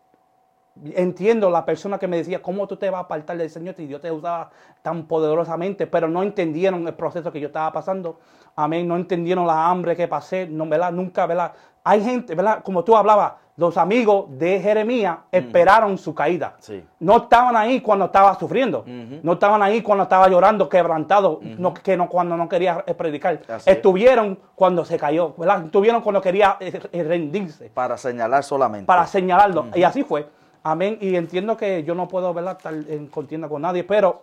entiendo 0.95 1.51
la 1.51 1.65
persona 1.65 1.99
que 1.99 2.09
me 2.09 2.17
decía, 2.17 2.43
¿cómo 2.43 2.67
tú 2.67 2.77
te 2.77 2.91
vas 2.91 2.99
a 2.99 3.05
apartar 3.05 3.37
del 3.37 3.51
Señor 3.51 3.75
si 3.77 3.87
Dios 3.87 4.01
te 4.01 4.11
usaba 4.11 4.51
tan 4.83 5.05
poderosamente? 5.05 5.87
Pero 5.87 6.09
no 6.09 6.23
entendieron 6.23 6.87
el 6.87 6.95
proceso 6.95 7.31
que 7.33 7.41
yo 7.41 7.49
estaba 7.49 7.73
pasando. 7.73 8.19
Amén. 8.57 8.87
No 8.87 8.97
entendieron 8.97 9.47
la 9.47 9.69
hambre 9.69 9.97
que 9.97 10.09
pasé. 10.09 10.47
No, 10.47 10.67
¿verdad? 10.67 10.93
Nunca, 10.93 11.27
¿verdad? 11.27 11.53
Hay 11.85 12.03
gente, 12.03 12.35
¿verdad? 12.35 12.63
Como 12.63 12.83
tú 12.83 12.97
hablabas, 12.97 13.35
los 13.57 13.77
amigos 13.77 14.27
de 14.31 14.59
Jeremías 14.61 15.19
esperaron 15.31 15.97
su 15.97 16.13
caída. 16.15 16.57
Sí. 16.59 16.85
No 16.99 17.19
estaban 17.19 17.55
ahí 17.55 17.81
cuando 17.81 18.07
estaba 18.07 18.37
sufriendo. 18.37 18.85
No 19.23 19.35
estaban 19.35 19.63
ahí 19.63 19.81
cuando 19.81 20.03
estaba 20.05 20.29
llorando, 20.29 20.69
quebrantado, 20.69 21.41
no, 21.43 21.73
que 21.73 21.97
no, 21.97 22.09
cuando 22.09 22.37
no 22.37 22.49
quería 22.49 22.83
eh, 22.87 22.95
predicar. 22.95 23.41
Así 23.49 23.71
es. 23.71 23.77
Estuvieron 23.77 24.39
cuando 24.57 24.85
se 24.85 24.99
cayó, 24.99 25.35
¿verdad? 25.37 25.67
Estuvieron 25.67 26.01
cuando 26.03 26.21
quería 26.21 26.57
eh, 26.59 27.05
rendirse 27.05 27.71
Para 27.71 27.97
señalar 27.97 28.43
solamente. 28.43 28.87
para 28.87 29.07
señalarlo. 29.07 29.67
Y 29.75 29.85
así 29.85 30.03
fue. 30.03 30.27
Amén. 30.65 30.99
Y 31.01 31.15
entiendo 31.15 31.57
que 31.57 31.85
yo 31.85 31.95
no 31.95 32.09
puedo 32.09 32.33
¿verdad? 32.35 32.57
estar 32.57 32.75
en 32.75 33.07
contienda 33.09 33.49
con 33.49 33.63
nadie, 33.63 33.85
pero 33.85 34.23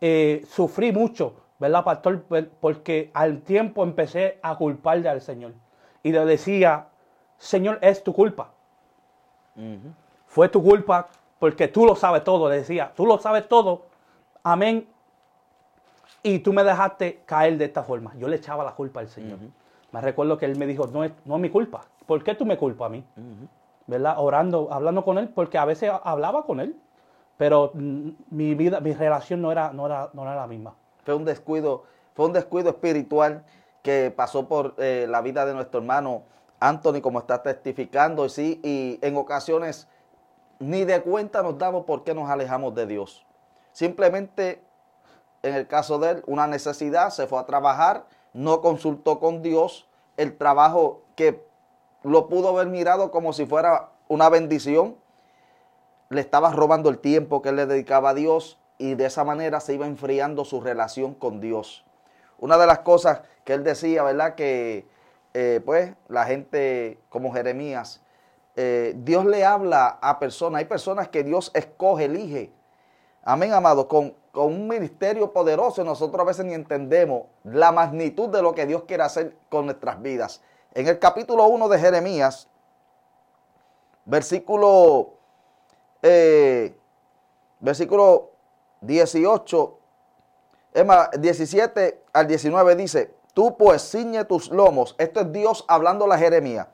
eh, 0.00 0.44
sufrí 0.48 0.92
mucho, 0.92 1.34
¿verdad, 1.58 1.82
pastor? 1.84 2.22
Por- 2.22 2.48
Porque 2.48 3.10
al 3.14 3.40
tiempo 3.40 3.82
empecé 3.82 4.38
a 4.42 4.56
culparle 4.56 5.08
al 5.08 5.20
Señor. 5.20 5.52
Y 6.02 6.12
le 6.12 6.24
decía, 6.24 6.86
Señor, 7.38 7.78
es 7.80 8.04
tu 8.04 8.12
culpa. 8.12 8.50
Fue 10.26 10.48
tu 10.48 10.62
culpa 10.62 11.08
porque 11.38 11.68
tú 11.68 11.86
lo 11.86 11.94
sabes 11.96 12.24
todo. 12.24 12.48
Le 12.48 12.56
decía, 12.56 12.92
tú 12.94 13.06
lo 13.06 13.18
sabes 13.18 13.48
todo. 13.48 13.82
Amén. 14.42 14.86
Y 16.22 16.38
tú 16.40 16.52
me 16.52 16.62
dejaste 16.62 17.20
caer 17.26 17.56
de 17.58 17.64
esta 17.66 17.82
forma. 17.82 18.12
Yo 18.16 18.28
le 18.28 18.36
echaba 18.36 18.64
la 18.64 18.72
culpa 18.72 19.00
al 19.00 19.08
Señor. 19.08 19.38
Me 19.92 20.00
recuerdo 20.00 20.38
que 20.38 20.46
él 20.46 20.56
me 20.56 20.66
dijo, 20.66 20.86
no 20.86 21.04
es, 21.04 21.12
no 21.24 21.36
es 21.36 21.40
mi 21.40 21.50
culpa. 21.50 21.82
¿Por 22.06 22.22
qué 22.24 22.34
tú 22.34 22.44
me 22.46 22.56
culpas 22.56 22.86
a 22.86 22.88
mí? 22.90 23.04
¿Verdad? 23.86 24.14
Orando, 24.18 24.68
hablando 24.70 25.04
con 25.04 25.18
él, 25.18 25.28
porque 25.28 25.58
a 25.58 25.64
veces 25.64 25.90
hablaba 26.04 26.44
con 26.44 26.60
él, 26.60 26.76
pero 27.36 27.72
mm, 27.74 28.10
mi 28.30 28.54
vida, 28.54 28.80
mi 28.80 28.92
relación 28.92 29.42
no 29.42 29.50
era, 29.50 29.72
no 29.72 29.86
era, 29.86 30.10
no 30.12 30.22
era 30.22 30.36
la 30.36 30.46
misma. 30.46 30.74
Fue 31.04 31.14
un 31.14 31.24
descuido, 31.24 31.84
fue 32.14 32.26
un 32.26 32.32
descuido 32.32 32.70
espiritual 32.70 33.44
que 33.82 34.12
pasó 34.14 34.46
por 34.46 34.74
eh, 34.78 35.06
la 35.08 35.20
vida 35.20 35.44
de 35.44 35.54
nuestro 35.54 35.80
hermano 35.80 36.22
Anthony, 36.60 37.00
como 37.00 37.18
está 37.18 37.42
testificando, 37.42 38.28
sí, 38.28 38.60
y 38.62 38.98
en 39.02 39.16
ocasiones 39.16 39.88
ni 40.60 40.84
de 40.84 41.02
cuenta 41.02 41.42
nos 41.42 41.58
damos 41.58 41.84
por 41.84 42.04
qué 42.04 42.14
nos 42.14 42.30
alejamos 42.30 42.74
de 42.74 42.86
Dios. 42.86 43.26
Simplemente, 43.72 44.62
en 45.42 45.54
el 45.54 45.66
caso 45.66 45.98
de 45.98 46.10
él, 46.10 46.22
una 46.26 46.46
necesidad, 46.46 47.10
se 47.10 47.26
fue 47.26 47.40
a 47.40 47.46
trabajar, 47.46 48.06
no 48.32 48.60
consultó 48.60 49.18
con 49.18 49.42
Dios, 49.42 49.88
el 50.16 50.36
trabajo 50.36 51.02
que 51.16 51.44
lo 52.02 52.28
pudo 52.28 52.48
haber 52.48 52.68
mirado 52.68 53.10
como 53.10 53.32
si 53.32 53.46
fuera 53.46 53.90
una 54.08 54.28
bendición. 54.28 54.96
Le 56.08 56.20
estaba 56.20 56.52
robando 56.52 56.90
el 56.90 56.98
tiempo 56.98 57.42
que 57.42 57.50
él 57.50 57.56
le 57.56 57.66
dedicaba 57.66 58.10
a 58.10 58.14
Dios 58.14 58.58
y 58.78 58.94
de 58.94 59.06
esa 59.06 59.24
manera 59.24 59.60
se 59.60 59.74
iba 59.74 59.86
enfriando 59.86 60.44
su 60.44 60.60
relación 60.60 61.14
con 61.14 61.40
Dios. 61.40 61.84
Una 62.38 62.58
de 62.58 62.66
las 62.66 62.80
cosas 62.80 63.22
que 63.44 63.54
él 63.54 63.64
decía, 63.64 64.02
¿verdad? 64.02 64.34
Que 64.34 64.86
eh, 65.34 65.60
pues 65.64 65.94
la 66.08 66.24
gente 66.24 66.98
como 67.08 67.32
Jeremías, 67.32 68.02
eh, 68.56 68.94
Dios 68.96 69.24
le 69.24 69.44
habla 69.44 69.98
a 70.02 70.18
personas, 70.18 70.58
hay 70.58 70.66
personas 70.66 71.08
que 71.08 71.24
Dios 71.24 71.50
escoge, 71.54 72.04
elige. 72.04 72.52
Amén, 73.24 73.52
amado, 73.52 73.88
con, 73.88 74.14
con 74.32 74.46
un 74.46 74.68
ministerio 74.68 75.32
poderoso. 75.32 75.84
Nosotros 75.84 76.20
a 76.20 76.24
veces 76.24 76.44
ni 76.44 76.52
entendemos 76.52 77.26
la 77.44 77.72
magnitud 77.72 78.28
de 78.28 78.42
lo 78.42 78.54
que 78.54 78.66
Dios 78.66 78.82
quiere 78.82 79.04
hacer 79.04 79.36
con 79.48 79.66
nuestras 79.66 80.02
vidas. 80.02 80.42
En 80.74 80.86
el 80.86 80.98
capítulo 80.98 81.46
1 81.48 81.68
de 81.68 81.78
Jeremías, 81.78 82.48
versículo, 84.06 85.14
eh, 86.00 86.74
versículo 87.60 88.30
18, 88.80 89.78
es 90.72 90.84
17 91.20 92.02
al 92.14 92.26
19 92.26 92.76
dice, 92.76 93.14
tú 93.34 93.56
pues 93.58 93.90
ciñe 93.90 94.24
tus 94.24 94.50
lomos, 94.50 94.94
esto 94.96 95.20
es 95.20 95.30
Dios 95.32 95.64
hablando 95.68 96.10
a 96.10 96.16
Jeremías, 96.16 96.68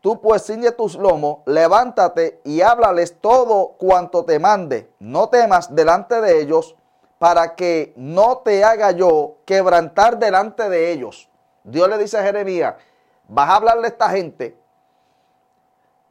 tú 0.00 0.20
pues 0.20 0.44
ciñe 0.44 0.72
tus 0.72 0.96
lomos, 0.96 1.38
levántate 1.46 2.40
y 2.42 2.62
háblales 2.62 3.20
todo 3.20 3.76
cuanto 3.78 4.24
te 4.24 4.40
mande, 4.40 4.90
no 4.98 5.28
temas 5.28 5.72
delante 5.72 6.20
de 6.20 6.40
ellos, 6.40 6.74
para 7.18 7.54
que 7.54 7.94
no 7.96 8.38
te 8.38 8.64
haga 8.64 8.90
yo 8.90 9.36
quebrantar 9.44 10.18
delante 10.18 10.68
de 10.68 10.90
ellos. 10.90 11.30
Dios 11.62 11.88
le 11.88 11.96
dice 11.96 12.18
a 12.18 12.22
Jeremías, 12.22 12.74
vas 13.28 13.48
a 13.48 13.56
hablarle 13.56 13.86
a 13.86 13.90
esta 13.90 14.10
gente 14.10 14.56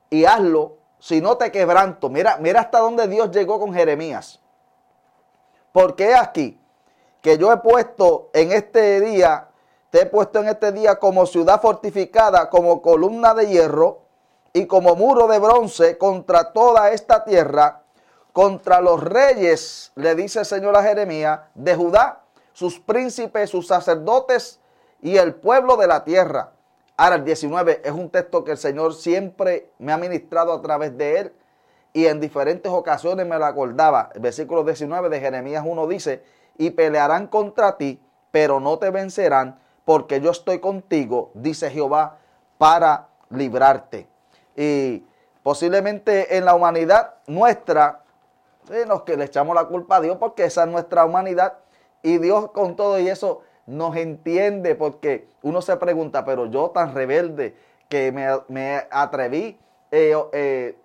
y 0.10 0.26
hazlo 0.26 0.78
si 1.00 1.22
no 1.22 1.38
te 1.38 1.52
quebranto. 1.52 2.10
Mira, 2.10 2.38
mira 2.38 2.62
hasta 2.62 2.80
dónde 2.80 3.08
Dios 3.08 3.32
llegó 3.32 3.60
con 3.60 3.74
Jeremías. 3.74 4.40
Porque 5.72 6.14
aquí 6.14 6.60
que 7.24 7.38
yo 7.38 7.52
he 7.52 7.58
puesto 7.58 8.30
en 8.34 8.52
este 8.52 9.00
día, 9.00 9.48
te 9.90 10.02
he 10.02 10.06
puesto 10.06 10.40
en 10.40 10.50
este 10.50 10.74
día 10.74 11.00
como 11.00 11.26
ciudad 11.26 11.62
fortificada, 11.62 12.50
como 12.50 12.82
columna 12.82 13.34
de 13.34 13.48
hierro 13.48 14.02
y 14.52 14.68
como 14.68 14.96
muro 14.96 15.28
de 15.28 15.40
bronce 15.40 15.98
contra 15.98 16.52
toda 16.52 16.92
esta 16.92 17.24
tierra, 17.24 17.82
contra 18.34 18.82
los 18.82 19.02
reyes, 19.02 19.94
le 19.96 20.16
dice 20.16 20.40
el 20.40 20.46
Señor 20.46 20.76
a 20.76 20.84
Jeremías, 20.84 21.40
de 21.56 21.76
Judá, 21.76 22.24
sus 22.52 22.80
príncipes, 22.80 23.50
sus 23.50 23.68
sacerdotes 23.68 24.60
y 25.02 25.16
el 25.18 25.34
pueblo 25.36 25.78
de 25.78 25.88
la 25.88 26.04
tierra. 26.04 26.52
Ahora 26.96 27.16
el 27.16 27.26
19 27.26 27.82
es 27.84 27.92
un 27.92 28.10
texto 28.10 28.44
que 28.44 28.52
el 28.52 28.58
Señor 28.58 28.94
siempre 28.94 29.72
me 29.80 29.92
ha 29.92 29.98
ministrado 29.98 30.54
a 30.54 30.62
través 30.62 30.96
de 30.98 31.20
él 31.20 31.34
y 31.92 32.06
en 32.06 32.20
diferentes 32.20 32.72
ocasiones 32.72 33.26
me 33.26 33.38
lo 33.38 33.46
acordaba. 33.46 34.10
El 34.14 34.22
versículo 34.22 34.64
19 34.64 35.10
de 35.10 35.20
Jeremías 35.20 35.64
1 35.66 35.88
dice, 35.88 36.24
y 36.58 36.72
pelearán 36.72 37.28
contra 37.28 37.78
ti, 37.78 38.02
pero 38.32 38.60
no 38.60 38.78
te 38.78 38.92
vencerán, 38.92 39.60
porque 39.86 40.22
yo 40.22 40.32
estoy 40.32 40.60
contigo, 40.60 41.32
dice 41.34 41.70
Jehová, 41.70 42.18
para 42.58 43.08
librarte. 43.30 44.08
Y 44.56 45.04
posiblemente 45.42 46.38
en 46.38 46.46
la 46.46 46.56
humanidad 46.56 47.16
nuestra, 47.28 48.04
los 48.88 49.02
que 49.02 49.18
le 49.18 49.26
echamos 49.26 49.56
la 49.56 49.66
culpa 49.66 49.98
a 49.98 50.02
Dios, 50.02 50.18
porque 50.18 50.46
esa 50.46 50.64
es 50.64 50.70
nuestra 50.70 51.06
humanidad, 51.06 51.58
y 52.02 52.18
Dios 52.18 52.52
con 52.52 52.76
todo 52.76 53.00
y 53.00 53.08
eso 53.08 53.42
nos 53.66 53.96
entiende 53.96 54.76
porque 54.76 55.28
uno 55.42 55.62
se 55.62 55.76
pregunta, 55.78 56.26
pero 56.26 56.48
yo 56.48 56.70
tan 56.70 56.94
rebelde 56.94 57.56
que 57.88 58.12
me, 58.12 58.84
atreví 58.92 59.60
eh, 59.92 60.16
eh, 60.34 60.78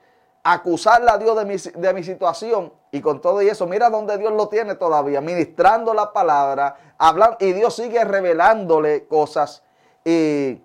a 0.42 0.52
acusarle 0.52 1.10
a 1.10 1.18
Dios 1.18 1.36
de 1.36 1.44
mi, 1.44 1.56
de 1.56 1.94
mi 1.94 2.04
situación 2.04 2.72
y 2.90 3.00
con 3.00 3.20
todo 3.20 3.42
y 3.42 3.48
eso, 3.48 3.66
mira 3.66 3.90
dónde 3.90 4.16
Dios 4.18 4.32
lo 4.32 4.48
tiene 4.48 4.74
todavía, 4.74 5.20
ministrando 5.20 5.92
la 5.92 6.12
palabra, 6.12 6.76
hablando, 6.96 7.36
y 7.40 7.52
Dios 7.52 7.74
sigue 7.76 8.02
revelándole 8.04 9.06
cosas. 9.06 9.62
Y 10.04 10.60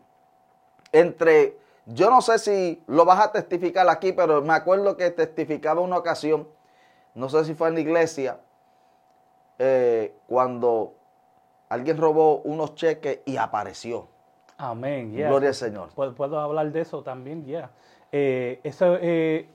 entre, 0.92 1.58
yo 1.86 2.10
no 2.10 2.22
sé 2.22 2.40
si 2.40 2.84
lo 2.88 3.04
vas 3.04 3.20
a 3.20 3.32
testificar 3.32 3.90
aquí, 3.90 4.14
pero 4.14 4.42
me 4.42 4.54
acuerdo 4.54 4.96
que 4.96 5.12
testificaba 5.12 5.82
una 5.82 5.98
ocasión, 5.98 6.48
no 7.14 7.28
sé 7.30 7.44
si 7.46 7.54
fue 7.56 7.68
en 7.68 7.74
la 7.76 7.82
iglesia, 7.82 8.40
eh, 9.60 10.16
cuando 10.28 10.94
Alguien 11.74 11.98
robó 11.98 12.42
unos 12.42 12.76
cheques 12.76 13.22
y 13.26 13.38
apareció. 13.38 14.08
Amén. 14.60 15.12
Gloria 15.12 15.50
al 15.50 15.56
Señor. 15.56 15.90
Puedo, 15.90 16.40
hablar 16.40 16.72
de 16.72 16.82
eso 16.82 17.02
también, 17.02 17.44
ya. 17.46 17.72
Eh, 18.12 18.60
eso, 18.64 18.96
eh, 19.02 19.50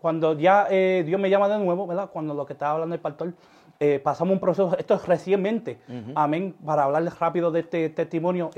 cuando 0.00 0.32
ya 0.32 0.66
eh, 0.70 1.02
Dios 1.04 1.20
me 1.20 1.28
llama 1.28 1.50
de 1.50 1.58
nuevo, 1.58 1.86
¿verdad? 1.86 2.08
Cuando 2.10 2.32
lo 2.32 2.46
que 2.46 2.54
estaba 2.54 2.72
hablando 2.72 2.94
el 2.94 3.02
pastor, 3.02 3.34
pasamos 4.02 4.32
un 4.32 4.40
proceso, 4.40 4.74
esto 4.78 4.94
es 4.94 5.06
recientemente, 5.06 5.80
amén, 6.14 6.54
para 6.64 6.84
hablarles 6.84 7.18
rápido 7.18 7.50
de 7.50 7.60
este 7.60 7.90
testimonio. 7.90 8.48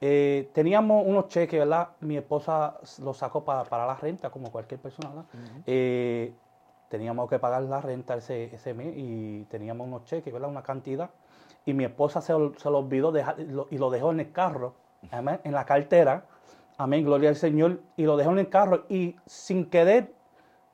teníamos 0.00 1.06
unos 1.06 1.28
cheques, 1.28 1.60
¿verdad? 1.60 1.90
Mi 2.00 2.16
esposa 2.16 2.78
los 3.00 3.16
sacó 3.16 3.44
para, 3.44 3.86
la 3.86 3.94
renta, 3.94 4.30
como 4.30 4.50
cualquier 4.50 4.80
persona, 4.80 5.10
¿verdad? 5.10 6.34
teníamos 6.88 7.28
que 7.28 7.38
pagar 7.38 7.62
la 7.64 7.80
renta 7.80 8.16
ese, 8.16 8.44
ese 8.54 8.72
mes 8.72 8.94
y 8.96 9.44
teníamos 9.50 9.86
unos 9.86 10.04
cheques, 10.04 10.32
¿verdad? 10.32 10.48
Una 10.48 10.62
cantidad 10.62 11.10
y 11.66 11.74
mi 11.74 11.84
esposa 11.84 12.20
se, 12.22 12.32
se 12.56 12.70
lo 12.70 12.78
olvidó 12.78 13.12
dejar, 13.12 13.36
y 13.38 13.76
lo 13.76 13.90
dejó 13.90 14.12
en 14.12 14.20
el 14.20 14.32
carro, 14.32 14.74
en 15.12 15.52
la 15.52 15.66
cartera, 15.66 16.24
amén, 16.78 17.04
gloria 17.04 17.28
al 17.28 17.36
Señor, 17.36 17.80
y 17.96 18.04
lo 18.04 18.16
dejó 18.16 18.30
en 18.30 18.38
el 18.38 18.48
carro 18.48 18.84
y 18.88 19.16
sin 19.26 19.68
querer 19.68 20.14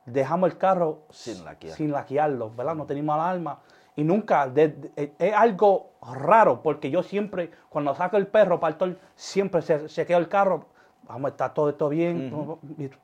dejamos 0.05 0.51
el 0.51 0.57
carro 0.57 1.03
sin, 1.09 1.43
laquearlo, 1.91 2.51
¿verdad? 2.55 2.75
No 2.75 2.85
teníamos 2.85 3.15
alarma. 3.15 3.59
Y 3.95 4.03
nunca, 4.03 4.51
es 4.55 5.33
algo 5.33 5.91
raro 6.01 6.61
porque 6.61 6.89
yo 6.89 7.03
siempre, 7.03 7.51
cuando 7.69 7.93
saco 7.95 8.17
el 8.17 8.27
perro, 8.27 8.59
pastor, 8.59 8.97
siempre 9.15 9.61
se 9.61 9.85
chequeo 9.85 10.17
el 10.17 10.27
carro, 10.27 10.65
vamos, 11.03 11.31
está 11.31 11.53
todo 11.53 11.69
esto 11.69 11.89
bien, 11.89 12.57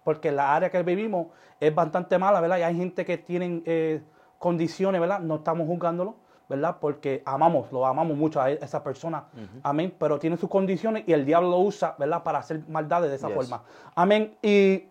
porque 0.03 0.31
la 0.31 0.55
área 0.55 0.69
que 0.71 0.81
vivimos 0.83 1.27
es 1.59 1.73
bastante 1.73 2.17
mala, 2.17 2.41
¿verdad? 2.41 2.57
Y 2.57 2.61
hay 2.63 2.75
gente 2.75 3.05
que 3.05 3.17
tienen 3.17 3.61
eh, 3.65 4.01
condiciones, 4.39 4.99
¿verdad? 4.99 5.19
No 5.19 5.35
estamos 5.35 5.67
juzgándolo 5.67 6.15
¿verdad? 6.49 6.77
Porque 6.81 7.21
amamos, 7.25 7.71
lo 7.71 7.85
amamos 7.85 8.17
mucho 8.17 8.41
a 8.41 8.51
e, 8.51 8.59
esa 8.61 8.83
persona, 8.83 9.25
amén, 9.61 9.93
pero 9.97 10.17
tiene 10.17 10.35
sus 10.35 10.49
condiciones 10.49 11.03
y 11.05 11.13
el 11.13 11.23
diablo 11.23 11.51
lo 11.51 11.59
usa, 11.59 11.95
¿verdad? 11.99 12.23
Para 12.23 12.39
hacer 12.39 12.63
maldades 12.67 13.11
de 13.11 13.17
esa 13.17 13.29
forma, 13.29 13.63
amén. 13.95 14.35
Y 14.41 14.85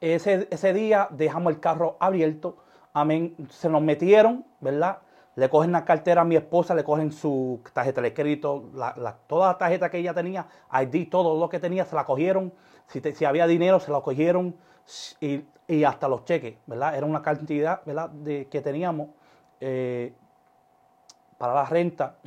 ese, 0.00 0.48
ese 0.50 0.72
día 0.74 1.06
dejamos 1.10 1.52
el 1.52 1.60
carro 1.60 1.96
abierto, 2.00 2.56
amén, 2.92 3.36
se 3.50 3.68
nos 3.68 3.80
metieron, 3.82 4.44
¿verdad? 4.60 4.98
Le 5.36 5.48
cogen 5.48 5.72
la 5.72 5.84
cartera 5.84 6.22
a 6.22 6.24
mi 6.24 6.36
esposa, 6.36 6.74
le 6.74 6.84
cogen 6.84 7.12
su 7.12 7.62
tarjeta 7.72 8.02
de 8.02 8.12
crédito, 8.12 8.68
la, 8.74 9.16
toda 9.26 9.52
la 9.52 9.58
tarjeta 9.58 9.90
que 9.90 9.98
ella 9.98 10.12
tenía, 10.12 10.46
ID, 10.72 11.08
todo 11.08 11.38
lo 11.38 11.48
que 11.48 11.58
tenía, 11.58 11.86
se 11.86 11.94
la 11.94 12.04
cogieron. 12.04 12.52
Si, 12.86 13.00
si 13.00 13.24
había 13.24 13.46
dinero, 13.46 13.80
se 13.80 13.90
la 13.90 14.00
cogieron 14.00 14.54
y, 15.20 15.44
y, 15.68 15.84
hasta 15.84 16.06
los 16.08 16.26
cheques, 16.26 16.56
¿verdad? 16.66 16.96
Era 16.96 17.06
una 17.06 17.22
cantidad, 17.22 17.80
¿verdad? 17.86 18.10
De, 18.10 18.48
que 18.48 18.60
teníamos. 18.60 19.08
Eh, 19.60 20.12
para 21.42 21.54
la 21.54 21.64
renta. 21.64 22.18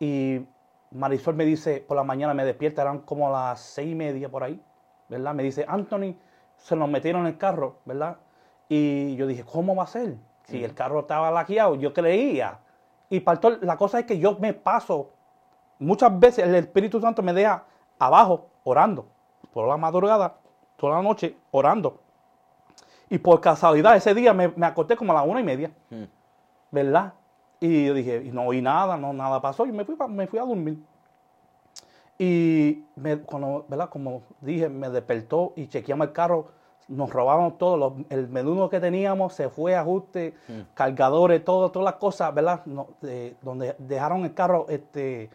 Y 0.00 0.44
Marisol 0.90 1.36
me 1.36 1.44
dice, 1.44 1.84
por 1.86 1.96
la 1.96 2.02
mañana 2.02 2.34
me 2.34 2.44
despierta, 2.44 2.82
eran 2.82 2.98
como 2.98 3.30
las 3.30 3.60
seis 3.60 3.92
y 3.92 3.94
media 3.94 4.28
por 4.28 4.42
ahí, 4.42 4.60
¿verdad? 5.08 5.32
Me 5.32 5.44
dice, 5.44 5.64
Anthony, 5.68 6.16
se 6.56 6.74
nos 6.74 6.88
metieron 6.88 7.20
en 7.20 7.28
el 7.28 7.38
carro, 7.38 7.76
¿verdad? 7.84 8.16
Y 8.68 9.14
yo 9.14 9.28
dije, 9.28 9.44
¿cómo 9.44 9.76
va 9.76 9.84
a 9.84 9.86
ser? 9.86 10.16
Si 10.42 10.64
el 10.64 10.74
carro 10.74 10.98
estaba 10.98 11.30
laqueado, 11.30 11.76
yo 11.76 11.92
creía. 11.92 12.58
Y 13.08 13.20
pastor, 13.20 13.60
la 13.62 13.76
cosa 13.76 14.00
es 14.00 14.06
que 14.06 14.18
yo 14.18 14.36
me 14.40 14.52
paso, 14.54 15.12
muchas 15.78 16.18
veces 16.18 16.44
el 16.44 16.56
Espíritu 16.56 17.00
Santo 17.00 17.22
me 17.22 17.32
deja 17.32 17.62
abajo 17.96 18.48
orando, 18.64 19.06
por 19.52 19.68
la 19.68 19.76
madrugada, 19.76 20.34
toda 20.76 20.96
la 20.96 21.02
noche 21.02 21.36
orando. 21.52 22.00
Y 23.08 23.18
por 23.18 23.40
casualidad 23.40 23.94
ese 23.94 24.14
día 24.14 24.34
me, 24.34 24.48
me 24.48 24.66
acosté 24.66 24.96
como 24.96 25.12
a 25.12 25.14
las 25.14 25.26
una 25.28 25.40
y 25.40 25.44
media, 25.44 25.70
¿verdad? 26.72 27.12
Y 27.60 27.86
yo 27.86 27.94
dije, 27.94 28.22
y 28.24 28.30
no 28.30 28.46
oí 28.46 28.62
nada, 28.62 28.96
no, 28.96 29.12
nada 29.12 29.40
pasó, 29.40 29.66
y 29.66 29.72
me 29.72 29.84
fui, 29.84 29.96
me 30.08 30.26
fui 30.26 30.38
a 30.38 30.44
dormir. 30.44 30.78
Y 32.18 32.84
me, 32.96 33.18
cuando, 33.18 33.64
¿verdad? 33.68 33.88
Como 33.88 34.22
dije, 34.40 34.68
me 34.68 34.90
despertó 34.90 35.52
y 35.56 35.68
chequeamos 35.68 36.08
el 36.08 36.12
carro, 36.12 36.48
nos 36.88 37.10
robamos 37.10 37.58
todo, 37.58 37.96
el 38.08 38.28
menudo 38.28 38.68
que 38.70 38.80
teníamos 38.80 39.34
se 39.34 39.48
fue, 39.48 39.76
ajuste, 39.76 40.34
mm. 40.48 40.74
cargadores, 40.74 41.44
todo, 41.44 41.70
todas 41.70 41.84
las 41.84 41.94
cosas, 41.94 42.34
¿verdad? 42.34 42.62
donde 43.42 43.76
dejaron 43.78 44.24
el 44.24 44.34
carro 44.34 44.66
este, 44.68 45.30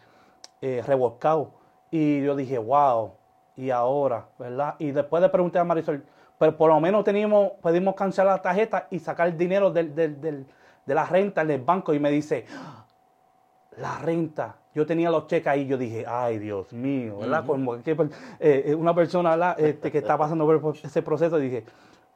eh, 0.60 0.82
revolcado. 0.86 1.52
Y 1.90 2.22
yo 2.22 2.34
dije, 2.34 2.58
wow, 2.58 3.12
y 3.56 3.70
ahora, 3.70 4.26
¿verdad? 4.38 4.74
Y 4.78 4.90
después 4.90 5.22
de 5.22 5.28
preguntar 5.28 5.62
a 5.62 5.64
Marisol, 5.64 6.04
pero 6.38 6.56
por 6.56 6.70
lo 6.70 6.80
menos 6.80 7.04
teníamos, 7.04 7.52
pudimos 7.62 7.94
cancelar 7.94 8.36
la 8.36 8.42
tarjeta 8.42 8.88
y 8.90 8.98
sacar 8.98 9.28
el 9.28 9.38
dinero 9.38 9.70
del 9.70 10.46
de 10.86 10.94
la 10.94 11.04
renta 11.04 11.42
en 11.42 11.50
el 11.50 11.62
banco 11.62 11.94
y 11.94 11.98
me 11.98 12.10
dice, 12.10 12.46
la 13.76 13.98
renta. 13.98 14.56
Yo 14.74 14.84
tenía 14.84 15.10
los 15.10 15.28
cheques 15.28 15.46
ahí, 15.46 15.66
yo 15.66 15.78
dije, 15.78 16.04
ay 16.06 16.38
Dios 16.38 16.72
mío, 16.72 17.18
¿verdad? 17.18 17.46
Como 17.46 17.80
que 17.80 17.92
eh, 17.92 18.64
eh, 18.66 18.74
una 18.74 18.92
persona 18.92 19.30
¿verdad? 19.30 19.60
Este, 19.60 19.92
que 19.92 19.98
está 19.98 20.18
pasando 20.18 20.44
por 20.46 20.76
ese 20.82 21.00
proceso, 21.00 21.38
dije, 21.38 21.64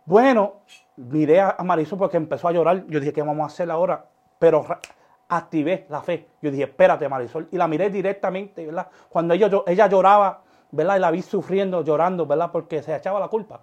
bueno, 0.05 0.63
miré 0.97 1.41
a 1.41 1.57
Marisol 1.63 1.99
porque 1.99 2.17
empezó 2.17 2.49
a 2.49 2.53
llorar. 2.53 2.87
Yo 2.89 2.99
dije, 2.99 3.13
¿qué 3.13 3.23
vamos 3.23 3.45
a 3.45 3.47
hacer 3.47 3.71
ahora? 3.71 4.07
Pero 4.39 4.65
activé 5.29 5.87
la 5.91 6.01
fe. 6.01 6.29
Yo 6.41 6.51
dije, 6.51 6.65
espérate, 6.65 7.07
Marisol. 7.09 7.47
Y 7.53 7.59
la 7.59 7.69
miré 7.69 7.91
directamente, 7.91 8.65
¿verdad? 8.65 8.89
Cuando 9.11 9.35
ella, 9.35 9.51
ella 9.67 9.87
lloraba, 9.87 10.41
¿verdad? 10.71 10.97
Y 10.97 11.01
la 11.01 11.11
vi 11.11 11.21
sufriendo, 11.21 11.85
llorando, 11.85 12.27
¿verdad? 12.27 12.51
Porque 12.51 12.83
se 12.83 12.97
echaba 12.97 13.21
la 13.21 13.29
culpa. 13.29 13.61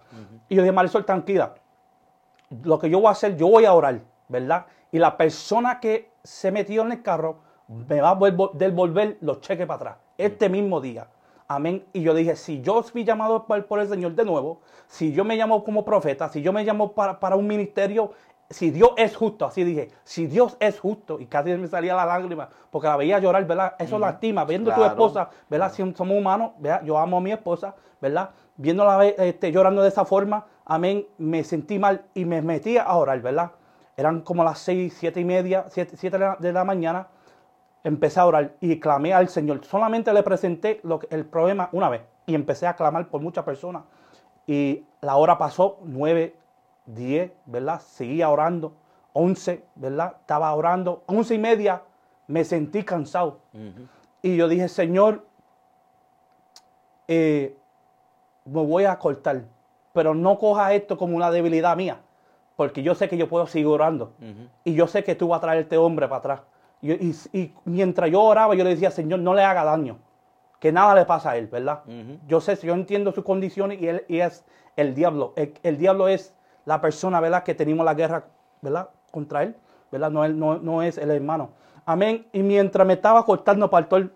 Y 0.48 0.56
yo 0.56 0.62
dije, 0.62 0.72
Marisol, 0.72 1.04
tranquila. 1.04 1.56
Lo 2.64 2.78
que 2.78 2.90
yo 2.92 3.00
voy 3.00 3.08
a 3.08 3.12
hacer, 3.12 3.36
yo 3.36 3.48
voy 3.48 3.66
a 3.66 3.74
orar, 3.74 4.02
¿verdad? 4.28 4.68
Y 4.96 4.98
la 4.98 5.18
persona 5.18 5.82
que 5.82 6.10
se 6.24 6.54
metió 6.54 6.82
en 6.84 6.94
el 6.94 7.02
carro 7.02 7.40
me 7.68 8.00
va 8.00 8.12
a 8.12 8.50
devolver 8.54 9.18
los 9.20 9.42
cheques 9.42 9.68
para 9.68 9.76
atrás. 9.76 9.98
Este 10.18 10.48
mismo 10.48 10.80
día. 10.80 11.10
Amén. 11.50 11.84
Y 11.92 12.02
yo 12.02 12.14
dije, 12.14 12.38
si 12.38 12.62
yo 12.62 12.82
fui 12.82 13.04
llamado 13.04 13.46
por, 13.46 13.80
el 13.82 13.90
Señor 13.90 14.16
de 14.16 14.24
nuevo, 14.24 14.62
si 14.88 15.12
yo 15.12 15.26
me 15.26 15.36
llamo 15.36 15.66
como 15.66 15.84
profeta, 15.84 16.30
si 16.30 16.42
yo 16.42 16.54
me 16.54 16.64
llamo 16.64 16.94
para, 16.94 17.20
para 17.20 17.36
un 17.36 17.46
ministerio, 17.46 18.14
si 18.50 18.72
Dios 18.72 18.92
es 18.96 19.18
justo, 19.18 19.46
así 19.46 19.66
dije, 19.66 19.90
si 20.06 20.28
Dios 20.28 20.56
es 20.62 20.80
justo, 20.80 21.20
y 21.20 21.26
casi 21.26 21.50
me 21.56 21.68
salía 21.68 21.94
la 21.94 22.06
lágrima, 22.06 22.48
porque 22.72 22.88
la 22.88 22.96
veía 22.96 23.20
llorar, 23.20 23.46
¿verdad? 23.46 23.76
Eso 23.78 24.00
lastima, 24.00 24.46
viendo 24.46 24.72
a 24.72 24.76
tu 24.76 24.86
esposa, 24.86 25.30
¿verdad? 25.50 25.74
Si 25.74 25.84
somos 25.92 26.18
humanos, 26.18 26.52
¿verdad? 26.58 26.84
Yo 26.86 26.98
amo 26.98 27.18
a 27.18 27.20
mi 27.20 27.34
esposa, 27.34 27.76
¿verdad? 28.00 28.30
Viéndola 28.56 29.06
este, 29.06 29.52
llorando 29.52 29.82
de 29.82 29.90
esa 29.90 30.06
forma, 30.06 30.46
amén, 30.64 31.06
me 31.18 31.44
sentí 31.44 31.80
mal 31.80 32.06
y 32.14 32.24
me 32.24 32.42
metí 32.42 32.78
a 32.78 32.96
orar, 32.96 33.20
¿verdad? 33.20 33.52
Eran 33.98 34.22
como 34.22 34.44
las 34.44 34.60
seis, 34.60 34.96
siete 34.98 35.22
y 35.22 35.26
media, 35.26 35.66
siete, 35.70 35.96
siete 35.98 36.18
de 36.40 36.54
la 36.54 36.64
mañana, 36.64 37.08
empecé 37.84 38.20
a 38.20 38.26
orar 38.26 38.56
y 38.60 38.80
clamé 38.80 39.14
al 39.14 39.30
Señor. 39.30 39.64
Solamente 39.64 40.12
le 40.12 40.24
presenté 40.24 40.80
lo 40.84 41.00
el 41.10 41.26
problema 41.26 41.70
una 41.72 41.90
vez 41.90 42.02
y 42.26 42.36
empecé 42.36 42.68
a 42.68 42.76
clamar 42.76 43.08
por 43.08 43.22
muchas 43.22 43.46
personas. 43.46 43.84
Y 44.48 44.84
la 45.02 45.16
hora 45.16 45.38
pasó, 45.38 45.80
nueve, 45.84 46.36
diez, 46.86 47.32
¿verdad? 47.46 47.80
Seguía 47.80 48.30
orando. 48.30 48.74
Once, 49.14 49.64
¿verdad? 49.76 50.18
Estaba 50.20 50.54
orando. 50.54 51.04
Once 51.06 51.34
y 51.34 51.38
media 51.38 51.82
me 52.28 52.44
sentí 52.44 52.84
cansado. 52.84 53.40
Y 54.22 54.36
yo 54.36 54.48
dije, 54.48 54.68
Señor, 54.68 55.26
eh, 57.08 57.56
me 58.46 58.66
voy 58.66 58.86
a 58.86 58.98
cortar. 59.00 59.44
Pero 59.94 60.14
no 60.14 60.38
coja 60.38 60.74
esto 60.74 60.98
como 60.98 61.16
una 61.16 61.32
debilidad 61.32 61.78
mía. 61.78 62.02
Porque 62.56 62.84
yo 62.84 62.96
sé 62.96 63.10
que 63.10 63.18
yo 63.18 63.28
puedo 63.28 63.48
seguir 63.48 63.68
orando. 63.68 64.14
Y 64.64 64.74
yo 64.74 64.88
sé 64.88 65.04
que 65.04 65.16
tú 65.16 65.30
vas 65.30 65.40
a 65.40 65.42
traer 65.42 65.62
este 65.62 65.78
hombre 65.78 66.08
para 66.08 66.20
atrás. 66.20 66.42
Y, 66.82 67.54
mientras 67.66 68.12
yo 68.12 68.22
oraba, 68.22 68.54
yo 68.56 68.64
le 68.64 68.72
decía, 68.72 68.92
Señor, 68.92 69.20
no 69.20 69.34
le 69.34 69.44
haga 69.44 69.64
daño, 69.64 69.98
que 70.60 70.72
nada 70.72 70.94
le 70.94 71.06
pasa 71.06 71.32
a 71.32 71.38
él, 71.38 71.48
¿verdad? 71.48 71.84
Yo 72.28 72.40
sé, 72.42 72.56
yo 72.58 72.74
entiendo 72.74 73.12
sus 73.12 73.24
condiciones 73.24 73.82
y 73.82 73.88
él 73.88 74.06
es 74.08 74.46
el 74.76 74.94
diablo. 74.94 75.34
El, 75.36 75.78
diablo 75.78 76.08
es 76.08 76.36
la 76.66 76.82
persona, 76.82 77.20
¿verdad? 77.20 77.44
Que 77.44 77.56
tenemos 77.56 77.86
la 77.86 77.94
guerra, 77.94 78.26
¿verdad? 78.62 78.90
Contra 79.12 79.44
él, 79.44 79.56
¿verdad? 79.92 80.12
No, 80.12 80.26
él, 80.26 80.38
no, 80.38 80.82
es 80.82 80.98
el 80.98 81.12
hermano. 81.12 81.50
Amén. 81.86 82.28
Y 82.34 82.44
mientras 82.44 82.86
me 82.86 82.94
estaba 82.94 83.26
cortando 83.26 83.70
pastor, 83.70 84.12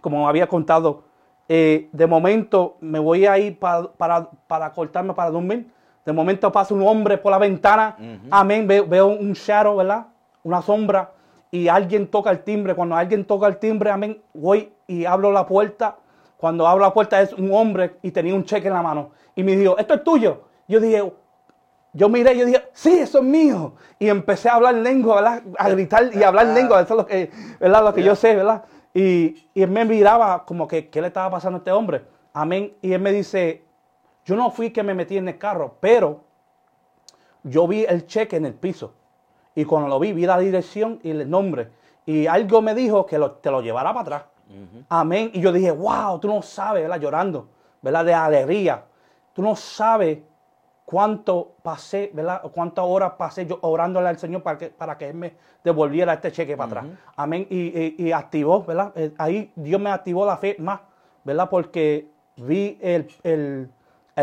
como 0.00 0.28
había 0.28 0.46
contado, 0.46 1.04
eh, 1.48 1.88
de 1.92 2.06
momento 2.06 2.76
me 2.80 2.98
voy 2.98 3.26
a 3.26 3.38
ir 3.38 3.58
para, 3.58 3.90
para, 4.46 4.72
cortarme 4.72 5.14
para 5.14 5.30
dormir. 5.30 5.70
De 6.08 6.14
momento 6.14 6.50
pasa 6.50 6.72
un 6.72 6.80
hombre 6.88 7.18
por 7.18 7.30
la 7.30 7.36
ventana. 7.36 7.94
Amén. 8.30 8.66
Veo, 8.66 8.86
veo, 8.86 9.08
un 9.08 9.34
shadow, 9.34 9.76
¿verdad? 9.76 10.06
Una 10.42 10.62
sombra 10.62 11.12
y 11.50 11.68
alguien 11.68 12.06
toca 12.06 12.30
el 12.30 12.44
timbre, 12.44 12.74
cuando 12.74 12.96
alguien 12.96 13.26
toca 13.26 13.46
el 13.46 13.58
timbre, 13.58 13.90
amén, 13.90 14.18
voy 14.32 14.72
y 14.86 15.04
abro 15.04 15.30
la 15.30 15.44
puerta. 15.44 15.96
Cuando 16.38 16.66
abro 16.66 16.82
la 16.82 16.94
puerta 16.94 17.20
es 17.20 17.34
un 17.34 17.52
hombre 17.52 17.96
y 18.00 18.10
tenía 18.10 18.34
un 18.34 18.42
cheque 18.42 18.68
en 18.68 18.72
la 18.72 18.80
mano. 18.80 19.10
Y 19.36 19.42
me 19.42 19.54
dijo, 19.54 19.76
¿esto 19.76 19.92
es 19.92 20.02
tuyo? 20.02 20.44
Yo 20.66 20.80
dije, 20.80 21.12
yo 21.92 22.08
miré 22.08 22.32
y 22.32 22.38
yo 22.38 22.46
dije, 22.46 22.64
sí, 22.72 23.00
eso 23.00 23.18
es 23.18 23.24
mío. 23.24 23.74
Y 23.98 24.08
empecé 24.08 24.48
a 24.48 24.54
hablar 24.54 24.76
lengua, 24.76 25.16
¿verdad? 25.16 25.42
A 25.58 25.68
gritar 25.68 26.08
y 26.14 26.22
hablar 26.22 26.46
lengua, 26.46 26.80
eso 26.80 26.94
es 26.94 26.98
lo 27.00 27.04
que, 27.04 27.30
¿verdad? 27.60 27.84
Lo 27.84 27.92
que 27.92 28.02
yo 28.02 28.14
sé, 28.14 28.34
¿verdad? 28.34 28.64
Y, 28.94 29.50
y 29.52 29.62
él 29.62 29.70
me 29.70 29.84
miraba 29.84 30.46
como 30.46 30.66
que, 30.66 30.88
¿qué 30.88 31.02
le 31.02 31.08
estaba 31.08 31.30
pasando 31.30 31.56
a 31.56 31.58
este 31.58 31.70
hombre? 31.70 32.06
Amén. 32.32 32.72
Y 32.80 32.94
él 32.94 33.02
me 33.02 33.12
dice, 33.12 33.67
yo 34.28 34.36
no 34.36 34.50
fui 34.50 34.70
que 34.72 34.82
me 34.82 34.92
metí 34.92 35.16
en 35.16 35.26
el 35.26 35.38
carro, 35.38 35.76
pero 35.80 36.20
yo 37.44 37.66
vi 37.66 37.86
el 37.88 38.06
cheque 38.06 38.36
en 38.36 38.44
el 38.44 38.52
piso. 38.52 38.92
Y 39.54 39.64
cuando 39.64 39.88
lo 39.88 39.98
vi, 39.98 40.12
vi 40.12 40.26
la 40.26 40.38
dirección 40.38 41.00
y 41.02 41.12
el 41.12 41.30
nombre. 41.30 41.70
Y 42.04 42.26
algo 42.26 42.60
me 42.60 42.74
dijo 42.74 43.06
que 43.06 43.18
te 43.40 43.50
lo 43.50 43.62
llevara 43.62 43.94
para 43.94 44.02
atrás. 44.02 44.22
Amén. 44.90 45.30
Y 45.32 45.40
yo 45.40 45.50
dije, 45.50 45.70
wow, 45.70 46.18
tú 46.20 46.28
no 46.28 46.42
sabes, 46.42 46.82
¿verdad? 46.82 47.00
Llorando, 47.00 47.48
¿verdad? 47.80 48.04
De 48.04 48.12
alegría. 48.12 48.84
Tú 49.32 49.40
no 49.40 49.56
sabes 49.56 50.18
cuánto 50.84 51.54
pasé, 51.62 52.10
¿verdad? 52.12 52.42
Cuántas 52.52 52.84
horas 52.84 53.12
pasé 53.16 53.46
yo 53.46 53.58
orándole 53.62 54.08
al 54.08 54.18
Señor 54.18 54.42
para 54.42 54.58
que, 54.58 54.68
para 54.68 54.98
que 54.98 55.08
Él 55.08 55.14
me 55.14 55.36
devolviera 55.64 56.12
este 56.12 56.32
cheque 56.32 56.54
para 56.54 56.82
atrás. 56.82 56.98
Amén. 57.16 57.46
Y, 57.48 58.12
activó, 58.12 58.62
¿verdad? 58.62 58.92
Eh, 58.94 59.14
ahí 59.16 59.50
Dios 59.56 59.80
me 59.80 59.88
activó 59.88 60.26
la 60.26 60.36
fe 60.36 60.54
más, 60.58 60.80
¿verdad? 61.24 61.48
Porque 61.48 62.10
vi 62.36 62.78
el, 62.82 63.70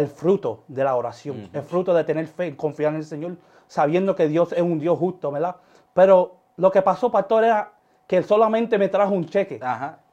fruto 0.08 0.64
de 0.68 0.84
la 0.84 0.96
oración, 0.96 1.50
el 1.54 1.64
fruto 1.64 1.94
de 1.94 2.04
tener 2.04 2.28
fe, 2.28 2.56
confiar 2.56 2.92
en 2.92 2.98
el 2.98 3.06
Señor 3.06 3.38
sabiendo 3.68 4.16
que 4.16 4.28
Dios 4.28 4.52
es 4.54 4.62
un 4.62 4.80
Dios 4.80 4.98
justo, 4.98 5.32
¿verdad? 5.32 5.56
Pero 5.94 6.38
lo 6.58 6.72
que 6.72 6.82
pasó, 6.82 7.12
pastor, 7.12 7.44
era 7.44 7.72
que 8.08 8.18
él 8.18 8.26
solamente 8.26 8.78
me 8.78 8.88
trajo 8.90 9.14
un 9.14 9.26
cheque. 9.26 9.60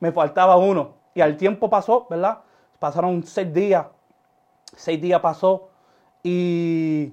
Me 0.00 0.12
faltaba 0.12 0.56
uno. 0.56 0.94
Y 1.14 1.20
al 1.20 1.36
tiempo 1.36 1.68
pasó, 1.68 2.06
¿verdad? 2.08 2.38
Pasaron 2.78 3.22
seis 3.24 3.52
días. 3.52 3.86
Seis 4.74 5.00
días 5.00 5.20
pasó. 5.20 5.68
Y 6.22 7.12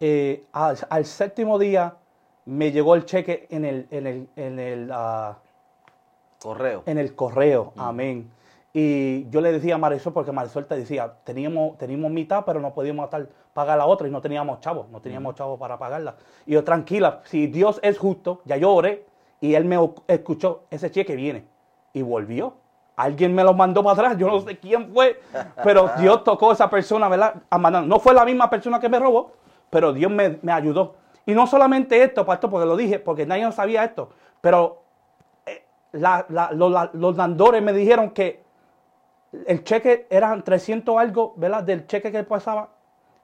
eh, 0.00 0.44
al, 0.52 1.04
séptimo 1.04 1.58
día 1.58 1.94
me 2.46 2.72
llegó 2.72 2.94
el 2.94 3.04
cheque 3.04 3.46
en 3.50 3.64
el, 3.64 3.86
en 3.90 4.06
el, 4.06 4.28
en 4.36 4.58
el 4.58 4.90
ah, 4.92 5.38
correo. 6.40 6.82
En 6.86 6.98
el 6.98 7.14
correo. 7.14 7.72
Amén. 7.76 8.30
Y 8.72 9.28
yo 9.30 9.40
le 9.40 9.50
decía 9.50 9.74
a 9.74 9.78
Marisol, 9.78 10.12
porque 10.12 10.30
Marisol 10.30 10.66
te 10.66 10.76
decía, 10.76 11.12
teníamos, 11.24 11.76
teníamos 11.76 12.10
mitad, 12.12 12.44
pero 12.44 12.60
no 12.60 12.72
podíamos 12.72 13.08
pagar 13.52 13.78
la 13.78 13.86
otra 13.86 14.06
y 14.06 14.10
no 14.12 14.20
teníamos 14.20 14.60
chavos, 14.60 14.88
no 14.90 15.00
teníamos 15.00 15.34
chavos 15.34 15.58
para 15.58 15.76
pagarla. 15.76 16.14
Y 16.46 16.52
yo, 16.52 16.62
tranquila, 16.62 17.20
si 17.24 17.48
Dios 17.48 17.80
es 17.82 17.98
justo, 17.98 18.42
ya 18.44 18.56
yo 18.56 18.72
oré 18.72 19.06
y 19.40 19.54
Él 19.54 19.64
me 19.64 19.76
escuchó, 20.06 20.64
ese 20.70 20.90
cheque 20.90 21.16
viene. 21.16 21.46
Y 21.92 22.02
volvió. 22.02 22.54
Alguien 22.94 23.34
me 23.34 23.42
lo 23.42 23.54
mandó 23.54 23.82
para 23.82 23.94
atrás, 23.94 24.18
yo 24.18 24.28
no 24.28 24.40
sé 24.40 24.58
quién 24.58 24.92
fue, 24.92 25.20
pero 25.64 25.90
Dios 25.98 26.22
tocó 26.22 26.50
a 26.50 26.52
esa 26.52 26.70
persona, 26.70 27.08
¿verdad? 27.08 27.34
A 27.48 27.58
mandar. 27.58 27.84
No 27.84 27.98
fue 27.98 28.14
la 28.14 28.24
misma 28.24 28.48
persona 28.50 28.78
que 28.78 28.88
me 28.88 29.00
robó, 29.00 29.32
pero 29.70 29.92
Dios 29.92 30.12
me, 30.12 30.38
ayudó. 30.52 30.94
Y 31.26 31.32
no 31.32 31.46
solamente 31.46 32.00
esto, 32.02 32.24
pastor, 32.24 32.50
porque 32.50 32.66
lo 32.66 32.76
dije, 32.76 33.00
porque 33.00 33.26
nadie 33.26 33.50
sabía 33.52 33.84
esto, 33.84 34.10
pero 34.40 34.82
eh, 35.46 35.64
los, 35.92 36.90
los 36.92 37.16
landores 37.16 37.62
me 37.62 37.72
dijeron 37.72 38.10
que 38.10 38.49
el 39.46 39.64
cheque 39.64 40.06
eran 40.10 40.42
300 40.42 40.98
algo, 40.98 41.34
¿verdad? 41.36 41.62
Del 41.62 41.86
cheque 41.86 42.10
que 42.10 42.22
pasaba. 42.24 42.70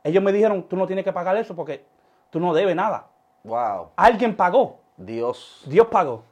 Ellos 0.05 0.23
me 0.23 0.33
dijeron, 0.33 0.63
tú 0.69 0.77
no 0.77 0.87
tienes 0.87 1.05
que 1.05 1.13
pagar 1.13 1.37
eso 1.37 1.55
porque 1.55 1.85
tú 2.31 2.39
no 2.39 2.55
debes 2.55 2.77
nada. 2.77 3.07
Wow. 3.45 3.91
Alguien 3.97 4.37
pagó. 4.37 4.81
Dios. 4.97 5.63
Dios 5.67 5.87
pagó. 5.89 6.23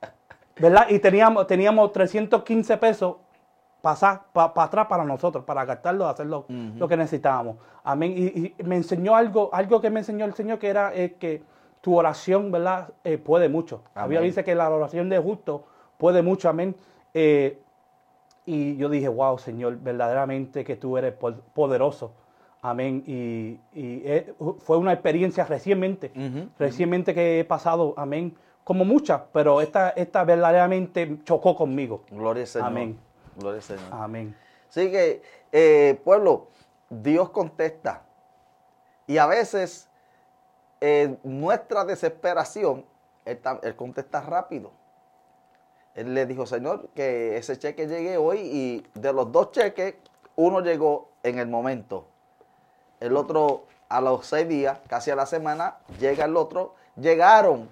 ¿Verdad? 0.56 0.86
Y 0.88 0.98
teníamos, 0.98 1.46
teníamos 1.46 1.92
315 1.92 2.76
pesos 2.78 3.16
pasar 3.82 4.22
para 4.32 4.52
atrás 4.56 4.86
para 4.86 5.04
nosotros, 5.04 5.44
para 5.44 5.64
gastarlo, 5.64 6.06
hacer 6.06 6.26
lo, 6.26 6.46
que 6.46 6.96
necesitábamos. 6.96 7.56
Amén. 7.82 8.14
Y, 8.16 8.54
me 8.62 8.76
enseñó 8.76 9.16
algo, 9.16 9.50
algo 9.52 9.80
que 9.80 9.90
me 9.90 10.00
enseñó 10.00 10.24
el 10.24 10.34
Señor, 10.34 10.58
que 10.58 10.68
era 10.68 10.94
eh, 10.94 11.16
que 11.18 11.42
tu 11.80 11.98
oración, 11.98 12.52
¿verdad? 12.52 12.90
Eh, 13.02 13.18
puede 13.18 13.48
mucho. 13.48 13.82
Había 13.94 14.20
dice 14.20 14.44
que 14.44 14.54
la 14.54 14.70
oración 14.70 15.08
de 15.08 15.18
justo 15.18 15.64
puede 15.98 16.22
mucho. 16.22 16.48
Amén. 16.48 16.76
Eh, 17.12 17.60
y 18.44 18.76
yo 18.76 18.88
dije, 18.88 19.08
wow, 19.08 19.38
Señor, 19.38 19.78
verdaderamente 19.78 20.64
que 20.64 20.76
tú 20.76 20.96
eres 20.96 21.14
poderoso. 21.54 22.12
Amén. 22.60 23.02
Y, 23.06 23.58
eh, 23.74 24.34
fue 24.60 24.76
una 24.76 24.92
experiencia 24.92 25.44
recientemente, 25.44 26.12
recientemente 26.58 27.14
que 27.14 27.40
he 27.40 27.44
pasado, 27.44 27.94
amén, 27.96 28.36
como 28.64 28.84
muchas, 28.84 29.22
pero 29.32 29.60
esta, 29.60 29.90
esta 29.90 30.24
verdaderamente 30.24 31.18
chocó 31.24 31.56
conmigo. 31.56 32.04
Gloria 32.10 32.42
al 32.42 32.46
Señor. 32.46 32.68
Amén. 32.68 32.98
Gloria 33.36 33.56
al 33.56 33.62
Señor. 33.62 33.84
Amén. 33.90 34.36
Así 34.68 34.90
que, 34.90 35.22
eh, 35.50 36.00
pueblo, 36.04 36.48
Dios 36.88 37.30
contesta. 37.30 38.02
Y 39.06 39.18
a 39.18 39.26
veces, 39.26 39.88
nuestra 41.22 41.84
desesperación, 41.84 42.84
él 43.24 43.76
contesta 43.76 44.20
rápido. 44.20 44.72
Él 45.94 46.14
le 46.14 46.26
dijo, 46.26 46.46
Señor, 46.46 46.88
que 46.94 47.36
ese 47.36 47.58
cheque 47.58 47.86
llegue 47.86 48.16
hoy 48.16 48.38
y 48.40 48.86
de 48.98 49.12
los 49.12 49.30
dos 49.30 49.52
cheques, 49.52 49.96
uno 50.36 50.60
llegó 50.60 51.10
en 51.22 51.38
el 51.38 51.48
momento. 51.48 52.06
El 53.00 53.16
otro 53.16 53.66
a 53.88 54.00
los 54.00 54.26
seis 54.26 54.48
días, 54.48 54.78
casi 54.88 55.10
a 55.10 55.16
la 55.16 55.26
semana, 55.26 55.76
llega 56.00 56.24
el 56.24 56.36
otro. 56.36 56.74
Llegaron. 56.96 57.68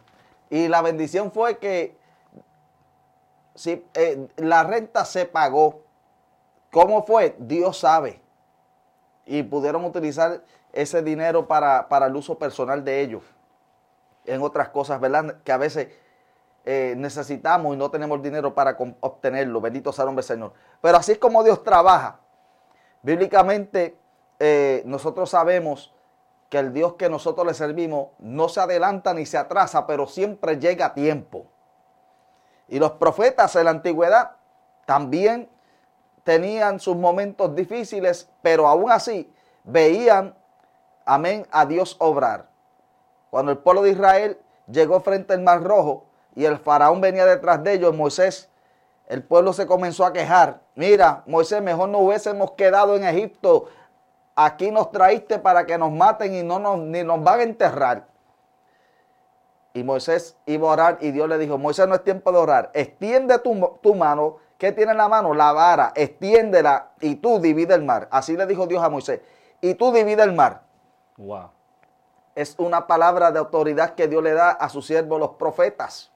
Y 0.51 0.69
la 0.69 0.83
bendición 0.83 1.33
fue 1.33 1.59
que 1.59 1.97
si 3.55 3.85
eh, 3.95 4.29
la 4.37 4.65
renta 4.65 5.05
se 5.05 5.25
pagó, 5.25 5.83
¿cómo 6.71 7.05
fue? 7.05 7.37
Dios 7.39 7.79
sabe. 7.79 8.21
Y 9.25 9.43
pudieron 9.43 9.85
utilizar 9.85 10.43
ese 10.73 11.03
dinero 11.03 11.47
para, 11.47 11.89
para 11.89 12.07
el 12.07 12.17
uso 12.17 12.39
personal 12.39 12.85
de 12.85 13.01
ellos. 13.01 13.23
En 14.27 14.43
otras 14.43 14.69
cosas, 14.69 15.01
¿verdad? 15.01 15.37
Que 15.43 15.53
a 15.53 15.57
veces 15.57 15.89
eh, 16.65 16.95
necesitamos 16.97 17.75
y 17.75 17.79
no 17.79 17.91
tenemos 17.91 18.23
dinero 18.23 18.55
para 18.55 18.77
obtenerlo. 19.01 19.61
Bendito 19.61 19.93
sea 19.93 20.03
el 20.05 20.09
nombre 20.09 20.23
Señor. 20.23 20.53
Pero 20.81 20.99
así 20.99 21.13
es 21.13 21.19
como 21.19 21.43
Dios 21.43 21.63
trabaja. 21.63 22.21
Bíblicamente, 23.03 23.97
eh, 24.39 24.83
nosotros 24.85 25.31
sabemos 25.31 25.95
que 26.51 26.59
el 26.59 26.73
Dios 26.73 26.95
que 26.95 27.09
nosotros 27.09 27.47
le 27.47 27.55
servimos 27.55 28.09
no 28.19 28.49
se 28.49 28.61
adelanta 28.61 29.15
ni 29.15 29.25
se 29.25 29.39
atrasa, 29.39 29.87
pero 29.87 30.07
siempre 30.07 30.59
llega 30.59 30.87
a 30.87 30.95
tiempo. 30.95 31.47
Y 32.69 32.79
los 32.79 32.93
profetas 32.93 33.55
en 33.57 33.65
la 33.65 33.71
antigüedad 33.71 34.33
también 34.85 35.49
tenían 36.25 36.81
sus 36.81 36.97
momentos 36.97 37.55
difíciles, 37.55 38.29
pero 38.43 38.67
aún 38.67 38.91
así 38.91 39.33
veían, 39.65 40.35
amén, 41.05 41.47
a 41.51 41.67
Dios 41.67 41.97
obrar. 41.99 42.49
Cuando 43.31 43.53
el 43.53 43.59
pueblo 43.59 43.83
de 43.83 43.91
Israel 43.91 44.39
llegó 44.71 45.01
frente 45.01 45.33
al 45.35 45.43
Mar 45.43 45.63
Rojo, 45.63 46.10
y 46.35 46.45
el 46.45 46.59
faraón 46.59 47.01
venía 47.01 47.27
detrás 47.27 47.63
de 47.63 47.75
ellos, 47.75 47.95
Moisés, 47.95 48.49
el 49.09 49.23
pueblo 49.25 49.53
se 49.53 49.67
comenzó 49.67 50.07
a 50.07 50.13
quejar. 50.13 50.61
Mira, 50.77 51.25
Moisés, 51.27 51.61
mejor 51.61 51.89
no 51.89 51.99
hubiésemos 51.99 52.53
quedado 52.53 52.95
en 52.95 53.05
Egipto. 53.05 53.67
Aquí 54.37 54.71
nos 54.71 54.93
traíste 54.93 55.39
para 55.39 55.67
que 55.67 55.77
nos 55.77 55.91
maten 55.91 56.35
y 56.35 56.43
no 56.43 56.61
nos, 56.61 56.79
ni 56.79 57.03
nos 57.03 57.23
van 57.23 57.41
a 57.41 57.43
enterrar. 57.43 58.07
Y 59.73 59.83
Moisés 59.83 60.37
iba 60.47 60.69
a 60.69 60.73
orar 60.73 60.99
y 61.01 61.11
Dios 61.11 61.29
le 61.29 61.39
dijo, 61.39 61.59
Moisés 61.59 61.87
no 61.89 61.95
es 61.95 62.05
tiempo 62.05 62.33
de 62.33 62.39
orar, 62.39 62.71
extiende 62.73 63.39
tu, 63.39 63.79
tu 63.83 63.95
mano. 63.95 64.37
¿Qué 64.59 64.73
tiene 64.73 64.93
en 64.93 64.99
la 64.99 65.09
mano? 65.09 65.33
La 65.33 65.53
vara, 65.53 65.93
extiéndela 65.97 66.91
y 67.01 67.17
tú 67.17 67.41
divide 67.41 67.75
el 67.75 67.83
mar. 67.83 68.09
Así 68.11 68.37
le 68.37 68.47
dijo 68.47 68.67
Dios 68.67 68.83
a 68.83 68.91
Moisés. 68.91 69.21
Y 69.61 69.75
tú 69.75 69.93
divide 69.93 70.23
el 70.23 70.33
mar. 70.33 70.63
Wow. 71.17 71.51
Es 72.35 72.55
una 72.59 72.87
palabra 72.87 73.33
de 73.33 73.39
autoridad 73.39 73.95
que 73.95 74.07
Dios 74.07 74.23
le 74.23 74.33
da 74.33 74.51
a 74.51 74.69
sus 74.69 74.87
siervos 74.87 75.19
los 75.19 75.31
profetas. 75.31 76.10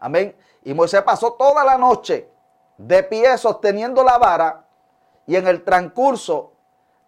Amén. 0.00 0.34
Y 0.64 0.74
Moisés 0.74 1.02
pasó 1.02 1.34
toda 1.34 1.62
la 1.64 1.78
noche 1.78 2.28
de 2.78 3.02
pie 3.02 3.36
sosteniendo 3.36 4.02
la 4.02 4.18
vara 4.18 4.64
y 5.26 5.36
en 5.36 5.46
el 5.46 5.62
transcurso 5.62 6.54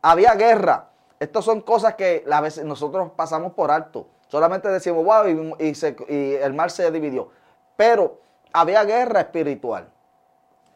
había 0.02 0.34
guerra. 0.34 0.90
Estas 1.18 1.44
son 1.44 1.60
cosas 1.62 1.94
que 1.94 2.24
a 2.30 2.40
veces 2.40 2.64
nosotros 2.64 3.12
pasamos 3.16 3.54
por 3.54 3.70
alto. 3.70 4.08
Solamente 4.28 4.68
decimos, 4.68 5.04
wow, 5.04 5.26
y, 5.58 6.34
el 6.34 6.54
mar 6.54 6.70
se 6.70 6.90
dividió. 6.90 7.30
Pero 7.76 8.20
había 8.52 8.84
guerra 8.84 9.20
espiritual. 9.20 9.88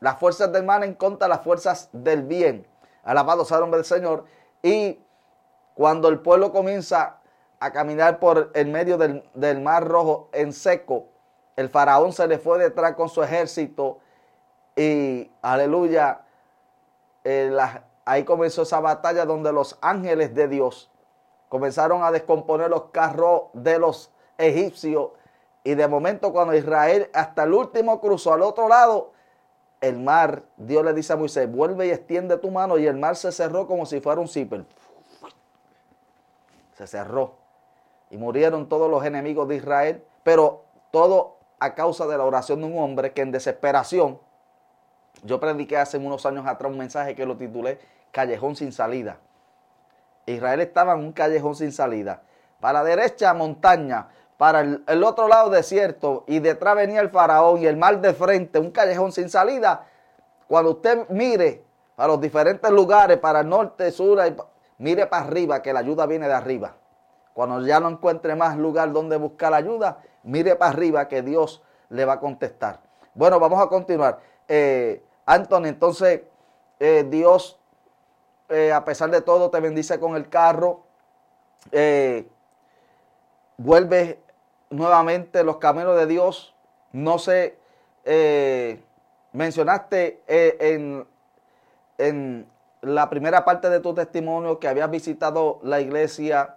Las 0.01 0.19
fuerzas 0.19 0.53
del 0.53 0.65
mal 0.65 0.85
en 0.85 0.95
contra 0.95 1.27
de 1.27 1.35
las 1.35 1.43
fuerzas 1.43 1.89
del 1.93 2.23
bien. 2.23 2.67
Alabado 3.03 3.45
sea 3.45 3.59
el 3.59 3.63
nombre 3.63 3.79
del 3.79 3.87
Señor. 3.87 4.25
Y 4.63 5.01
cuando 5.75 6.09
el 6.09 6.21
pueblo 6.21 6.53
comienza 6.53 7.19
a 7.59 7.73
caminar 7.73 8.19
por 8.19 8.51
el 8.55 8.69
medio 8.69 8.99
del, 8.99 9.29
del 9.35 9.61
mar 9.61 9.87
rojo 9.87 10.29
en 10.33 10.53
seco, 10.53 11.09
el 11.57 11.71
faraón 11.71 12.13
se 12.13 12.29
le 12.29 12.39
fue 12.39 12.59
detrás 12.59 12.95
con 12.95 13.09
su 13.09 13.23
ejército 13.23 13.99
y 14.77 15.31
aleluya, 15.41 16.21
eh, 17.25 17.57
ahí 18.05 18.25
comenzó 18.25 18.63
esa 18.63 18.79
batalla 18.81 19.25
donde 19.25 19.53
los 19.53 19.79
ángeles 19.81 20.35
de 20.35 20.49
Dios 20.49 20.91
comenzaron 21.49 22.03
a 22.03 22.11
descomponer 22.11 22.69
los 22.69 22.91
carros 22.91 23.45
de 23.55 23.79
los 23.79 24.13
egipcios 24.37 25.11
y 25.65 25.75
de 25.75 25.89
momento 25.89 26.33
cuando 26.33 26.55
Israel 26.55 27.11
hasta 27.15 27.45
el 27.45 27.55
último 27.55 28.01
cruzó 28.01 28.35
al 28.35 28.43
otro 28.43 28.69
lado, 28.69 29.13
el 29.81 29.99
mar, 29.99 30.43
Dios 30.57 30.85
le 30.85 30.93
dice 30.93 31.13
a 31.13 31.17
Moisés, 31.17 31.51
vuelve 31.51 31.87
y 31.87 31.91
extiende 31.91 32.37
tu 32.37 32.51
mano 32.51 32.79
y 32.79 32.87
el 32.87 32.97
mar 32.97 33.17
se 33.17 33.33
cerró 33.33 33.67
como 33.67 33.87
si 33.87 34.01
fuera 34.01 34.21
un 34.21 34.29
zipper. 34.29 34.65
Se 36.75 36.87
cerró 36.87 37.35
y 38.11 38.17
murieron 38.19 38.69
todos 38.69 38.91
los 38.91 39.05
enemigos 39.05 39.49
de 39.49 39.57
Israel, 39.57 40.05
pero 40.23 40.65
todo 40.91 41.36
a 41.59 41.75
causa 41.75 42.07
de 42.07 42.19
la 42.19 42.25
oración 42.25 42.61
de 42.61 42.67
un 42.67 42.79
hombre 42.79 43.13
que 43.13 43.23
en 43.23 43.33
desesperación, 43.33 44.19
yo 45.23 45.41
prediqué 45.41 45.77
hace 45.77 45.99
unos 45.99 46.27
años 46.27 46.47
atrás 46.47 46.71
un 46.71 46.79
mensaje 46.79 47.15
que 47.15 47.25
lo 47.25 47.37
titulé 47.37 47.79
Callejón 48.13 48.57
sin 48.57 48.73
salida. 48.73 49.19
Israel 50.27 50.61
estaba 50.61 50.95
en 50.95 51.01
un 51.01 51.13
callejón 51.13 51.55
sin 51.55 51.73
salida. 51.73 52.23
Para 52.61 52.81
la 52.81 52.85
derecha 52.85 53.33
montaña, 53.33 54.09
para 54.37 54.61
el, 54.61 55.05
otro 55.05 55.29
lado 55.29 55.51
desierto 55.51 56.25
y 56.27 56.41
detrás 56.41 56.77
venía 56.77 57.01
el 57.01 57.11
faraón 57.11 57.61
y 57.61 57.67
el 57.67 57.77
mar 57.77 58.01
de 58.01 58.13
frente, 58.13 58.59
un 58.59 58.71
callejón 58.71 59.13
sin 59.13 59.31
salida. 59.31 59.87
Cuando 60.49 60.73
usted 60.73 61.09
mire 61.09 61.65
a 61.97 62.07
los 62.07 62.21
diferentes 62.21 62.71
lugares, 62.71 63.19
para 63.19 63.41
el 63.41 63.49
norte, 63.49 63.91
sur, 63.91 64.19
mire 64.79 65.07
para 65.07 65.25
arriba, 65.25 65.63
que 65.63 65.73
la 65.73 65.81
ayuda 65.81 66.07
viene 66.07 66.27
de 66.27 66.35
arriba. 66.35 66.75
Cuando 67.33 67.65
ya 67.67 67.81
no 67.81 67.89
encuentre 67.89 68.35
más 68.35 68.57
lugar 68.57 68.93
donde 68.93 69.17
buscar 69.17 69.55
ayuda, 69.55 69.99
mire 70.27 70.57
para 70.57 70.73
arriba 70.73 71.09
que 71.09 71.23
Dios 71.23 71.63
le 71.89 72.05
va 72.05 72.15
a 72.15 72.21
contestar. 72.21 72.81
Bueno, 73.15 73.41
vamos 73.41 73.63
a 73.63 73.69
continuar. 73.69 74.21
Eh, 74.47 75.03
Anthony, 75.25 75.67
entonces 75.67 76.23
eh, 76.79 77.07
Dios, 77.09 77.59
eh, 78.49 78.73
a 78.73 78.85
pesar 78.85 79.11
de 79.11 79.23
todo, 79.23 79.51
te 79.51 79.61
bendice 79.61 79.99
con 79.99 80.17
el 80.17 80.29
carro. 80.29 80.83
Eh, 81.73 82.29
vuelve 83.57 84.21
nuevamente 84.71 85.43
los 85.43 85.57
caminos 85.57 85.97
de 85.97 86.07
Dios. 86.07 86.55
No 86.93 87.19
sé, 87.19 87.59
mencionaste 89.33 90.23
en, 90.27 91.07
en 91.99 92.47
la 92.81 93.11
primera 93.11 93.45
parte 93.45 93.69
de 93.69 93.81
tu 93.81 93.93
testimonio 93.93 94.59
que 94.59 94.69
habías 94.69 94.91
visitado 94.91 95.59
la 95.63 95.81
iglesia 95.81 96.57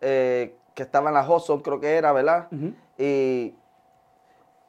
que 0.00 0.82
estaba 0.82 1.08
en 1.08 1.14
la 1.14 1.26
Hudson, 1.26 1.60
creo 1.60 1.80
que 1.80 1.96
era, 1.96 2.12
¿verdad? 2.12 2.48
Y 2.98 3.54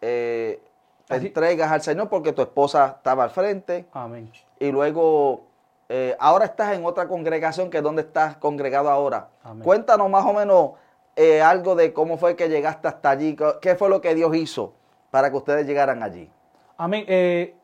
eh, 0.02 0.62
entregas 1.10 1.72
al 1.72 1.82
Señor 1.82 2.10
porque 2.10 2.34
tu 2.34 2.42
esposa 2.42 2.96
estaba 2.98 3.24
al 3.24 3.30
frente. 3.30 3.86
Amén. 3.94 4.32
Y 4.60 4.72
luego, 4.72 5.44
eh, 5.90 6.16
ahora 6.20 6.46
estás 6.46 6.76
en 6.76 6.86
otra 6.86 7.08
congregación 7.08 7.70
que 7.70 7.78
es 7.78 7.84
donde 7.84 8.04
estás 8.04 8.38
congregado 8.38 8.90
ahora. 8.90 9.30
Cuéntanos 9.64 10.10
más 10.10 10.26
o 10.26 10.34
menos 10.34 10.72
eh, 11.16 11.42
algo 11.42 11.76
de 11.76 11.94
cómo 11.94 12.18
fue 12.18 12.36
que 12.36 12.50
llegaste 12.50 12.88
hasta 12.88 13.10
allí, 13.12 13.36
qué 13.62 13.76
fue 13.76 13.90
lo 13.90 14.02
que 14.02 14.16
Dios 14.16 14.36
hizo 14.36 14.74
para 15.12 15.30
que 15.30 15.38
ustedes 15.38 15.66
llegaran 15.66 16.04
allí. 16.04 16.30
Amén. 16.78 17.06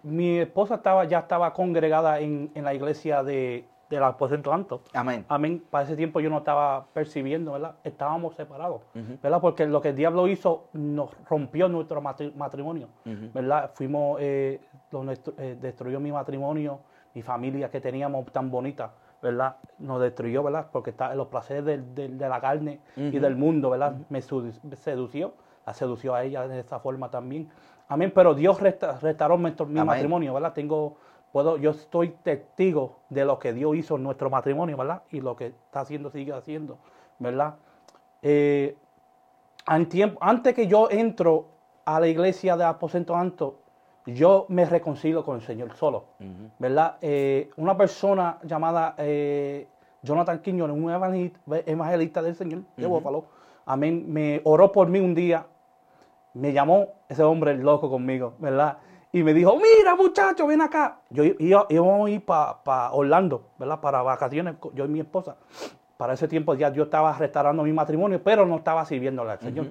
Mi 0.03 0.39
esposa 0.39 0.75
estaba, 0.75 1.03
ya 1.05 1.19
estaba 1.19 1.53
congregada 1.53 2.19
en, 2.19 2.49
en 2.55 2.63
la 2.63 2.73
iglesia 2.73 3.23
de, 3.23 3.65
del 3.91 4.03
aposento 4.03 4.53
alto. 4.53 4.81
Amén. 4.93 5.25
Amén. 5.27 5.63
Para 5.69 5.83
ese 5.83 5.95
tiempo 5.95 6.21
yo 6.21 6.29
no 6.29 6.39
estaba 6.39 6.85
percibiendo, 6.93 7.51
¿verdad? 7.51 7.75
Estábamos 7.83 8.35
separados, 8.35 8.81
¿verdad? 9.21 9.41
Porque 9.41 9.67
lo 9.67 9.81
que 9.81 9.89
el 9.89 9.95
diablo 9.95 10.27
hizo 10.27 10.69
nos 10.73 11.11
rompió 11.29 11.67
nuestro 11.67 12.01
matrimonio, 12.01 12.87
¿verdad? 13.33 13.71
Fuimos, 13.75 14.17
eh, 14.21 14.61
eh, 15.37 15.57
destruyó 15.61 15.99
mi 15.99 16.11
matrimonio, 16.11 16.79
mi 17.13 17.21
familia 17.21 17.69
que 17.69 17.81
teníamos 17.81 18.25
tan 18.31 18.49
bonita, 18.49 18.93
¿verdad? 19.21 19.57
Nos 19.77 20.01
destruyó, 20.01 20.41
¿verdad? 20.41 20.67
Porque 20.71 20.91
está 20.91 21.11
en 21.11 21.17
los 21.17 21.27
placeres 21.27 21.65
de, 21.93 22.09
la 22.09 22.39
carne 22.39 22.79
y 22.95 23.19
del 23.19 23.35
mundo, 23.35 23.71
¿verdad? 23.71 23.95
Me 24.09 24.21
sedució, 24.21 25.33
la 25.65 25.73
sedució 25.73 26.15
a 26.15 26.23
ella 26.23 26.47
de 26.47 26.61
esa 26.61 26.79
forma 26.79 27.11
también. 27.11 27.49
Amén. 27.89 28.13
Pero 28.15 28.33
Dios 28.33 28.61
restauró 28.61 29.37
mi 29.37 29.83
matrimonio, 29.83 30.33
¿verdad? 30.33 30.53
Tengo 30.53 30.95
puedo, 31.31 31.57
yo 31.57 31.71
estoy 31.71 32.09
testigo 32.23 32.97
de 33.09 33.25
lo 33.25 33.39
que 33.39 33.53
Dios 33.53 33.75
hizo 33.75 33.95
en 33.95 34.03
nuestro 34.03 34.29
matrimonio, 34.29 34.77
¿verdad? 34.77 35.03
Y 35.11 35.21
lo 35.21 35.35
que 35.35 35.47
está 35.47 35.81
haciendo, 35.81 36.09
sigue 36.11 36.33
haciendo, 36.33 36.77
¿verdad? 37.19 37.55
Eh, 38.21 38.75
antes 39.65 40.53
que 40.53 40.67
yo 40.67 40.89
entro 40.89 41.47
a 41.85 41.99
la 41.99 42.07
iglesia 42.07 42.57
de 42.57 42.63
Aposento 42.63 43.15
Alto, 43.15 43.59
yo 44.05 44.45
me 44.49 44.65
reconcilio 44.65 45.23
con 45.23 45.35
el 45.35 45.41
Señor 45.41 45.75
solo, 45.75 46.05
¿verdad? 46.57 46.97
Eh, 47.01 47.51
una 47.57 47.77
persona 47.77 48.39
llamada 48.43 48.95
eh, 48.97 49.67
Jonathan 50.01 50.39
Quiñones, 50.39 50.75
un 50.75 50.91
evangelista 51.65 52.21
del 52.21 52.35
Señor 52.35 52.61
de 52.75 52.87
uh 52.87 53.23
amén, 53.65 54.11
me 54.11 54.41
oró 54.43 54.71
por 54.71 54.89
mí 54.89 54.99
un 54.99 55.13
día, 55.13 55.45
me 56.33 56.51
llamó 56.51 56.87
ese 57.07 57.23
hombre 57.23 57.55
loco 57.55 57.89
conmigo, 57.89 58.33
¿verdad? 58.39 58.77
Y 59.13 59.23
me 59.23 59.33
dijo, 59.33 59.57
mira 59.57 59.95
muchacho, 59.95 60.47
ven 60.47 60.61
acá. 60.61 60.99
Yo 61.09 61.23
iba, 61.23 61.65
íbamos 61.69 62.07
a 62.07 62.09
ir 62.11 62.23
para 62.23 62.91
Orlando, 62.91 63.49
¿verdad? 63.57 63.81
Para 63.81 64.01
vacaciones, 64.01 64.55
yo 64.73 64.85
y 64.85 64.87
mi 64.87 65.01
esposa. 65.01 65.35
Para 65.97 66.13
ese 66.13 66.27
tiempo 66.27 66.55
ya 66.55 66.71
yo 66.71 66.83
estaba 66.83 67.15
restaurando 67.17 67.63
mi 67.63 67.73
matrimonio, 67.73 68.21
pero 68.23 68.45
no 68.45 68.57
estaba 68.57 68.85
sirviéndole 68.85 69.31
al 69.31 69.39
Señor. 69.39 69.67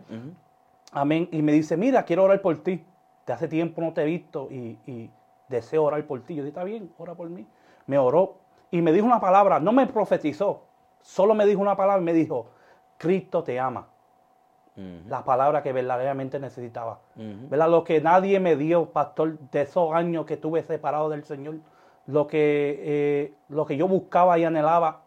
Amén. 0.93 1.28
Y 1.32 1.43
me 1.43 1.53
dice, 1.53 1.76
mira, 1.76 2.05
quiero 2.05 2.24
orar 2.24 2.41
por 2.43 2.59
ti. 2.59 2.84
De 3.26 3.32
hace 3.32 3.49
tiempo 3.49 3.80
no 3.80 3.93
te 3.93 4.03
he 4.03 4.05
visto 4.05 4.49
y, 4.51 5.11
deseo 5.49 5.84
orar 5.84 6.07
por 6.07 6.20
ti. 6.20 6.34
Yo 6.34 6.43
dije, 6.43 6.51
está 6.51 6.64
bien, 6.64 6.93
ora 6.99 7.14
por 7.14 7.28
mí. 7.28 7.47
Me 7.86 7.99
oró 7.99 8.36
y 8.70 8.82
me 8.82 8.93
dijo 8.93 9.07
una 9.07 9.20
palabra, 9.20 9.59
no 9.59 9.72
me 9.72 9.86
profetizó, 9.86 10.64
solo 11.01 11.34
me 11.34 11.47
dijo 11.47 11.61
una 11.61 11.76
palabra 11.76 12.01
y 12.01 12.05
me 12.05 12.12
dijo, 12.12 12.51
Cristo 12.99 13.43
te 13.43 13.59
ama. 13.59 13.88
La 15.09 15.24
palabra 15.24 15.62
que 15.62 15.72
verdaderamente 15.72 16.39
necesitaba. 16.39 17.01
¿Verdad? 17.16 17.70
Lo 17.70 17.85
que 17.85 18.01
nadie 18.01 18.41
me 18.41 18.57
dio, 18.57 18.87
pastor, 18.91 19.39
de 19.51 19.62
esos 19.62 19.93
años 19.95 20.26
que 20.26 20.35
estuve 20.35 20.62
separado 20.62 21.09
del 21.09 21.24
Señor, 21.24 21.57
lo 22.07 22.26
que, 22.26 22.81
eh, 22.83 23.35
lo 23.49 23.66
que 23.66 23.76
yo 23.76 23.87
buscaba 23.87 24.39
y 24.39 24.45
anhelaba, 24.45 25.03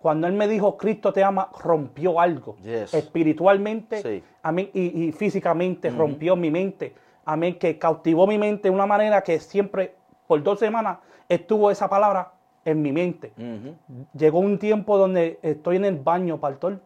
cuando 0.00 0.26
Él 0.26 0.32
me 0.32 0.48
dijo, 0.48 0.76
Cristo 0.76 1.12
te 1.12 1.22
ama, 1.22 1.48
rompió 1.62 2.18
algo. 2.20 2.56
Yes. 2.56 2.92
Espiritualmente 2.92 4.02
Sí. 4.02 4.24
amén, 4.42 4.68
y, 4.74 5.04
y 5.04 5.12
físicamente 5.12 5.90
rompió 5.90 6.34
mi 6.34 6.50
mente. 6.50 6.94
Amén, 7.24 7.56
que 7.58 7.78
cautivó 7.78 8.26
mi 8.26 8.36
mente 8.36 8.68
de 8.68 8.74
una 8.74 8.86
manera 8.86 9.22
que 9.22 9.38
siempre, 9.38 9.94
por 10.26 10.42
dos 10.42 10.58
semanas, 10.58 10.98
estuvo 11.28 11.70
esa 11.70 11.88
palabra 11.88 12.32
en 12.64 12.82
mi 12.82 12.92
mente. 12.92 13.32
Llegó 14.14 14.40
un 14.40 14.58
tiempo 14.58 14.98
donde 14.98 15.38
estoy 15.42 15.76
en 15.76 15.84
el 15.84 15.96
baño, 15.98 16.38
pastor, 16.38 16.80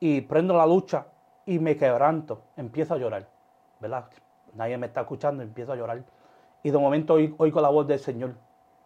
y 0.00 0.22
prendo 0.22 0.56
la 0.56 0.66
lucha 0.66 1.06
y 1.46 1.58
me 1.58 1.76
quebranto, 1.76 2.42
empiezo 2.56 2.94
a 2.94 2.98
llorar, 2.98 3.28
¿verdad? 3.80 4.06
Nadie 4.54 4.78
me 4.78 4.86
está 4.86 5.02
escuchando, 5.02 5.42
empiezo 5.42 5.72
a 5.72 5.76
llorar. 5.76 6.02
Y 6.62 6.70
de 6.70 6.78
momento 6.78 7.14
oigo 7.14 7.60
la 7.60 7.68
voz 7.68 7.86
del 7.86 7.98
Señor 7.98 8.34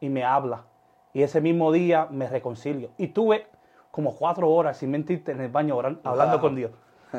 y 0.00 0.08
me 0.08 0.24
habla. 0.24 0.64
Y 1.12 1.22
ese 1.22 1.40
mismo 1.40 1.70
día 1.72 2.06
me 2.10 2.28
reconcilio. 2.28 2.90
Y 2.98 3.08
tuve 3.08 3.46
como 3.90 4.14
cuatro 4.16 4.50
horas, 4.50 4.76
sin 4.78 4.90
mentirte, 4.90 5.32
en 5.32 5.40
el 5.40 5.50
baño 5.50 5.78
hablando 5.78 6.32
Wow. 6.32 6.40
con 6.40 6.56
Dios. 6.56 6.72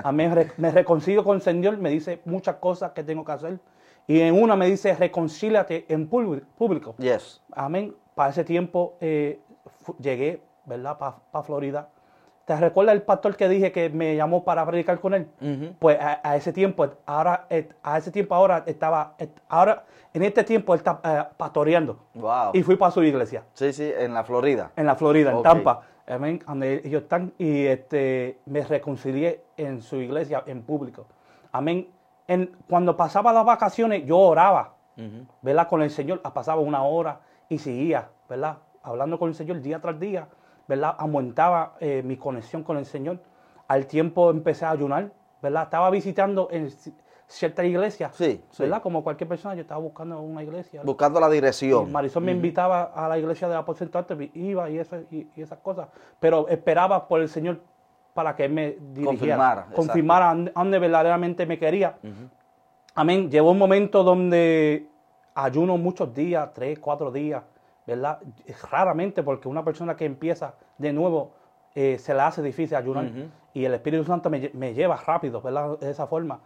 Amén. 0.04 0.36
Re- 0.36 0.52
Me 0.58 0.72
reconcilio 0.72 1.24
con 1.24 1.38
el 1.38 1.42
Señor, 1.42 1.78
me 1.78 1.90
dice 1.90 2.22
muchas 2.26 2.58
cosas 2.58 2.92
que 2.92 3.04
tengo 3.04 3.24
que 3.24 3.32
hacer. 3.32 3.60
Y 4.08 4.20
en 4.20 4.40
una 4.42 4.56
me 4.58 4.68
dice, 4.68 4.94
reconcíliate 4.94 5.86
en 5.88 6.08
público-. 6.10 6.96
Yes. 6.98 7.42
Amén. 7.54 7.96
Para 8.14 8.30
ese 8.32 8.44
tiempo 8.44 8.98
eh, 9.00 9.40
llegué, 10.00 10.42
¿verdad? 10.66 10.98
Para 10.98 11.44
Florida. 11.44 11.90
¿Te 12.46 12.56
recuerdas 12.56 12.94
el 12.94 13.02
pastor 13.02 13.36
que 13.36 13.50
dije 13.50 13.72
que 13.72 13.90
me 13.90 14.16
llamó 14.16 14.44
para 14.44 14.64
predicar 14.68 15.00
con 15.00 15.16
él? 15.16 15.28
Pues 15.80 16.00
a, 16.00 16.22
a 16.24 16.36
ese 16.36 16.54
tiempo, 16.54 16.88
ahora, 17.08 17.48
eh, 17.50 17.70
a 17.82 17.98
ese 17.98 18.12
tiempo 18.12 18.36
ahora 18.36 18.64
estaba, 18.68 19.16
eh, 19.18 19.30
ahora, 19.50 19.84
en 20.14 20.22
este 20.22 20.44
tiempo 20.44 20.74
él 20.76 20.78
está 20.78 21.00
eh, 21.04 21.24
pastoreando. 21.38 21.98
Wow. 22.14 22.52
Y 22.54 22.62
fui 22.62 22.76
para 22.76 22.92
su 22.92 23.02
iglesia, 23.04 23.44
Sí, 23.54 23.74
sí, 23.74 23.92
en 23.98 24.14
la 24.14 24.24
Florida. 24.24 24.72
en 24.76 24.86
la 24.86 24.96
Florida, 24.96 25.32
en. 25.32 25.42
Tampa. 25.42 25.82
Amén. 26.08 26.40
Donde 26.46 26.82
ellos 26.86 27.02
están. 27.02 27.34
Y 27.40 27.66
este, 27.66 28.38
me 28.46 28.62
reconcilié 28.64 29.42
en 29.58 29.82
su 29.82 29.96
iglesia, 29.96 30.44
en 30.46 30.62
público. 30.62 31.08
Amén. 31.52 31.88
En, 32.28 32.56
cuando 32.70 32.96
pasaba 32.96 33.34
las 33.34 33.44
vacaciones, 33.46 34.06
yo 34.06 34.20
oraba. 34.20 34.74
¿verdad? 35.42 35.68
Con 35.68 35.82
el 35.82 35.90
Señor, 35.90 36.22
pasaba 36.22 36.62
una 36.62 36.84
hora 36.84 37.20
y 37.50 37.58
seguía, 37.58 38.08
¿verdad? 38.30 38.60
Hablando 38.84 39.20
con 39.20 39.30
el 39.30 39.36
Señor 39.36 39.60
día 39.62 39.82
tras 39.82 40.00
día, 40.00 40.28
¿verdad? 40.68 40.96
Aumentaba 40.98 41.76
eh, 41.80 42.02
mi 42.04 42.18
conexión 42.18 42.64
con 42.64 42.78
el 42.78 42.86
Señor. 42.86 43.20
Al 43.68 43.88
tiempo 43.88 44.30
empecé 44.30 44.66
a 44.66 44.72
ayunar, 44.72 45.12
¿verdad? 45.42 45.64
Estaba 45.64 45.90
visitando 45.90 46.48
en 46.52 46.68
ci- 46.68 46.94
cierta 47.28 47.64
iglesia, 47.64 48.12
Sí, 48.14 48.44
sí. 48.52 48.64
¿verdad? 48.64 48.82
Como 48.84 49.04
cualquier 49.04 49.28
persona, 49.28 49.56
yo 49.56 49.62
estaba 49.62 49.82
buscando 49.82 50.20
una 50.22 50.44
iglesia. 50.44 50.80
¿verdad? 50.82 50.86
Buscando 50.86 51.20
la 51.20 51.30
Y 51.30 51.34
dirección. 51.34 51.92
Marisol 51.92 52.24
me 52.24 52.32
invitaba 52.32 52.84
a 52.96 53.08
la 53.10 53.18
iglesia 53.18 53.48
de 53.50 53.56
aposento 53.56 53.98
antes, 53.98 54.18
iba 54.36 54.70
y, 54.70 54.78
eso, 54.78 54.98
y, 55.10 55.28
y 55.36 55.42
esas 55.42 55.58
cosas, 55.60 55.88
pero 56.20 56.48
esperaba 56.48 57.08
por 57.08 57.22
el 57.22 57.30
Señor 57.30 57.60
para 58.14 58.36
que 58.36 58.48
me 58.48 58.78
dirigiera, 58.94 59.06
Confirmara, 59.36 59.68
confirmara 59.76 60.30
a 60.32 60.36
dónde- 60.36 60.80
verdaderamente 60.80 61.46
me 61.48 61.58
quería. 61.58 61.98
Amén. 62.94 63.30
Llegó 63.30 63.52
un 63.52 63.58
momento 63.58 64.04
donde 64.04 64.88
ayuno 65.34 65.78
muchos 65.78 66.14
días, 66.14 66.50
tres, 66.54 66.80
cuatro 66.80 67.12
días, 67.12 67.44
¿verdad? 67.88 68.20
Raramente, 68.72 69.24
porque 69.24 69.48
una 69.48 69.64
persona 69.64 69.96
que 69.96 70.06
empieza 70.06 70.56
de 70.78 70.94
nuevo 70.94 71.32
eh, 71.76 71.98
se 72.00 72.14
le 72.14 72.22
hace 72.22 72.42
difícil 72.42 72.78
ayunar. 72.78 73.06
Y 73.54 73.66
el 73.66 73.74
Espíritu 73.74 74.04
Santo 74.06 74.30
me, 74.30 74.50
me 74.54 74.74
lleva 74.74 74.96
rápido, 74.98 75.42
¿verdad? 75.42 75.78
De 75.80 75.90
esa 75.92 76.08
forma. 76.08 76.40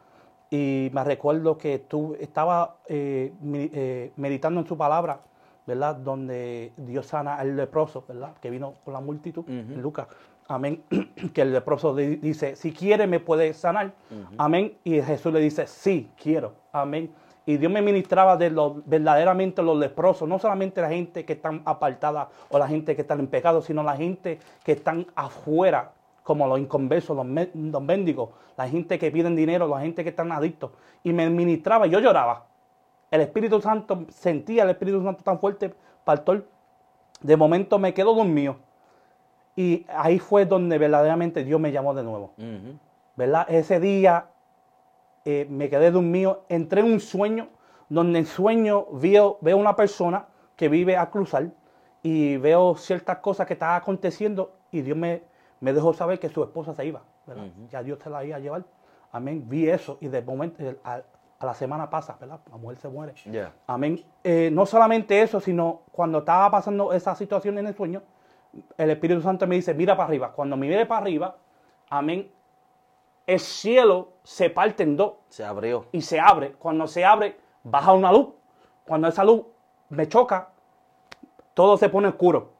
Y 0.51 0.89
me 0.93 1.03
recuerdo 1.03 1.57
que 1.57 1.79
tú 1.79 2.15
estaba 2.19 2.77
eh, 2.87 3.31
eh, 3.53 4.11
meditando 4.15 4.59
en 4.59 4.65
su 4.67 4.75
palabra, 4.77 5.19
¿verdad? 5.67 5.95
Donde 5.95 6.71
Dios 6.77 7.05
sana 7.07 7.35
al 7.35 7.55
leproso, 7.55 8.03
¿verdad? 8.07 8.33
Que 8.41 8.49
vino 8.49 8.73
con 8.83 8.93
la 8.93 8.99
multitud, 8.99 9.43
en 9.47 9.81
Lucas. 9.81 10.07
Amén. 10.47 10.81
Que 11.33 11.41
el 11.43 11.53
leproso 11.53 11.95
di- 11.95 12.15
dice, 12.15 12.55
si 12.55 12.71
quiere 12.73 13.05
me 13.05 13.19
puede 13.19 13.53
sanar. 13.53 13.91
Amén. 14.39 14.73
Y 14.83 14.99
Jesús 15.01 15.31
le 15.31 15.39
dice, 15.39 15.67
sí, 15.67 16.09
quiero. 16.19 16.53
Amén. 16.71 17.11
Y 17.49 17.57
Dios 17.57 17.71
me 17.71 17.81
ministraba 17.81 18.37
de 18.37 18.51
los 18.51 18.85
verdaderamente 18.85 19.63
los 19.63 19.75
leprosos, 19.75 20.29
no 20.29 20.37
solamente 20.37 20.81
la 20.81 20.89
gente 20.89 21.25
que 21.25 21.33
están 21.33 21.63
apartada 21.65 22.29
o 22.51 22.59
la 22.59 22.67
gente 22.67 22.95
que 22.95 23.01
están 23.01 23.19
en 23.19 23.25
pecado, 23.25 23.63
sino 23.63 23.81
la 23.81 23.97
gente 23.97 24.37
que 24.63 24.73
están 24.73 25.07
afuera, 25.15 25.91
como 26.21 26.45
los 26.45 26.59
inconversos, 26.59 27.15
los, 27.17 27.25
me- 27.25 27.49
los 27.55 27.81
mendigos, 27.81 28.29
la 28.55 28.67
gente 28.69 28.99
que 28.99 29.09
piden 29.09 29.35
dinero, 29.35 29.67
la 29.67 29.79
gente 29.81 30.03
que 30.03 30.09
están 30.11 30.31
adictos. 30.31 30.69
Y 31.03 31.11
me 31.11 31.27
ministraba 31.27 31.87
y 31.87 31.89
yo 31.89 31.99
lloraba. 31.99 32.45
El 33.09 33.21
Espíritu 33.21 33.59
Santo, 33.59 34.05
sentía 34.09 34.61
el 34.61 34.69
Espíritu 34.69 35.03
Santo 35.03 35.23
tan 35.23 35.39
fuerte, 35.39 35.73
pastor. 36.03 36.45
De 37.19 37.35
momento 37.35 37.79
me 37.79 37.95
quedo 37.95 38.13
dormido. 38.13 38.57
Y 39.55 39.87
ahí 39.89 40.19
fue 40.19 40.45
donde 40.45 40.77
verdaderamente 40.77 41.43
Dios 41.43 41.59
me 41.59 41.71
llamó 41.71 41.95
de 41.95 42.03
nuevo. 42.03 42.31
¿verdad? 43.15 43.47
Ese 43.49 43.79
día 43.79 44.27
eh, 45.25 45.47
me 45.49 45.69
quedé 45.69 45.91
dormido, 45.91 46.45
entré 46.49 46.81
en 46.81 46.91
un 46.91 46.99
sueño, 46.99 47.49
donde 47.89 48.19
en 48.19 48.25
sueño 48.25 48.87
veo, 48.91 49.37
veo 49.41 49.57
una 49.57 49.75
persona 49.75 50.27
que 50.55 50.69
vive 50.69 50.97
a 50.97 51.09
cruzar 51.09 51.49
y 52.03 52.37
veo 52.37 52.75
ciertas 52.75 53.17
cosas 53.17 53.47
que 53.47 53.53
estaban 53.53 53.75
aconteciendo 53.75 54.53
y 54.71 54.81
Dios 54.81 54.97
me, 54.97 55.23
me 55.59 55.73
dejó 55.73 55.93
saber 55.93 56.19
que 56.19 56.29
su 56.29 56.43
esposa 56.43 56.73
se 56.73 56.85
iba, 56.85 57.01
¿verdad? 57.25 57.45
Ya 57.69 57.83
Dios 57.83 57.99
se 58.03 58.09
la 58.09 58.23
iba 58.23 58.37
a 58.37 58.39
llevar. 58.39 58.63
Amén. 59.11 59.43
Vi 59.47 59.67
eso 59.67 59.97
y 60.01 60.07
de 60.07 60.21
momento 60.21 60.63
a, 60.83 61.01
a 61.39 61.45
la 61.45 61.53
semana 61.53 61.89
pasa, 61.89 62.17
¿verdad? 62.19 62.39
La 62.49 62.57
mujer 62.57 62.77
se 62.77 62.89
muere. 62.89 63.13
Amén. 63.65 64.03
Eh, 64.23 64.49
no 64.51 64.65
solamente 64.65 65.21
eso, 65.21 65.39
sino 65.39 65.81
cuando 65.91 66.19
estaba 66.19 66.51
pasando 66.51 66.93
esa 66.93 67.15
situación 67.15 67.57
en 67.57 67.67
el 67.67 67.75
sueño, 67.75 68.03
el 68.77 68.89
Espíritu 68.89 69.21
Santo 69.21 69.47
me 69.47 69.55
dice, 69.55 69.73
mira 69.73 69.95
para 69.95 70.07
arriba. 70.07 70.33
Cuando 70.33 70.57
me 70.57 70.67
mire 70.67 70.85
para 70.85 71.01
arriba, 71.01 71.37
amén, 71.89 72.29
el 73.33 73.39
cielo 73.39 74.13
se 74.23 74.49
parte 74.49 74.83
en 74.83 74.95
dos 74.97 75.13
Se 75.29 75.43
abrió. 75.43 75.85
y 75.91 76.01
se 76.01 76.19
abre. 76.19 76.53
Cuando 76.53 76.87
se 76.87 77.03
abre, 77.05 77.37
baja 77.63 77.93
una 77.93 78.11
luz. 78.11 78.29
Cuando 78.87 79.07
esa 79.07 79.23
luz 79.23 79.41
me 79.89 80.07
choca, 80.07 80.49
todo 81.53 81.77
se 81.77 81.89
pone 81.89 82.07
oscuro. 82.09 82.51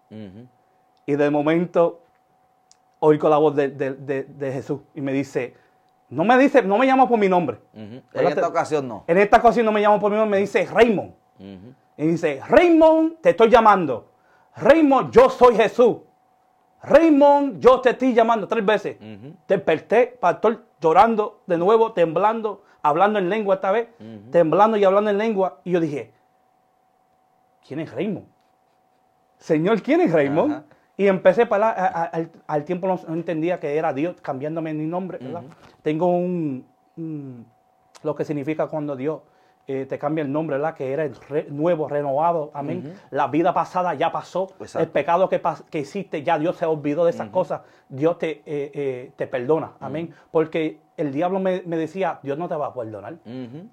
Y 1.06 1.16
de 1.16 1.30
momento 1.30 2.02
oigo 3.00 3.30
la 3.30 3.38
voz 3.38 3.56
de, 3.56 3.70
de- 3.70 3.94
de- 3.94 4.24
de 4.24 4.52
Jesús 4.52 4.82
y 4.94 5.02
me 5.02 5.14
dice, 5.14 5.56
no 6.10 6.24
me 6.24 6.38
dice, 6.38 6.62
no 6.64 6.78
me 6.78 6.86
llama 6.86 7.08
por 7.08 7.18
mi 7.18 7.30
nombre. 7.30 7.60
En 7.74 8.04
esta 8.14 8.48
ocasión 8.48 8.88
no. 8.88 9.04
En 9.08 9.18
esta 9.18 9.38
ocasión 9.38 9.66
no 9.66 9.72
me 9.72 9.82
llama 9.82 10.00
por 10.00 10.12
mi 10.12 10.18
nombre, 10.18 10.38
me 10.38 10.42
dice 10.42 10.66
Raymond. 10.66 11.14
Ujú. 11.40 11.74
Y 11.98 12.08
dice, 12.08 12.42
Raymond, 12.48 13.22
te 13.22 13.32
estoy 13.32 13.50
llamando. 13.50 14.10
Raymond, 14.56 15.12
yo 15.12 15.30
soy 15.30 15.56
Jesús. 15.56 15.98
Raymond, 16.82 17.60
yo 17.60 17.82
te 17.82 17.90
estoy 17.92 18.14
llamando 18.14 18.48
tres 18.48 18.66
veces. 18.66 18.98
Desperté, 19.48 20.08
pastor, 20.20 20.64
llorando 20.80 21.42
de 21.48 21.58
nuevo, 21.58 21.92
temblando, 21.94 22.64
hablando 22.82 23.20
en 23.20 23.30
lengua 23.30 23.56
esta 23.56 23.72
vez, 23.72 23.90
temblando 24.32 24.78
y 24.78 24.84
hablando 24.84 25.10
en 25.10 25.18
lengua. 25.18 25.60
Y 25.66 25.72
yo 25.72 25.80
dije, 25.80 26.12
¿quién 27.68 27.80
es 27.82 27.92
Raymond? 27.92 28.28
Señor, 29.38 29.82
¿quién 29.82 30.02
es 30.02 30.12
Raymond? 30.12 30.54
Y 30.98 31.08
empecé 31.08 31.46
para 31.46 31.70
a- 31.70 31.86
a- 31.88 32.04
al, 32.06 32.30
al 32.48 32.66
tiempo 32.66 32.86
no, 32.88 33.00
no 33.08 33.14
entendía 33.14 33.60
que 33.60 33.78
era 33.78 33.94
Dios 33.94 34.20
cambiándome 34.22 34.74
mi 34.74 34.86
nombre, 34.86 35.18
¿verdad? 35.22 35.44
Tengo 35.82 36.08
un, 36.08 36.66
un- 36.98 37.46
lo 38.04 38.16
que 38.16 38.26
significa 38.26 38.68
cuando 38.68 38.96
Dios 38.98 39.22
eh, 39.72 39.86
te 39.86 40.00
cambia 40.00 40.24
el 40.24 40.32
nombre, 40.32 40.58
¿verdad? 40.58 40.74
Que 40.74 40.92
eres 40.92 41.20
re- 41.30 41.46
nuevo, 41.50 41.88
renovado, 41.88 42.50
amén. 42.56 42.96
La 43.12 43.28
vida 43.28 43.54
pasada 43.54 43.94
ya 43.94 44.12
pasó, 44.12 44.48
Exacto. 44.60 44.80
el 44.80 44.90
pecado 44.90 45.30
que, 45.30 45.40
hiciste 45.80 46.24
ya 46.24 46.40
Dios 46.40 46.58
se 46.58 46.66
olvidó 46.66 47.06
de 47.06 47.12
esas 47.12 47.30
cosas, 47.30 47.62
Dios 47.88 48.18
te, 48.18 48.42
eh, 48.46 48.72
eh, 48.74 49.12
te 49.16 49.28
perdona, 49.28 49.74
amén. 49.80 50.12
Porque 50.32 50.80
el 50.98 51.12
diablo 51.12 51.40
me, 51.40 51.62
me 51.68 51.78
decía, 51.78 52.20
Dios 52.24 52.36
no 52.38 52.48
te 52.48 52.56
va 52.56 52.68
a 52.68 52.74
perdonar. 52.74 53.18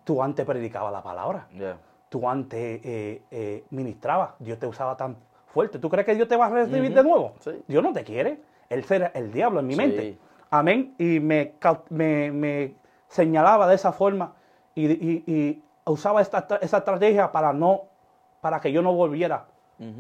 Tú 0.05 0.22
antes 0.22 0.44
predicabas 0.44 0.92
la 0.92 1.03
palabra 1.03 1.47
tú 2.09 2.28
antes 2.28 2.80
ministrabas, 3.70 4.30
Dios 4.38 4.59
te 4.59 4.66
usaba 4.66 4.97
tan 4.97 5.16
fuerte. 5.47 5.78
¿Tú 5.78 5.88
crees 5.88 6.07
que 6.07 6.14
Dios 6.14 6.28
te 6.28 6.36
va 6.36 6.47
a 6.47 6.51
recibir 6.51 6.94
de 6.94 7.03
nuevo? 7.03 7.32
Sí. 7.40 7.51
Dios 7.66 7.82
no 7.82 7.92
te 7.92 8.05
quiere. 8.05 8.40
Él 8.68 8.84
será 8.84 9.12
el 9.14 9.32
diablo 9.32 9.61
en 9.61 9.66
mi 9.66 9.74
Sí. 9.74 9.78
mente. 9.80 10.18
Amén. 10.51 10.94
Y 10.99 11.20
me, 11.20 11.55
cau- 11.59 11.82
me, 11.88 12.30
me 12.32 12.74
señalaba 13.09 13.66
de 13.66 13.74
esa 13.74 13.92
forma 13.92 14.34
y, 14.74 14.86
y- 14.86 15.24
y 15.26 15.62
usaba 15.87 16.20
esta, 16.20 16.47
esa 16.61 16.78
estrategia 16.78 17.30
para 17.32 17.53
no, 17.53 17.82
para 18.41 18.61
que 18.61 18.72
yo 18.72 18.82
no 18.82 18.93
volviera 18.93 19.47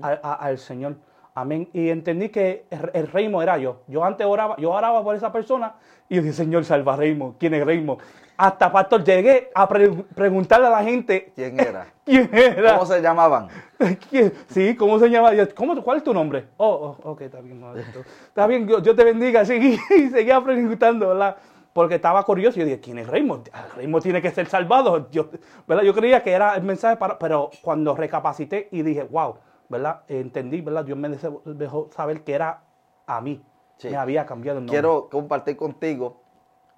a- 0.02 0.18
a- 0.22 0.34
al 0.34 0.58
Señor. 0.58 0.96
Amén. 1.34 1.68
Y 1.72 1.90
entendí 1.90 2.30
que 2.30 2.64
el, 2.70 2.90
el 2.94 3.06
reino 3.08 3.42
era 3.42 3.58
yo. 3.58 3.82
Yo 3.88 4.04
antes 4.04 4.26
oraba, 4.26 4.56
yo 4.56 4.70
oraba 4.70 5.02
por 5.04 5.14
esa 5.14 5.30
persona 5.32 5.74
y 6.08 6.16
yo 6.16 6.22
dije, 6.22 6.32
Señor, 6.32 6.64
salva 6.64 6.94
a 6.94 6.96
Reino. 6.96 7.34
¿Quién 7.38 7.52
es 7.54 7.64
Reino? 7.64 7.98
Hasta, 8.38 8.70
pastor, 8.72 9.04
llegué 9.04 9.50
a 9.54 9.66
pre- 9.68 9.90
preguntarle 10.14 10.66
a 10.66 10.70
la 10.70 10.82
gente 10.82 11.32
¿Quién 11.34 11.58
era? 11.60 11.86
quién 12.04 12.28
era. 12.32 12.74
¿Cómo 12.74 12.86
se 12.86 13.00
llamaban? 13.02 13.48
¿Quién? 14.10 14.32
Sí, 14.48 14.74
¿cómo 14.76 14.98
se 14.98 15.08
llama? 15.10 15.34
Yo, 15.34 15.44
¿Cómo, 15.54 15.82
¿Cuál 15.82 15.98
es 15.98 16.04
tu 16.04 16.12
nombre? 16.14 16.46
Oh, 16.56 16.96
oh, 17.02 17.10
ok, 17.10 17.20
está 17.22 17.40
bien. 17.40 17.62
está 18.28 18.46
bien, 18.46 18.66
Dios 18.66 18.82
te 18.96 19.04
bendiga. 19.04 19.44
Seguí, 19.44 19.76
seguía 20.10 20.40
preguntando, 20.42 21.08
¿verdad? 21.08 21.36
Porque 21.76 21.96
estaba 21.96 22.22
curioso 22.22 22.56
y 22.56 22.60
yo 22.60 22.64
dije, 22.64 22.80
¿quién 22.80 22.98
es 22.98 23.06
Raymond? 23.06 23.50
Ah, 23.52 23.66
Raymond 23.76 24.02
tiene 24.02 24.22
que 24.22 24.30
ser 24.30 24.46
salvado. 24.46 25.10
Yo, 25.10 25.28
¿verdad? 25.68 25.82
yo 25.82 25.92
creía 25.92 26.22
que 26.22 26.32
era 26.32 26.54
el 26.54 26.62
mensaje 26.62 26.96
para, 26.96 27.18
pero 27.18 27.50
cuando 27.60 27.94
recapacité 27.94 28.70
y 28.72 28.80
dije, 28.80 29.02
wow, 29.02 29.34
¿verdad? 29.68 30.00
Entendí, 30.08 30.62
¿verdad? 30.62 30.86
Dios 30.86 30.96
me 30.96 31.10
dejó 31.10 31.90
saber 31.94 32.24
que 32.24 32.32
era 32.32 32.62
a 33.06 33.20
mí. 33.20 33.44
Sí. 33.76 33.90
Me 33.90 33.96
había 33.96 34.24
cambiado 34.24 34.58
el 34.58 34.64
nombre. 34.64 34.72
Quiero 34.72 35.10
compartir 35.10 35.58
contigo 35.58 36.22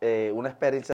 eh, 0.01 0.32
una 0.34 0.49
experiencia 0.49 0.86